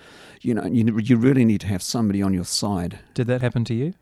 You 0.42 0.54
know, 0.56 0.66
you 0.66 0.98
you 1.00 1.18
really 1.18 1.46
need 1.46 1.62
to 1.62 1.68
have 1.68 1.82
somebody 1.82 2.22
on 2.22 2.34
your 2.34 2.46
side. 2.46 3.00
Did 3.13 3.28
that 3.28 3.42
happen 3.42 3.63
to 3.66 3.74
you? 3.74 3.94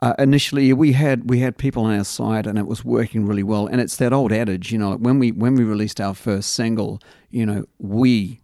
Uh, 0.00 0.14
initially, 0.18 0.72
we 0.72 0.92
had 0.92 1.28
we 1.28 1.40
had 1.40 1.58
people 1.58 1.84
on 1.84 1.96
our 1.96 2.04
side, 2.04 2.46
and 2.46 2.58
it 2.58 2.66
was 2.66 2.84
working 2.84 3.26
really 3.26 3.42
well. 3.42 3.66
And 3.66 3.80
it's 3.80 3.96
that 3.96 4.12
old 4.12 4.32
adage, 4.32 4.72
you 4.72 4.78
know, 4.78 4.96
when 4.96 5.18
we 5.18 5.32
when 5.32 5.54
we 5.54 5.64
released 5.64 6.00
our 6.00 6.14
first 6.14 6.52
single, 6.52 7.00
you 7.30 7.44
know, 7.44 7.64
we 7.78 8.40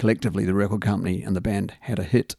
collectively, 0.00 0.46
the 0.46 0.54
record 0.54 0.80
company 0.80 1.22
and 1.22 1.36
the 1.36 1.42
band, 1.42 1.74
had 1.80 1.98
a 1.98 2.02
hit. 2.02 2.34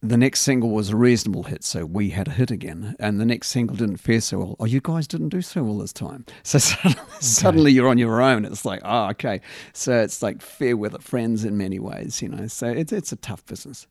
The 0.00 0.16
next 0.16 0.40
single 0.40 0.70
was 0.70 0.88
a 0.88 0.96
reasonable 0.96 1.44
hit, 1.44 1.62
so 1.64 1.84
we 1.84 2.10
had 2.10 2.28
a 2.28 2.30
hit 2.30 2.50
again. 2.50 2.96
And 2.98 3.20
the 3.20 3.26
next 3.26 3.48
single 3.48 3.76
didn't 3.76 3.98
fare 3.98 4.22
so 4.22 4.38
well. 4.38 4.56
Oh, 4.58 4.64
you 4.64 4.80
guys 4.80 5.06
didn't 5.06 5.28
do 5.28 5.42
so 5.42 5.62
well 5.62 5.78
this 5.78 5.92
time. 5.92 6.24
So 6.42 6.58
suddenly, 6.58 6.98
suddenly 7.20 7.72
you're 7.72 7.88
on 7.88 7.98
your 7.98 8.22
own. 8.22 8.46
It's 8.46 8.64
like, 8.64 8.80
oh, 8.84 9.08
okay. 9.10 9.42
So 9.74 10.00
it's 10.00 10.22
like 10.22 10.40
fair 10.40 10.78
weather 10.78 10.98
friends 10.98 11.44
in 11.44 11.58
many 11.58 11.78
ways, 11.78 12.22
you 12.22 12.28
know. 12.30 12.46
So 12.46 12.68
it's 12.68 12.92
it's 12.92 13.12
a 13.12 13.16
tough 13.16 13.44
business. 13.44 13.86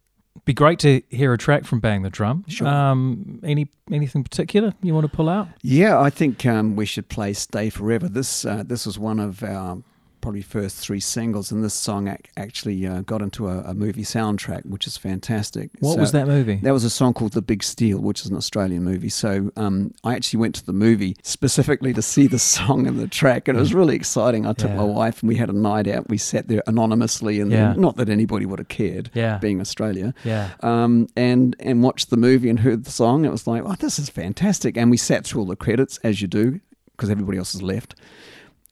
Be 0.46 0.54
great 0.54 0.80
to 0.80 1.02
hear 1.10 1.32
a 1.32 1.38
track 1.38 1.64
from 1.64 1.80
Bang 1.80 2.02
the 2.02 2.10
Drum. 2.10 2.44
Sure. 2.48 2.68
Um, 2.68 3.40
any 3.44 3.70
anything 3.92 4.24
particular 4.24 4.74
you 4.82 4.94
want 4.94 5.10
to 5.10 5.16
pull 5.16 5.30
out? 5.30 5.48
Yeah, 5.62 6.00
I 6.00 6.10
think 6.10 6.46
um, 6.46 6.76
we 6.76 6.86
should 6.86 7.08
play 7.08 7.34
"Stay 7.34 7.70
Forever." 7.70 8.10
This 8.10 8.44
uh, 8.46 8.64
this 8.66 8.86
was 8.86 9.00
one 9.00 9.20
of 9.20 9.44
our 9.44 9.82
probably 10.24 10.42
first 10.42 10.78
three 10.78 11.00
singles, 11.00 11.52
and 11.52 11.64
this 11.64 11.74
song 11.76 12.08
ac- 12.08 12.22
actually 12.38 12.88
uh, 12.88 13.02
got 13.02 13.22
into 13.22 13.48
a, 13.48 13.60
a 13.60 13.74
movie 13.74 14.04
soundtrack, 14.04 14.66
which 14.66 14.88
is 14.88 14.98
fantastic. 14.98 15.70
What 15.82 15.94
So- 15.96 16.00
was 16.00 16.12
that 16.14 16.28
movie? 16.28 16.56
That 16.64 16.72
was 16.74 16.84
a 16.84 16.90
song 16.90 17.14
called 17.14 17.34
"The 17.34 17.42
Big 17.42 17.62
Steal," 17.62 18.00
which 18.00 18.22
is 18.22 18.32
an 18.32 18.38
Australian 18.38 18.84
movie. 18.84 19.10
So 19.10 19.52
um, 19.58 19.94
I 20.04 20.16
actually 20.16 20.40
went 20.40 20.56
to 20.56 20.66
the 20.66 20.74
movie 20.74 21.16
specifically 21.24 21.94
to 21.94 22.02
see 22.02 22.26
the 22.28 22.40
song 22.56 22.88
and 22.88 22.98
the 23.00 23.08
track, 23.08 23.48
and 23.48 23.58
it 23.58 23.62
was 23.62 23.74
really 23.74 23.96
exciting. 23.96 24.48
I 24.48 24.54
took 24.54 24.70
Yeah. 24.72 24.78
my 24.78 24.84
wife, 24.86 25.22
and 25.22 25.28
we 25.28 25.36
had 25.36 25.50
a 25.50 25.54
night 25.54 25.88
out. 25.88 26.10
We 26.10 26.18
sat 26.18 26.48
there 26.48 26.64
anonymously, 26.66 27.40
and 27.42 27.52
Yeah. 27.52 27.74
not 27.78 27.98
that 27.98 28.10
anybody 28.10 28.46
would 28.46 28.60
have 28.60 28.70
cared, 28.70 29.12
Yeah. 29.14 29.38
being 29.40 29.60
Australia 29.62 30.14
yeah. 30.24 30.52
um, 30.62 31.08
and 31.18 31.56
and 31.60 31.84
watched 31.84 32.10
the 32.10 32.18
movie 32.18 32.50
and 32.50 32.60
heard 32.62 32.86
the 32.86 32.92
song. 32.92 33.26
It 33.26 33.32
was 33.32 33.46
like, 33.46 33.62
oh, 33.66 33.76
this 33.78 34.00
is 34.00 34.10
fantastic. 34.10 34.78
And 34.78 34.90
we 34.90 34.98
sat 34.98 35.26
through 35.26 35.42
all 35.42 35.48
the 35.48 35.56
credits 35.58 35.98
as 36.04 36.22
you 36.22 36.28
do 36.30 36.62
because 36.96 37.10
everybody 37.10 37.38
else 37.38 37.52
has 37.54 37.62
left. 37.62 37.96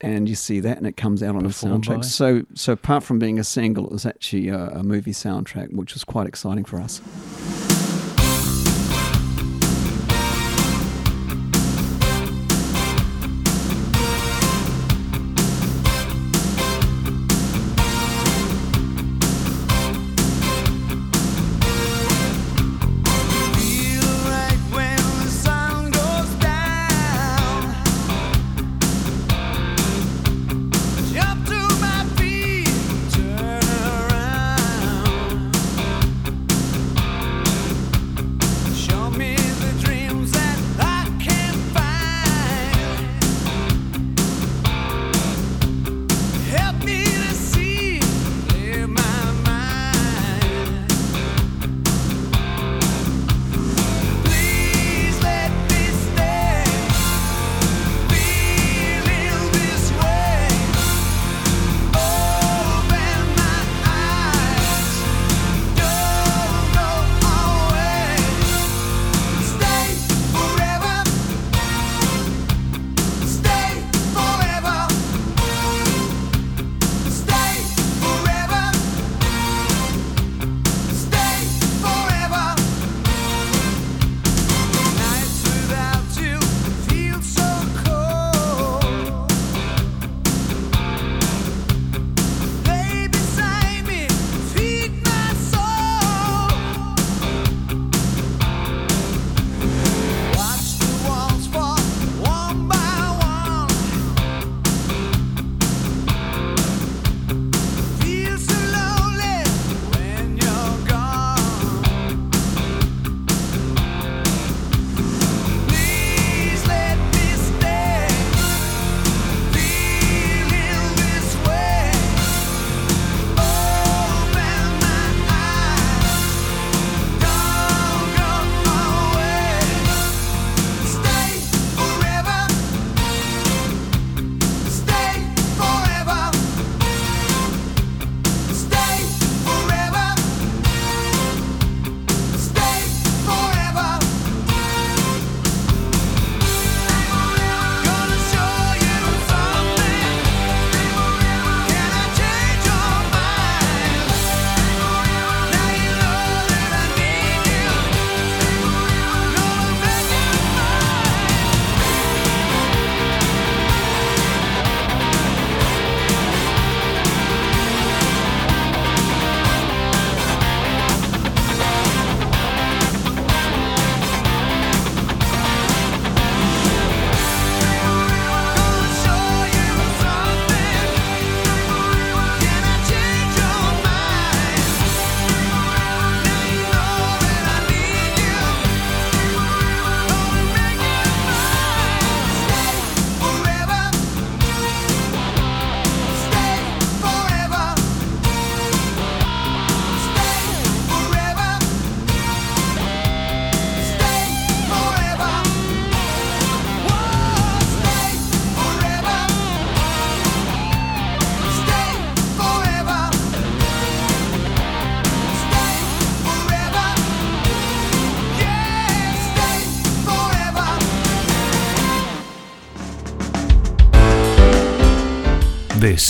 And 0.02 0.28
you 0.28 0.34
see 0.34 0.60
that, 0.60 0.78
and 0.78 0.86
it 0.86 0.96
comes 0.96 1.22
out 1.22 1.36
on 1.36 1.44
a 1.46 1.48
soundtrack. 1.50 1.96
by- 1.96 2.00
So, 2.02 2.42
so 2.54 2.72
apart 2.72 3.04
from 3.04 3.18
being 3.18 3.38
a 3.38 3.44
single, 3.44 3.86
it 3.86 3.92
was 3.92 4.04
actually 4.04 4.48
a, 4.48 4.68
a 4.70 4.82
movie 4.82 5.12
soundtrack, 5.12 5.72
which 5.72 5.94
was 5.94 6.04
quite 6.04 6.26
exciting 6.26 6.64
for 6.64 6.80
us. 6.80 7.00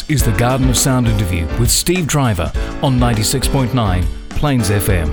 Is 0.09 0.23
the 0.23 0.33
Garden 0.33 0.69
of 0.69 0.77
Sound 0.77 1.07
interview 1.07 1.47
with 1.59 1.71
Steve 1.71 2.07
Driver 2.07 2.53
on 2.83 2.99
96.9 2.99 4.05
Plains 4.31 4.69
FM. 4.69 5.09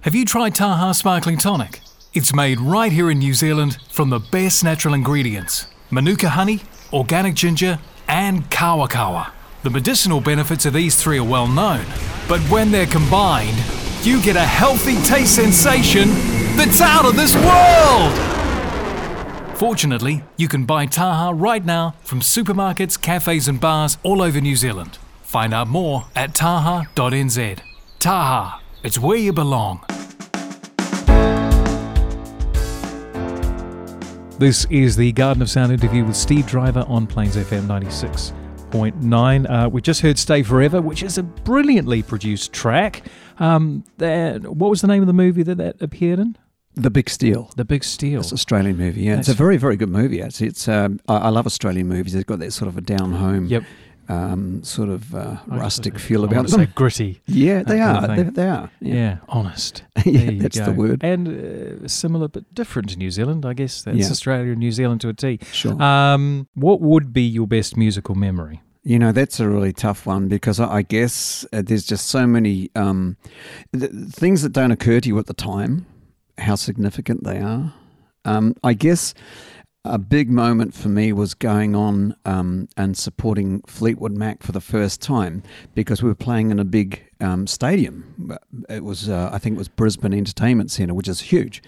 Have 0.00 0.14
you 0.14 0.24
tried 0.24 0.54
Taha 0.54 0.94
Sparkling 0.94 1.36
Tonic? 1.36 1.80
It's 2.14 2.34
made 2.34 2.58
right 2.58 2.90
here 2.90 3.10
in 3.10 3.18
New 3.18 3.34
Zealand 3.34 3.76
from 3.90 4.10
the 4.10 4.18
best 4.18 4.64
natural 4.64 4.94
ingredients 4.94 5.66
Manuka 5.90 6.30
honey, 6.30 6.62
organic 6.92 7.34
ginger, 7.34 7.78
and 8.08 8.50
kawa 8.50 8.88
kawa. 8.88 9.32
The 9.62 9.70
medicinal 9.70 10.20
benefits 10.20 10.64
of 10.64 10.72
these 10.72 10.96
three 10.96 11.18
are 11.18 11.24
well 11.24 11.46
known, 11.46 11.84
but 12.28 12.40
when 12.50 12.70
they're 12.70 12.86
combined, 12.86 13.62
you 14.02 14.22
get 14.22 14.36
a 14.36 14.40
healthy 14.40 14.96
taste 15.02 15.36
sensation 15.36 16.08
that's 16.56 16.80
out 16.80 17.04
of 17.04 17.14
this 17.14 17.36
world! 17.36 18.31
Fortunately, 19.62 20.24
you 20.36 20.48
can 20.48 20.64
buy 20.64 20.86
Taha 20.86 21.32
right 21.32 21.64
now 21.64 21.94
from 22.02 22.18
supermarkets, 22.18 23.00
cafes, 23.00 23.46
and 23.46 23.60
bars 23.60 23.96
all 24.02 24.20
over 24.20 24.40
New 24.40 24.56
Zealand. 24.56 24.98
Find 25.22 25.54
out 25.54 25.68
more 25.68 26.06
at 26.16 26.34
taha.nz. 26.34 27.60
Taha, 28.00 28.60
it's 28.82 28.98
where 28.98 29.16
you 29.16 29.32
belong. 29.32 29.84
This 34.40 34.64
is 34.68 34.96
the 34.96 35.12
Garden 35.12 35.42
of 35.42 35.48
Sound 35.48 35.70
interview 35.70 36.04
with 36.04 36.16
Steve 36.16 36.48
Driver 36.48 36.84
on 36.88 37.06
Plains 37.06 37.36
FM 37.36 37.68
96.9. 37.68 39.48
Uh, 39.48 39.68
we 39.68 39.80
just 39.80 40.00
heard 40.00 40.18
Stay 40.18 40.42
Forever, 40.42 40.82
which 40.82 41.04
is 41.04 41.18
a 41.18 41.22
brilliantly 41.22 42.02
produced 42.02 42.52
track. 42.52 43.04
Um, 43.38 43.84
that, 43.98 44.42
what 44.42 44.70
was 44.70 44.80
the 44.80 44.88
name 44.88 45.04
of 45.04 45.06
the 45.06 45.12
movie 45.12 45.44
that 45.44 45.58
that 45.58 45.80
appeared 45.80 46.18
in? 46.18 46.36
The 46.74 46.90
Big 46.90 47.10
Steal. 47.10 47.50
The 47.56 47.64
Big 47.64 47.84
Steal. 47.84 48.20
It's 48.20 48.30
an 48.30 48.34
Australian 48.36 48.76
movie. 48.78 49.02
Yeah, 49.02 49.18
it's 49.18 49.28
a 49.28 49.34
very, 49.34 49.56
very 49.58 49.76
good 49.76 49.90
movie. 49.90 50.22
Actually, 50.22 50.48
it's. 50.48 50.66
Um, 50.68 51.00
I, 51.08 51.16
I 51.16 51.28
love 51.28 51.46
Australian 51.46 51.88
movies. 51.88 52.12
They've 52.14 52.24
got 52.26 52.38
that 52.38 52.52
sort 52.52 52.68
of 52.68 52.78
a 52.78 52.80
down 52.80 53.12
home, 53.12 53.46
Yep. 53.46 53.64
um, 54.08 54.62
sort 54.64 54.88
of 54.88 55.14
uh, 55.14 55.36
rustic 55.48 55.98
feel 55.98 56.24
about 56.24 56.36
want 56.36 56.48
to 56.48 56.54
say 56.54 56.64
them. 56.64 56.72
gritty. 56.74 57.20
Yeah, 57.26 57.62
they 57.62 57.76
that 57.78 57.94
kind 58.06 58.06
are. 58.06 58.20
of 58.20 58.34
They, 58.34 58.42
they 58.42 58.48
are. 58.48 58.70
Yeah, 58.80 58.94
Yeah, 58.94 59.16
honest. 59.28 59.82
Yeah, 60.06 60.30
that's 60.34 60.58
the 60.60 60.72
word. 60.72 61.04
And 61.04 61.28
uh, 61.84 61.88
similar 61.88 62.28
but 62.28 62.52
different 62.54 62.88
to 62.90 62.96
New 62.96 63.10
Zealand, 63.10 63.44
I 63.44 63.52
guess. 63.52 63.82
That's 63.82 63.98
Yeah. 63.98 64.10
Australia 64.10 64.50
and 64.52 64.58
New 64.58 64.72
Zealand 64.72 65.00
to 65.02 65.08
a 65.10 65.12
T. 65.14 65.38
sure. 65.52 65.80
Um, 65.82 66.48
what 66.54 66.80
would 66.80 67.12
be 67.12 67.22
your 67.22 67.46
best 67.46 67.76
musical 67.76 68.14
memory? 68.14 68.62
You 68.84 68.98
know, 68.98 69.12
that's 69.12 69.38
a 69.38 69.48
really 69.48 69.72
tough 69.72 70.06
one 70.06 70.26
because 70.26 70.58
I, 70.58 70.78
I 70.78 70.82
guess 70.82 71.46
uh, 71.52 71.62
there's 71.64 71.86
just 71.86 72.08
so 72.08 72.26
many 72.26 72.68
um, 72.74 73.16
th- 73.78 73.92
things 74.10 74.42
that 74.42 74.52
don't 74.52 74.72
occur 74.72 74.98
to 75.00 75.08
you 75.08 75.16
at 75.20 75.26
the 75.26 75.34
time, 75.34 75.86
how 76.38 76.54
significant 76.54 77.24
they 77.24 77.38
are. 77.38 77.72
Um, 78.24 78.54
I 78.62 78.74
guess 78.74 79.14
a 79.84 79.98
big 79.98 80.30
moment 80.30 80.74
for 80.74 80.88
me 80.88 81.12
was 81.12 81.34
going 81.34 81.74
on 81.74 82.14
um, 82.24 82.68
and 82.76 82.96
supporting 82.96 83.62
Fleetwood 83.62 84.12
Mac 84.12 84.42
for 84.42 84.52
the 84.52 84.60
first 84.60 85.02
time 85.02 85.42
because 85.74 86.02
we 86.02 86.08
were 86.08 86.14
playing 86.14 86.50
in 86.50 86.60
a 86.60 86.64
big 86.64 87.04
um, 87.20 87.46
stadium. 87.48 88.38
It 88.68 88.84
was, 88.84 89.08
uh, 89.08 89.30
I 89.32 89.38
think, 89.38 89.56
it 89.56 89.58
was 89.58 89.68
Brisbane 89.68 90.14
Entertainment 90.14 90.70
Centre, 90.70 90.94
which 90.94 91.08
is 91.08 91.20
huge. 91.20 91.62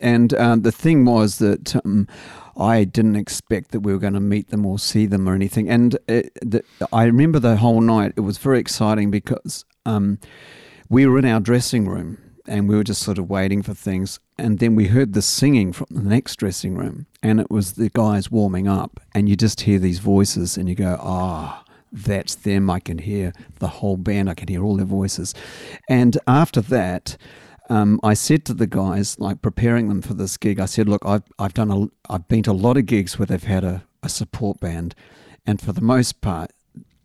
And 0.00 0.34
um, 0.34 0.62
the 0.62 0.72
thing 0.72 1.04
was 1.04 1.38
that 1.38 1.76
um, 1.84 2.08
I 2.56 2.82
didn't 2.82 3.16
expect 3.16 3.70
that 3.70 3.80
we 3.80 3.92
were 3.92 4.00
going 4.00 4.14
to 4.14 4.20
meet 4.20 4.48
them 4.48 4.66
or 4.66 4.78
see 4.80 5.06
them 5.06 5.28
or 5.28 5.34
anything. 5.34 5.70
And 5.70 5.96
it, 6.08 6.32
the, 6.42 6.64
I 6.92 7.04
remember 7.04 7.38
the 7.38 7.56
whole 7.56 7.80
night. 7.80 8.14
It 8.16 8.20
was 8.20 8.38
very 8.38 8.58
exciting 8.58 9.12
because 9.12 9.64
um, 9.86 10.18
we 10.88 11.06
were 11.06 11.18
in 11.18 11.24
our 11.24 11.40
dressing 11.40 11.88
room 11.88 12.18
and 12.46 12.68
we 12.68 12.76
were 12.76 12.84
just 12.84 13.02
sort 13.02 13.18
of 13.18 13.28
waiting 13.28 13.62
for 13.62 13.74
things. 13.74 14.20
And 14.36 14.58
then 14.58 14.74
we 14.74 14.88
heard 14.88 15.12
the 15.12 15.22
singing 15.22 15.72
from 15.72 15.86
the 15.90 16.02
next 16.02 16.36
dressing 16.36 16.74
room, 16.76 17.06
and 17.22 17.40
it 17.40 17.50
was 17.50 17.72
the 17.72 17.90
guys 17.90 18.30
warming 18.30 18.68
up. 18.68 19.00
And 19.14 19.28
you 19.28 19.36
just 19.36 19.62
hear 19.62 19.78
these 19.78 19.98
voices, 19.98 20.56
and 20.56 20.68
you 20.68 20.74
go, 20.74 20.98
ah. 21.00 21.64
that's 21.92 22.34
them. 22.34 22.68
I 22.68 22.80
can 22.80 22.98
hear 22.98 23.32
the 23.60 23.68
whole 23.68 23.96
band. 23.96 24.28
I 24.28 24.34
can 24.34 24.48
hear 24.48 24.64
all 24.64 24.76
their 24.76 24.86
voices. 24.86 25.34
And 25.88 26.18
after 26.26 26.60
that, 26.62 27.16
um, 27.70 27.98
I 28.02 28.14
said 28.14 28.44
to 28.46 28.54
the 28.54 28.66
guys, 28.66 29.18
like 29.18 29.40
preparing 29.40 29.88
them 29.88 30.02
for 30.02 30.14
this 30.14 30.36
gig, 30.36 30.60
I 30.60 30.66
said, 30.66 30.88
"Look, 30.88 31.02
I've 31.06 31.22
I've 31.38 31.54
done 31.54 31.70
a 31.70 32.12
I've 32.12 32.28
been 32.28 32.42
to 32.42 32.50
a 32.50 32.52
lot 32.52 32.76
of 32.76 32.86
gigs 32.86 33.18
where 33.18 33.26
they've 33.26 33.42
had 33.42 33.64
a, 33.64 33.84
a 34.02 34.08
support 34.08 34.60
band, 34.60 34.94
and 35.46 35.60
for 35.60 35.72
the 35.72 35.80
most 35.80 36.20
part, 36.20 36.50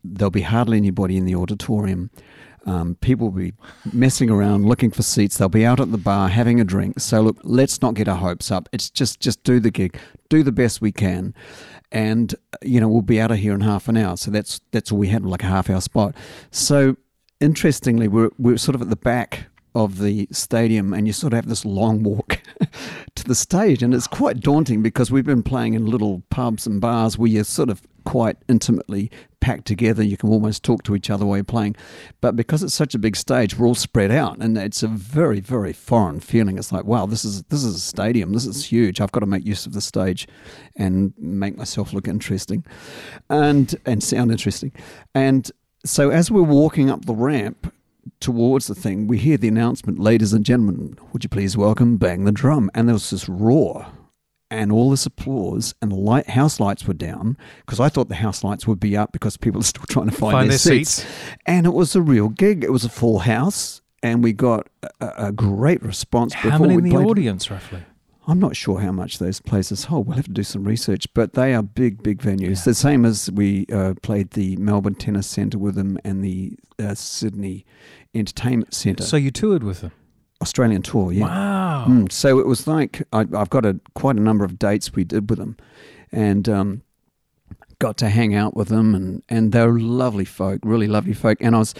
there'll 0.04 0.32
be 0.32 0.42
hardly 0.42 0.78
anybody 0.78 1.16
in 1.16 1.26
the 1.26 1.36
auditorium. 1.36 2.10
Um, 2.66 2.96
people 2.96 3.30
will 3.30 3.40
be 3.40 3.54
messing 3.94 4.30
around 4.30 4.66
looking 4.66 4.92
for 4.92 5.04
seats. 5.04 5.38
They'll 5.38 5.50
be 5.50 5.66
out 5.66 5.80
at 5.80 5.92
the 5.92 5.98
bar 5.98 6.30
having 6.30 6.60
a 6.60 6.64
drink. 6.64 7.00
So 7.00 7.22
look, 7.22 7.38
let's 7.44 7.82
not 7.82 7.94
get 7.94 8.08
our 8.08 8.18
hopes 8.18 8.52
up. 8.52 8.70
It's 8.72 8.90
just 8.90 9.20
just 9.20 9.44
do 9.44 9.60
the 9.60 9.72
gig, 9.72 9.98
do 10.30 10.44
the 10.44 10.52
best 10.52 10.82
we 10.82 10.92
can, 10.92 11.34
and 11.92 12.36
you 12.62 12.80
know 12.80 12.88
we'll 12.88 13.02
be 13.02 13.20
out 13.22 13.32
of 13.32 13.38
here 13.38 13.54
in 13.54 13.62
half 13.62 13.88
an 13.88 13.98
hour. 13.98 14.18
So 14.18 14.32
that's 14.32 14.62
that's 14.72 14.92
all 14.92 14.98
we 14.98 15.08
had, 15.08 15.26
like 15.26 15.44
a 15.44 15.48
half 15.48 15.70
hour 15.70 15.82
spot. 15.82 16.16
So 16.52 16.98
interestingly, 17.40 18.08
we're 18.08 18.32
we're 18.38 18.58
sort 18.58 18.76
of 18.76 18.82
at 18.82 18.90
the 18.90 18.96
back 18.96 19.48
of 19.76 20.00
the 20.00 20.28
stadium, 20.32 20.94
and 20.94 21.08
you 21.08 21.14
sort 21.14 21.34
of 21.34 21.38
have 21.38 21.48
this 21.48 21.66
long 21.66 22.04
walk 22.04 22.40
to 23.16 23.24
the 23.24 23.36
stage, 23.36 23.84
and 23.84 23.94
it's 23.94 24.08
quite 24.08 24.40
daunting 24.40 24.82
because 24.82 25.12
we've 25.12 25.26
been 25.26 25.44
playing 25.44 25.74
in 25.74 25.86
little 25.86 26.24
pubs 26.30 26.66
and 26.66 26.82
bars 26.82 27.18
where 27.18 27.30
you're 27.30 27.44
sort 27.44 27.70
of 27.70 27.82
quite 28.06 28.38
intimately 28.48 29.12
packed 29.40 29.66
together. 29.66 30.02
You 30.02 30.18
can 30.18 30.30
almost 30.30 30.64
talk 30.64 30.84
to 30.84 30.96
each 30.96 31.10
other 31.10 31.26
while 31.26 31.38
you're 31.38 31.44
playing, 31.44 31.76
but 32.22 32.36
because 32.36 32.64
it's 32.64 32.74
such 32.74 32.96
a 32.96 33.00
big 33.00 33.16
stage, 33.16 33.58
we're 33.58 33.68
all 33.68 33.76
spread 33.76 34.12
out, 34.12 34.38
and 34.40 34.58
it's 34.58 34.84
a 34.84 34.88
very 34.88 35.40
very 35.40 35.74
foreign 35.74 36.20
feeling. 36.20 36.58
It's 36.58 36.72
like 36.72 36.86
wow, 36.86 37.06
this 37.06 37.24
is 37.24 37.44
this 37.44 37.64
is 37.64 37.76
a 37.76 37.80
stadium. 37.80 38.34
This 38.34 38.46
is 38.46 38.66
huge. 38.66 39.00
I've 39.00 39.12
got 39.12 39.20
to 39.22 39.26
make 39.26 39.46
use 39.46 39.66
of 39.66 39.74
the 39.74 39.82
stage 39.82 40.28
and 40.76 41.14
make 41.18 41.58
myself 41.58 41.94
look 41.94 42.08
interesting, 42.08 42.66
and 43.30 43.76
and 43.86 44.04
sound 44.04 44.32
interesting, 44.32 44.72
and 45.14 45.52
so 45.86 46.10
as 46.10 46.30
we're 46.30 46.42
walking 46.42 46.90
up 46.90 47.06
the 47.06 47.14
ramp 47.14 47.72
towards 48.20 48.68
the 48.68 48.76
thing, 48.76 49.08
we 49.08 49.18
hear 49.18 49.38
the 49.38 49.48
announcement, 49.48 50.00
ladies 50.00 50.34
and 50.34 50.46
gentlemen, 50.46 50.98
would 51.12 51.24
you 51.24 51.30
please 51.30 51.58
welcome 51.58 51.98
Bang 51.98 52.26
the 52.26 52.32
Drum? 52.32 52.70
And 52.74 52.88
there 52.88 52.94
was 52.94 53.10
this 53.10 53.28
roar 53.30 53.88
and 54.52 54.72
all 54.72 54.90
this 54.90 55.06
applause, 55.06 55.76
and 55.82 55.92
the 55.92 55.96
light, 55.96 56.30
house 56.30 56.60
lights 56.60 56.86
were 56.86 56.94
down 56.94 57.38
because 57.66 57.80
I 57.80 57.90
thought 57.90 58.10
the 58.10 58.16
house 58.16 58.44
lights 58.44 58.66
would 58.66 58.80
be 58.80 58.98
up 58.98 59.12
because 59.12 59.38
people 59.38 59.62
are 59.62 59.64
still 59.64 59.86
trying 59.90 60.10
to 60.10 60.16
find, 60.16 60.32
Find 60.32 60.50
their, 60.50 60.58
their 60.58 60.58
seats. 60.58 61.06
And 61.46 61.66
it 61.66 61.74
was 61.74 61.96
a 61.96 62.02
real 62.02 62.30
gig. 62.30 62.64
It 62.64 62.72
was 62.72 62.84
a 62.84 62.90
full 62.90 63.20
house, 63.20 63.82
and 64.02 64.24
we 64.24 64.34
got 64.34 64.68
a, 65.00 65.28
a 65.28 65.32
great 65.32 65.84
response. 65.84 66.34
How 66.34 66.58
many 66.58 66.76
in 66.76 66.84
the 66.84 66.92
played. 66.92 67.08
audience, 67.08 67.52
roughly? 67.52 67.84
I'm 68.30 68.40
not 68.40 68.56
sure 68.56 68.80
how 68.80 68.92
much 68.92 69.18
those 69.18 69.42
places 69.42 69.86
hold. 69.86 70.06
We'll 70.06 70.16
have 70.18 70.26
to 70.26 70.32
do 70.32 70.44
some 70.44 70.64
research, 70.64 71.08
but 71.16 71.34
they 71.34 71.56
are 71.56 71.64
big, 71.64 72.04
big 72.04 72.22
venues. 72.22 72.64
The 72.64 72.76
same 72.76 73.04
as 73.04 73.32
we 73.32 73.66
uh, 73.74 73.96
played 74.04 74.32
the 74.32 74.56
Melbourne 74.58 74.94
Tennis 74.96 75.26
Centre 75.26 75.58
with 75.58 75.74
them 75.74 75.98
and 76.04 76.24
the 76.24 76.56
uh, 76.78 76.94
Sydney 76.94 77.66
Entertainment 78.14 78.74
Centre. 78.74 79.04
So 79.04 79.18
you 79.18 79.32
toured 79.32 79.64
with 79.64 79.82
them? 79.82 79.92
Australian 80.42 80.84
tour, 80.84 81.12
yeah. 81.12 81.26
Wow. 81.26 81.86
Mm, 81.90 82.12
so 82.12 82.40
it 82.40 82.46
was 82.46 82.68
like 82.68 83.02
I, 83.12 83.22
I've 83.36 83.50
got 83.50 83.66
a 83.66 83.80
quite 83.96 84.16
a 84.16 84.22
number 84.22 84.46
of 84.46 84.58
dates 84.58 84.94
we 84.94 85.04
did 85.04 85.30
with 85.30 85.40
them, 85.40 85.58
and 86.12 86.48
um, 86.48 86.82
got 87.80 87.98
to 87.98 88.10
hang 88.10 88.36
out 88.36 88.56
with 88.56 88.70
them, 88.70 88.96
and 88.96 89.22
and 89.28 89.52
they're 89.52 89.74
lovely 89.74 90.24
folk, 90.24 90.62
really 90.64 90.88
lovely 90.88 91.14
folk. 91.14 91.40
And 91.42 91.56
I 91.56 91.60
was, 91.60 91.74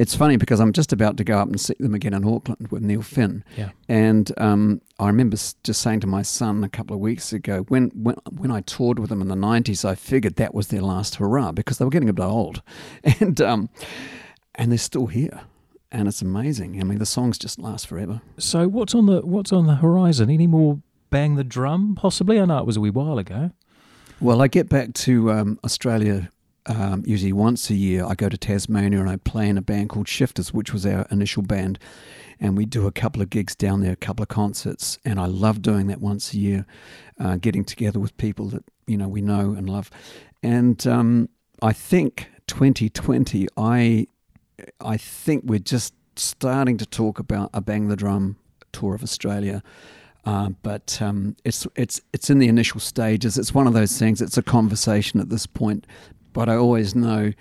it's 0.00 0.14
funny 0.14 0.36
because 0.38 0.60
I'm 0.60 0.72
just 0.72 0.92
about 0.92 1.16
to 1.18 1.24
go 1.24 1.38
up 1.38 1.48
and 1.48 1.60
see 1.60 1.74
them 1.78 1.94
again 1.94 2.14
in 2.14 2.24
Auckland 2.24 2.68
with 2.70 2.82
Neil 2.82 3.02
Finn, 3.02 3.44
Yeah. 3.56 3.70
and 3.88 4.32
um, 4.38 4.80
I 4.98 5.06
remember 5.08 5.36
just 5.36 5.82
saying 5.82 6.00
to 6.00 6.06
my 6.06 6.22
son 6.22 6.64
a 6.64 6.68
couple 6.68 6.94
of 6.96 7.00
weeks 7.00 7.32
ago, 7.32 7.64
when, 7.68 7.90
when 7.94 8.16
when 8.30 8.50
I 8.50 8.62
toured 8.62 8.98
with 8.98 9.10
them 9.10 9.20
in 9.20 9.28
the 9.28 9.34
'90s, 9.34 9.84
I 9.84 9.94
figured 9.94 10.36
that 10.36 10.54
was 10.54 10.68
their 10.68 10.80
last 10.80 11.16
hurrah 11.16 11.52
because 11.52 11.76
they 11.78 11.84
were 11.84 11.90
getting 11.90 12.08
a 12.08 12.14
bit 12.14 12.24
old, 12.24 12.62
and 13.20 13.40
um, 13.40 13.68
and 14.54 14.70
they're 14.72 14.78
still 14.78 15.06
here, 15.08 15.42
and 15.92 16.08
it's 16.08 16.22
amazing. 16.22 16.80
I 16.80 16.84
mean, 16.84 16.98
the 16.98 17.06
songs 17.06 17.36
just 17.38 17.58
last 17.58 17.86
forever. 17.86 18.22
So 18.38 18.68
what's 18.68 18.94
on 18.94 19.04
the 19.06 19.20
what's 19.20 19.52
on 19.52 19.66
the 19.66 19.76
horizon? 19.76 20.30
Any 20.30 20.46
more 20.46 20.80
bang 21.10 21.34
the 21.36 21.44
drum? 21.44 21.94
Possibly. 21.94 22.40
I 22.40 22.44
know 22.46 22.58
it 22.58 22.66
was 22.66 22.76
a 22.76 22.80
wee 22.80 22.90
while 22.90 23.18
ago. 23.18 23.50
Well, 24.20 24.40
I 24.42 24.48
get 24.48 24.68
back 24.68 24.92
to 25.06 25.30
um, 25.32 25.58
Australia 25.64 26.30
um, 26.66 27.02
usually 27.06 27.32
once 27.32 27.70
a 27.70 27.74
year. 27.74 28.04
I 28.04 28.14
go 28.14 28.28
to 28.28 28.36
Tasmania 28.36 29.00
and 29.00 29.08
I 29.08 29.16
play 29.16 29.48
in 29.48 29.58
a 29.58 29.62
band 29.62 29.90
called 29.90 30.08
Shifters, 30.08 30.52
which 30.52 30.72
was 30.72 30.86
our 30.86 31.06
initial 31.10 31.42
band. 31.42 31.78
And 32.38 32.56
we 32.56 32.64
do 32.64 32.86
a 32.86 32.92
couple 32.92 33.20
of 33.20 33.30
gigs 33.30 33.54
down 33.54 33.80
there, 33.80 33.92
a 33.92 33.96
couple 33.96 34.22
of 34.22 34.28
concerts. 34.28 34.98
And 35.04 35.20
I 35.20 35.26
love 35.26 35.62
doing 35.62 35.88
that 35.88 36.00
once 36.00 36.32
a 36.32 36.38
year, 36.38 36.66
uh, 37.18 37.36
getting 37.36 37.64
together 37.64 38.00
with 38.00 38.16
people 38.16 38.46
that, 38.48 38.64
you 38.86 38.96
know, 38.96 39.08
we 39.08 39.20
know 39.20 39.52
and 39.52 39.68
love. 39.68 39.90
And 40.42 40.84
um, 40.86 41.28
I 41.60 41.72
think 41.72 42.30
2020, 42.46 43.46
I, 43.56 44.06
I 44.80 44.96
think 44.96 45.44
we're 45.46 45.58
just 45.58 45.94
starting 46.16 46.78
to 46.78 46.86
talk 46.86 47.18
about 47.18 47.50
a 47.52 47.60
Bang 47.60 47.88
the 47.88 47.96
Drum 47.96 48.36
tour 48.72 48.94
of 48.94 49.02
Australia. 49.02 49.62
Uh, 50.24 50.50
but 50.62 50.98
um, 51.00 51.34
it's 51.44 51.66
it's 51.76 52.00
it's 52.12 52.28
in 52.28 52.38
the 52.38 52.48
initial 52.48 52.78
stages. 52.78 53.38
It's 53.38 53.54
one 53.54 53.66
of 53.66 53.72
those 53.72 53.98
things. 53.98 54.20
It's 54.20 54.36
a 54.36 54.42
conversation 54.42 55.18
at 55.18 55.30
this 55.30 55.46
point, 55.46 55.86
but 56.32 56.48
I 56.48 56.56
always 56.56 56.94
know 56.94 57.32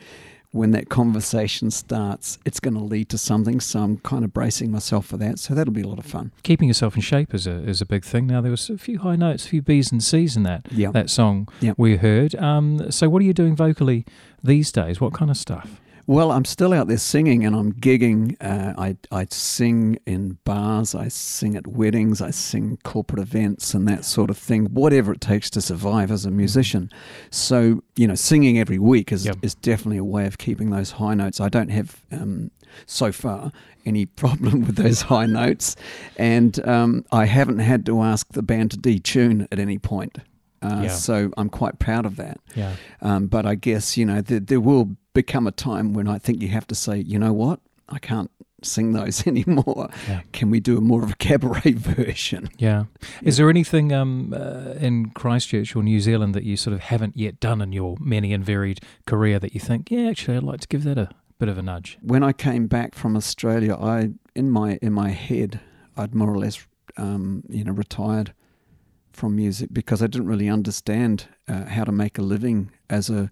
when 0.51 0.71
that 0.71 0.89
conversation 0.89 1.69
starts, 1.69 2.39
it's 2.43 2.59
going 2.59 2.73
to 2.73 2.83
lead 2.83 3.07
to 3.09 3.19
something. 3.19 3.59
So 3.59 3.81
I'm 3.81 3.97
kind 3.99 4.25
of 4.25 4.33
bracing 4.33 4.71
myself 4.71 5.05
for 5.05 5.15
that. 5.17 5.37
So 5.37 5.53
that'll 5.53 5.73
be 5.73 5.81
a 5.83 5.87
lot 5.87 5.99
of 5.99 6.05
fun. 6.05 6.31
Keeping 6.41 6.67
yourself 6.67 6.95
in 6.95 7.01
shape 7.01 7.35
is 7.35 7.45
a 7.45 7.51
is 7.69 7.81
a 7.81 7.85
big 7.85 8.03
thing. 8.03 8.25
Now 8.25 8.41
there 8.41 8.49
was 8.51 8.67
a 8.69 8.77
few 8.79 8.97
high 8.99 9.15
notes, 9.15 9.45
a 9.45 9.49
few 9.49 9.61
B's 9.61 9.91
and 9.91 10.03
C's 10.03 10.35
in 10.35 10.43
that 10.43 10.65
Yeah. 10.71 10.91
that 10.91 11.09
song 11.11 11.47
Yeah. 11.61 11.73
we 11.77 11.97
heard. 11.97 12.33
Um, 12.35 12.89
so 12.91 13.09
what 13.09 13.21
are 13.21 13.25
you 13.25 13.33
doing 13.33 13.55
vocally 13.55 14.05
these 14.43 14.71
days? 14.71 14.99
What 14.99 15.13
kind 15.13 15.29
of 15.29 15.37
stuff? 15.37 15.79
Well, 16.09 16.31
I'm 16.31 16.43
still 16.43 16.73
out 16.73 16.87
there 16.87 16.97
singing 16.97 17.45
and 17.45 17.55
I'm 17.55 17.71
gigging. 17.71 18.35
Uh, 18.41 18.73
I, 18.81 18.97
I 19.11 19.27
sing 19.29 19.99
in 20.07 20.39
bars, 20.43 20.95
I 20.95 21.07
sing 21.07 21.55
at 21.55 21.67
weddings, 21.67 22.19
I 22.19 22.31
sing 22.31 22.79
corporate 22.83 23.21
events 23.21 23.75
and 23.75 23.87
that 23.87 24.03
sort 24.05 24.31
of 24.31 24.37
thing, 24.39 24.65
whatever 24.73 25.13
it 25.13 25.21
takes 25.21 25.51
to 25.51 25.61
survive 25.61 26.09
as 26.09 26.25
a 26.25 26.31
musician. 26.31 26.89
So, 27.29 27.83
you 27.95 28.07
know, 28.07 28.15
singing 28.15 28.57
every 28.57 28.79
week 28.79 29.11
is, 29.11 29.23
Yep. 29.27 29.37
is 29.43 29.53
definitely 29.53 29.99
a 29.99 30.03
way 30.03 30.25
of 30.25 30.39
keeping 30.39 30.71
those 30.71 30.89
high 30.93 31.13
notes. 31.13 31.39
I 31.39 31.47
don't 31.47 31.69
have, 31.69 32.01
um, 32.11 32.49
so 32.87 33.11
far, 33.11 33.51
any 33.85 34.05
problem 34.23 34.61
with 34.65 34.77
those 34.77 35.03
high 35.03 35.27
notes. 35.27 35.75
And 36.17 36.59
um, 36.67 37.05
I 37.11 37.25
haven't 37.25 37.59
had 37.59 37.85
to 37.85 38.01
ask 38.01 38.27
the 38.33 38.41
band 38.41 38.71
to 38.71 38.77
detune 38.77 39.47
at 39.51 39.59
any 39.59 39.77
point. 39.77 40.17
Uh, 40.63 40.81
Yeah. 40.85 40.87
So 40.87 41.29
I'm 41.37 41.49
quite 41.49 41.77
proud 41.77 42.07
of 42.07 42.15
that. 42.15 42.39
Yeah. 42.55 42.77
Um, 42.99 43.27
but 43.27 43.45
I 43.45 43.53
guess, 43.53 43.95
you 43.95 44.07
know, 44.07 44.21
there, 44.21 44.39
there 44.39 44.59
will 44.59 44.95
become 45.19 45.47
a 45.47 45.51
time 45.51 45.93
when 45.93 46.07
I 46.07 46.17
think 46.17 46.41
you 46.41 46.47
have 46.47 46.65
to 46.67 46.75
say, 46.75 46.97
you 46.99 47.19
know 47.19 47.33
what, 47.33 47.59
I 47.89 47.99
can't 47.99 48.31
sing 48.63 48.93
those 48.93 49.27
anymore. 49.33 49.89
Yeah. 50.07 50.21
Can 50.31 50.49
we 50.49 50.61
do 50.61 50.77
a 50.77 50.81
more 50.81 51.03
of 51.03 51.11
a 51.11 51.15
cabaret 51.15 51.71
version? 51.73 52.49
Yeah. 52.57 52.85
Is 53.21 53.35
there 53.35 53.49
anything 53.49 53.91
um, 53.91 54.33
uh, 54.33 54.75
in 54.79 55.09
Christchurch 55.09 55.75
or 55.75 55.83
New 55.83 55.99
Zealand 55.99 56.33
that 56.35 56.43
you 56.43 56.55
sort 56.55 56.73
of 56.73 56.79
haven't 56.81 57.17
yet 57.17 57.41
done 57.41 57.61
in 57.61 57.73
your 57.73 57.97
many 57.99 58.33
and 58.33 58.45
varied 58.45 58.79
career 59.05 59.39
that 59.39 59.53
you 59.53 59.59
think, 59.59 59.91
yeah, 59.91 60.09
actually, 60.09 60.37
I'd 60.37 60.43
like 60.43 60.61
to 60.61 60.67
give 60.69 60.85
that 60.85 60.97
a 60.97 61.09
bit 61.37 61.49
of 61.49 61.57
a 61.57 61.61
nudge? 61.61 61.97
When 62.01 62.23
I 62.23 62.31
came 62.31 62.67
back 62.67 62.95
from 62.95 63.17
Australia, 63.17 63.75
I 63.75 64.11
in 64.35 64.49
my 64.51 64.79
in 64.81 64.93
my 64.93 65.09
head, 65.09 65.59
I'd 65.97 66.15
more 66.15 66.31
or 66.33 66.37
less, 66.37 66.65
um, 66.95 67.43
you 67.49 67.65
know, 67.65 67.73
retired 67.73 68.33
from 69.11 69.35
music 69.35 69.69
because 69.73 70.01
I 70.01 70.07
didn't 70.07 70.27
really 70.27 70.47
understand 70.47 71.27
uh, 71.47 71.65
how 71.65 71.83
to 71.83 71.91
make 71.91 72.17
a 72.17 72.21
living 72.21 72.71
as 72.89 73.09
a 73.09 73.29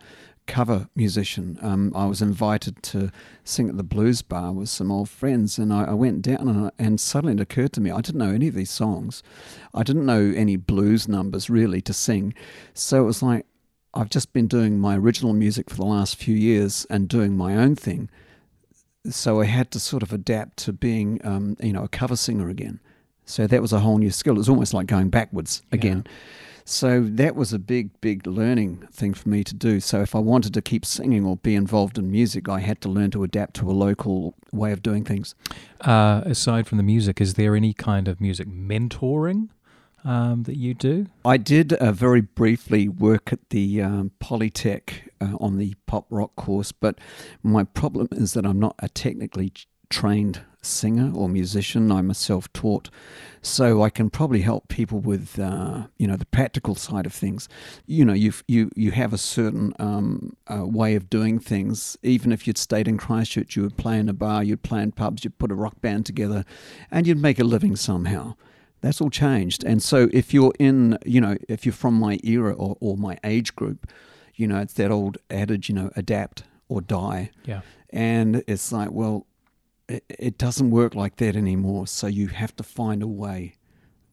cover 0.48 0.90
musician. 0.96 1.60
Um, 1.62 1.92
I 1.96 2.06
was 2.06 2.22
invited 2.22 2.82
to 2.84 3.12
sing 3.44 3.70
at 3.70 3.78
the 3.78 3.84
blues 3.84 4.22
bar 4.22 4.52
with 4.52 4.70
some 4.70 4.92
old 4.92 5.10
friends, 5.10 5.60
and 5.60 5.72
I, 5.72 5.86
I 5.86 5.94
went 5.94 6.22
down, 6.24 6.48
and, 6.48 6.66
I, 6.66 6.72
and 6.80 7.00
suddenly 7.00 7.36
it 7.36 7.40
occurred 7.40 7.74
to 7.74 7.82
me 7.82 7.92
I 7.92 8.02
didn't 8.02 8.20
know 8.20 8.34
any 8.34 8.48
of 8.48 8.56
these 8.56 8.72
songs. 8.72 9.22
I 9.74 9.84
didn't 9.84 10.06
know 10.06 10.34
any 10.36 10.56
blues 10.56 11.08
numbers 11.08 11.50
really 11.50 11.82
to 11.82 11.94
sing. 11.94 12.34
So 12.74 13.04
it 13.04 13.06
was 13.06 13.22
like 13.22 13.46
I've 13.94 14.10
just 14.10 14.32
been 14.34 14.48
doing 14.48 14.80
my 14.80 14.96
original 14.96 15.34
music 15.34 15.70
for 15.70 15.76
the 15.76 15.86
last 15.86 16.18
few 16.18 16.36
years 16.36 16.86
and 16.90 17.08
doing 17.08 17.36
my 17.36 17.56
own 17.56 17.76
thing. 17.76 18.10
So 19.10 19.42
I 19.42 19.46
had 19.46 19.72
to 19.72 19.80
sort 19.80 20.04
of 20.04 20.14
adapt 20.14 20.58
to 20.58 20.74
being, 20.74 21.20
um, 21.26 21.58
you 21.62 21.74
know, 21.74 21.84
a 21.84 21.88
cover 21.88 22.16
singer 22.16 22.50
again. 22.50 22.80
So 23.26 23.48
that 23.48 23.62
was 23.62 23.74
a 23.74 23.80
whole 23.80 23.98
new 23.98 24.12
skill. 24.12 24.36
It 24.36 24.40
was 24.40 24.50
almost 24.50 24.74
like 24.74 24.88
going 24.88 25.10
backwards 25.10 25.62
again. 25.72 26.06
So 26.70 27.00
that 27.02 27.38
was 27.38 27.54
a 27.54 27.60
big, 27.60 28.02
big 28.02 28.28
learning 28.28 28.90
thing 28.92 29.14
for 29.14 29.30
me 29.30 29.42
to 29.46 29.56
do. 29.56 29.80
So 29.80 30.02
if 30.02 30.14
I 30.14 30.20
wanted 30.20 30.54
to 30.54 30.62
keep 30.62 30.86
singing 30.86 31.26
or 31.26 31.38
be 31.38 31.56
involved 31.56 31.98
in 31.98 32.12
music, 32.12 32.50
I 32.50 32.60
had 32.60 32.82
to 32.82 32.90
learn 32.90 33.10
to 33.12 33.24
adapt 33.24 33.54
to 33.56 33.72
a 33.72 33.74
local 33.74 34.36
way 34.52 34.74
of 34.74 34.82
doing 34.82 35.06
things. 35.06 35.34
Uh, 35.80 36.24
aside 36.26 36.68
from 36.68 36.78
the 36.78 36.84
music, 36.84 37.22
is 37.22 37.36
there 37.36 37.56
any 37.56 37.72
kind 37.72 38.10
of 38.10 38.20
music 38.20 38.50
mentoring 38.50 39.48
um, 40.04 40.44
that 40.44 40.58
you 40.58 40.74
do? 40.74 41.08
I 41.24 41.38
did 41.38 41.72
uh, 41.72 41.94
very 41.94 42.20
briefly 42.20 42.90
work 42.90 43.32
at 43.32 43.50
the 43.50 43.82
um, 43.82 44.12
Polytech 44.20 45.10
uh, 45.22 45.38
on 45.40 45.58
the 45.60 45.74
pop 45.86 46.06
rock 46.10 46.36
course, 46.36 46.74
but 46.74 47.00
my 47.44 47.64
problem 47.64 48.10
is 48.12 48.34
that 48.34 48.46
I'm 48.46 48.60
not 48.60 48.76
a 48.80 48.90
technically 48.90 49.52
ch- 49.52 49.70
trained 49.90 50.42
singer 50.62 51.12
or 51.16 51.30
musician. 51.30 51.92
I'm 51.92 52.10
a 52.10 52.14
self-taught, 52.14 52.90
so 53.42 53.82
I 53.82 53.90
can 53.90 54.10
probably 54.10 54.42
help 54.42 54.68
people 54.68 55.00
with 55.00 55.40
uh, 55.40 55.88
you 55.98 56.08
know 56.08 56.16
the 56.16 56.26
practical 56.26 56.76
side 56.76 57.06
of 57.06 57.14
things. 57.14 57.48
You 57.86 58.06
know, 58.06 58.14
you 58.14 58.34
you 58.48 58.70
you 58.76 58.92
have 58.92 59.14
a 59.14 59.18
certain 59.18 59.74
um, 59.80 60.36
uh, 60.48 60.66
way 60.66 60.96
of 60.96 61.10
doing 61.10 61.40
things. 61.40 61.98
Even 62.04 62.32
if 62.32 62.48
you'd 62.48 62.58
stayed 62.58 62.88
in 62.88 62.98
Christchurch, 62.98 63.56
you 63.56 63.64
would 63.64 63.78
play 63.78 63.98
in 64.00 64.10
a 64.10 64.14
bar, 64.14 64.44
you'd 64.44 64.64
play 64.64 64.82
in 64.82 64.92
pubs, 64.92 65.24
you'd 65.24 65.38
put 65.38 65.52
a 65.52 65.56
rock 65.56 65.80
band 65.82 66.06
together, 66.06 66.44
and 66.92 67.08
you'd 67.08 67.22
make 67.22 67.40
a 67.40 67.44
living 67.44 67.76
somehow 67.76 68.36
that's 68.82 69.02
all 69.02 69.10
changed. 69.10 69.64
And 69.64 69.82
so 69.82 70.10
if 70.14 70.34
you're 70.34 70.54
in, 70.60 70.98
you 71.06 71.20
know, 71.22 71.38
if 71.50 71.66
you're 71.66 71.74
from 71.74 71.96
my 71.96 72.20
era 72.24 72.54
or, 72.54 72.78
or 72.80 72.98
my 72.98 73.18
age 73.24 73.56
group, 73.56 73.88
you 74.36 74.48
know, 74.48 74.60
it's 74.60 74.74
that 74.74 74.92
old 74.92 75.18
adage, 75.30 75.70
you 75.70 75.76
know, 75.76 75.92
adapt 75.96 76.44
or 76.70 76.82
die. 76.82 77.32
Yeah. 77.46 77.62
And 77.90 78.44
it's 78.48 78.72
like, 78.72 78.92
well, 78.92 79.26
it, 79.88 80.38
doesn't 80.38 80.72
work 80.72 80.96
like 80.96 81.18
that 81.18 81.36
anymore. 81.36 81.88
So 81.88 82.08
you 82.08 82.28
have 82.28 82.56
to 82.58 82.64
find 82.64 83.02
a 83.02 83.08
way 83.08 83.56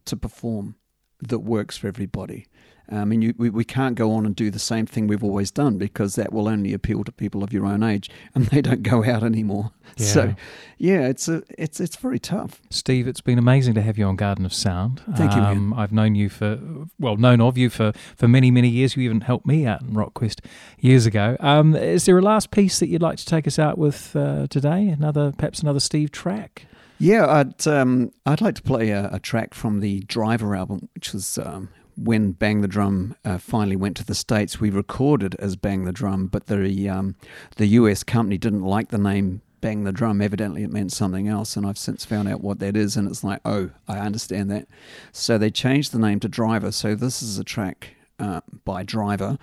to 0.04 0.16
perform 0.16 0.76
that 1.20 1.40
works 1.40 1.76
for 1.76 1.88
everybody. 1.88 2.46
I 2.90 3.04
mean, 3.04 3.22
you, 3.22 3.34
we, 3.36 3.50
we 3.50 3.64
can't 3.64 3.94
go 3.94 4.12
on 4.12 4.26
and 4.26 4.36
do 4.36 4.50
the 4.50 4.58
same 4.58 4.86
thing 4.86 5.06
we've 5.06 5.24
always 5.24 5.50
done 5.50 5.78
because 5.78 6.16
that 6.16 6.32
will 6.32 6.48
only 6.48 6.72
appeal 6.72 7.04
to 7.04 7.12
people 7.12 7.42
of 7.42 7.52
your 7.52 7.66
own 7.66 7.82
age, 7.82 8.10
and 8.34 8.46
they 8.46 8.60
don't 8.60 8.82
go 8.82 9.04
out 9.04 9.22
anymore. 9.22 9.72
Yeah. 9.96 10.06
So, 10.06 10.34
yeah, 10.78 11.06
it's 11.06 11.28
a 11.28 11.42
it's 11.56 11.78
it's 11.78 11.94
very 11.96 12.18
tough. 12.18 12.60
Steve, 12.70 13.06
it's 13.06 13.20
been 13.20 13.38
amazing 13.38 13.74
to 13.74 13.82
have 13.82 13.96
you 13.96 14.06
on 14.06 14.16
Garden 14.16 14.44
of 14.44 14.52
Sound. 14.52 15.02
Thank 15.14 15.36
you. 15.36 15.40
Um, 15.40 15.72
I've 15.74 15.92
known 15.92 16.14
you 16.14 16.28
for, 16.30 16.58
well, 16.98 17.16
known 17.16 17.40
of 17.40 17.56
you 17.58 17.68
for, 17.70 17.92
for 18.16 18.26
many, 18.26 18.50
many 18.50 18.68
years. 18.68 18.96
You 18.96 19.02
even 19.04 19.20
helped 19.20 19.46
me 19.46 19.66
out 19.66 19.82
in 19.82 19.90
RockQuest 19.90 20.40
years 20.80 21.04
ago. 21.06 21.36
Um, 21.38 21.76
is 21.76 22.06
there 22.06 22.18
a 22.18 22.22
last 22.22 22.50
piece 22.50 22.80
that 22.80 22.88
you'd 22.88 23.02
like 23.02 23.18
to 23.18 23.26
take 23.26 23.46
us 23.46 23.58
out 23.58 23.76
with 23.78 24.16
uh, 24.16 24.46
today? 24.48 24.88
Another, 24.88 25.32
perhaps 25.36 25.60
another 25.60 25.80
Steve 25.80 26.10
track? 26.10 26.66
Yeah, 26.98 27.26
I'd 27.26 27.66
um, 27.68 28.12
I'd 28.24 28.40
like 28.40 28.54
to 28.54 28.62
play 28.62 28.90
a, 28.90 29.10
a 29.12 29.20
track 29.20 29.52
from 29.52 29.80
the 29.80 30.00
Driver 30.00 30.56
album, 30.56 30.88
which 30.94 31.12
was 31.12 31.38
um, 31.38 31.68
when 31.96 32.32
Bang 32.32 32.60
the 32.60 32.68
Drum 32.68 33.16
uh, 33.24 33.38
finally 33.38 33.76
went 33.76 33.96
to 33.98 34.04
the 34.04 34.14
states. 34.14 34.60
We 34.60 34.70
recorded 34.70 35.34
as 35.38 35.56
Bang 35.56 35.84
the 35.84 35.92
Drum, 35.92 36.26
but 36.26 36.46
the 36.46 36.88
um, 36.88 37.16
the 37.56 37.66
US 37.66 38.02
company 38.02 38.38
didn't 38.38 38.62
like 38.62 38.88
the 38.88 38.98
name 38.98 39.42
Bang 39.60 39.84
the 39.84 39.92
Drum. 39.92 40.20
Evidently, 40.20 40.62
it 40.62 40.70
meant 40.70 40.92
something 40.92 41.28
else, 41.28 41.56
and 41.56 41.66
I've 41.66 41.78
since 41.78 42.04
found 42.04 42.28
out 42.28 42.40
what 42.40 42.58
that 42.58 42.76
is. 42.76 42.96
And 42.96 43.08
it's 43.08 43.24
like, 43.24 43.40
oh, 43.44 43.70
I 43.88 43.98
understand 43.98 44.50
that. 44.50 44.68
So 45.12 45.38
they 45.38 45.50
changed 45.50 45.92
the 45.92 45.98
name 45.98 46.20
to 46.20 46.28
Driver. 46.28 46.72
So 46.72 46.94
this 46.94 47.22
is 47.22 47.38
a 47.38 47.44
track 47.44 47.94
uh, 48.18 48.40
by 48.64 48.82
Driver. 48.82 49.38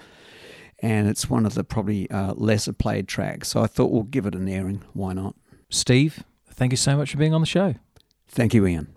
And 0.84 1.08
it's 1.08 1.30
one 1.30 1.46
of 1.46 1.54
the 1.54 1.64
probably 1.64 2.10
uh, 2.10 2.34
lesser 2.34 2.74
played 2.74 3.08
tracks. 3.08 3.50
So 3.50 3.62
I 3.62 3.68
thought 3.68 3.92
we'll 3.92 4.04
give 4.04 4.26
it 4.26 4.34
an 4.34 4.48
airing. 4.48 4.84
Why 4.94 5.14
not? 5.14 5.36
Steve, 5.70 6.24
thank 6.50 6.72
you 6.72 6.78
so 6.78 6.98
much 6.98 7.12
for 7.12 7.18
being 7.18 7.34
on 7.36 7.42
the 7.42 7.48
show. 7.48 7.76
Thank 8.28 8.54
you, 8.54 8.66
Ian. 8.66 8.94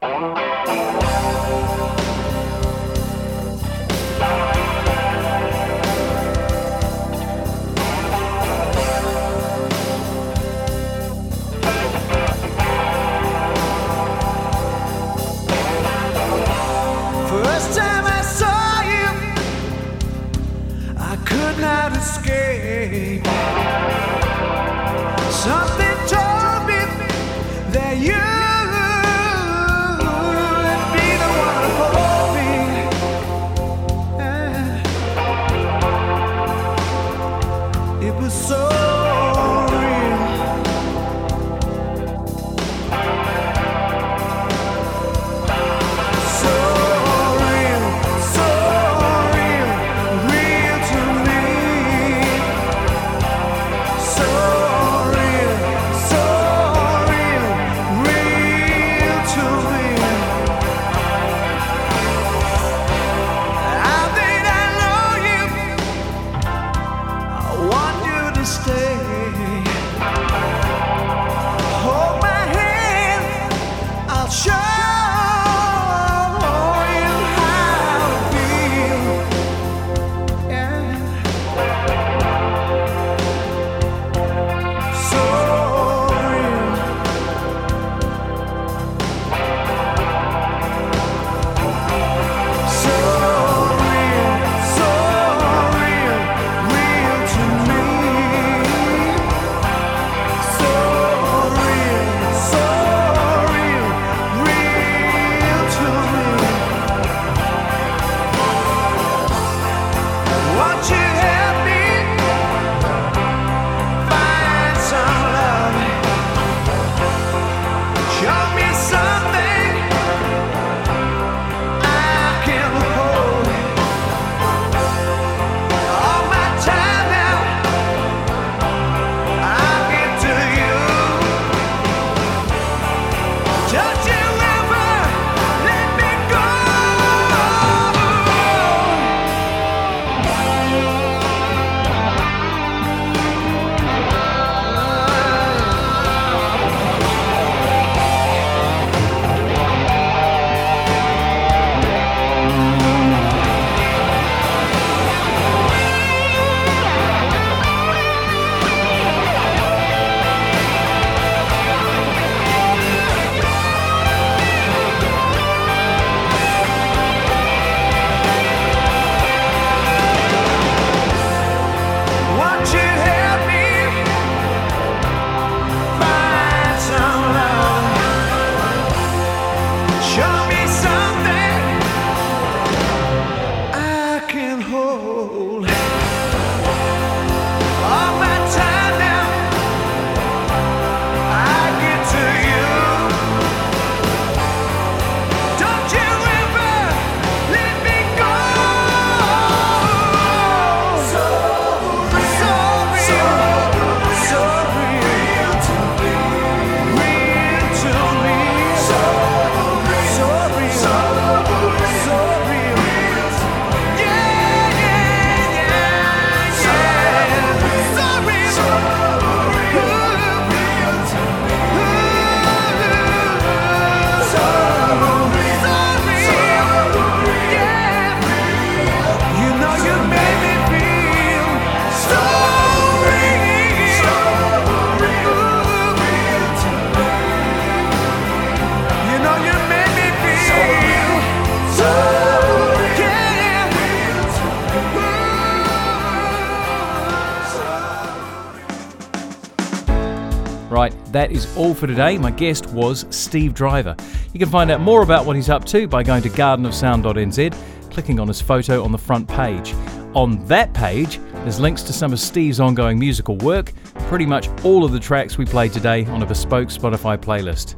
That 251.15 251.31
is 251.31 251.57
all 251.57 251.75
for 251.75 251.87
today. 251.87 252.19
My 252.19 252.33
guest 252.33 252.67
was 252.71 253.07
Steve 253.09 253.55
Driver. 253.55 253.97
You 254.33 254.41
can 254.41 254.49
find 254.49 254.71
out 254.71 254.81
more 254.81 255.03
about 255.03 255.25
what 255.25 255.37
he's 255.37 255.49
up 255.49 255.65
to 255.67 255.87
by 255.87 256.03
going 256.03 256.23
to 256.23 256.29
gardenofsound.nz, 256.29 257.91
clicking 257.91 258.19
on 258.19 258.27
his 258.29 258.41
photo 258.41 258.83
on 258.83 258.91
the 258.91 258.99
front 258.99 259.29
page. 259.29 259.75
On 260.15 260.45
that 260.47 260.75
page, 260.75 261.21
there's 261.33 261.61
links 261.61 261.83
to 261.83 261.93
some 261.93 262.13
of 262.13 262.19
Steve's 262.19 262.59
ongoing 262.59 262.99
musical 262.99 263.37
work, 263.39 263.73
pretty 264.09 264.27
much 264.27 264.49
all 264.65 264.85
of 264.85 264.91
the 264.91 264.99
tracks 264.99 265.39
we 265.39 265.45
played 265.45 265.73
today 265.73 266.05
on 266.07 266.23
a 266.23 266.27
bespoke 266.27 266.69
Spotify 266.69 267.17
playlist. 267.17 267.77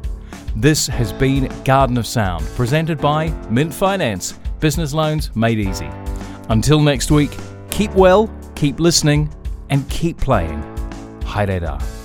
This 0.56 0.86
has 0.86 1.12
been 1.12 1.52
Garden 1.62 1.98
of 1.98 2.06
Sound, 2.06 2.46
presented 2.56 2.98
by 2.98 3.28
Mint 3.50 3.72
Finance, 3.72 4.32
business 4.60 4.94
loans 4.94 5.34
made 5.36 5.58
easy. 5.58 5.90
Until 6.48 6.80
next 6.80 7.10
week, 7.10 7.36
keep 7.70 7.92
well, 7.92 8.34
keep 8.54 8.80
listening, 8.80 9.30
and 9.68 9.86
keep 9.90 10.16
playing. 10.16 10.62
Haideda. 11.20 11.95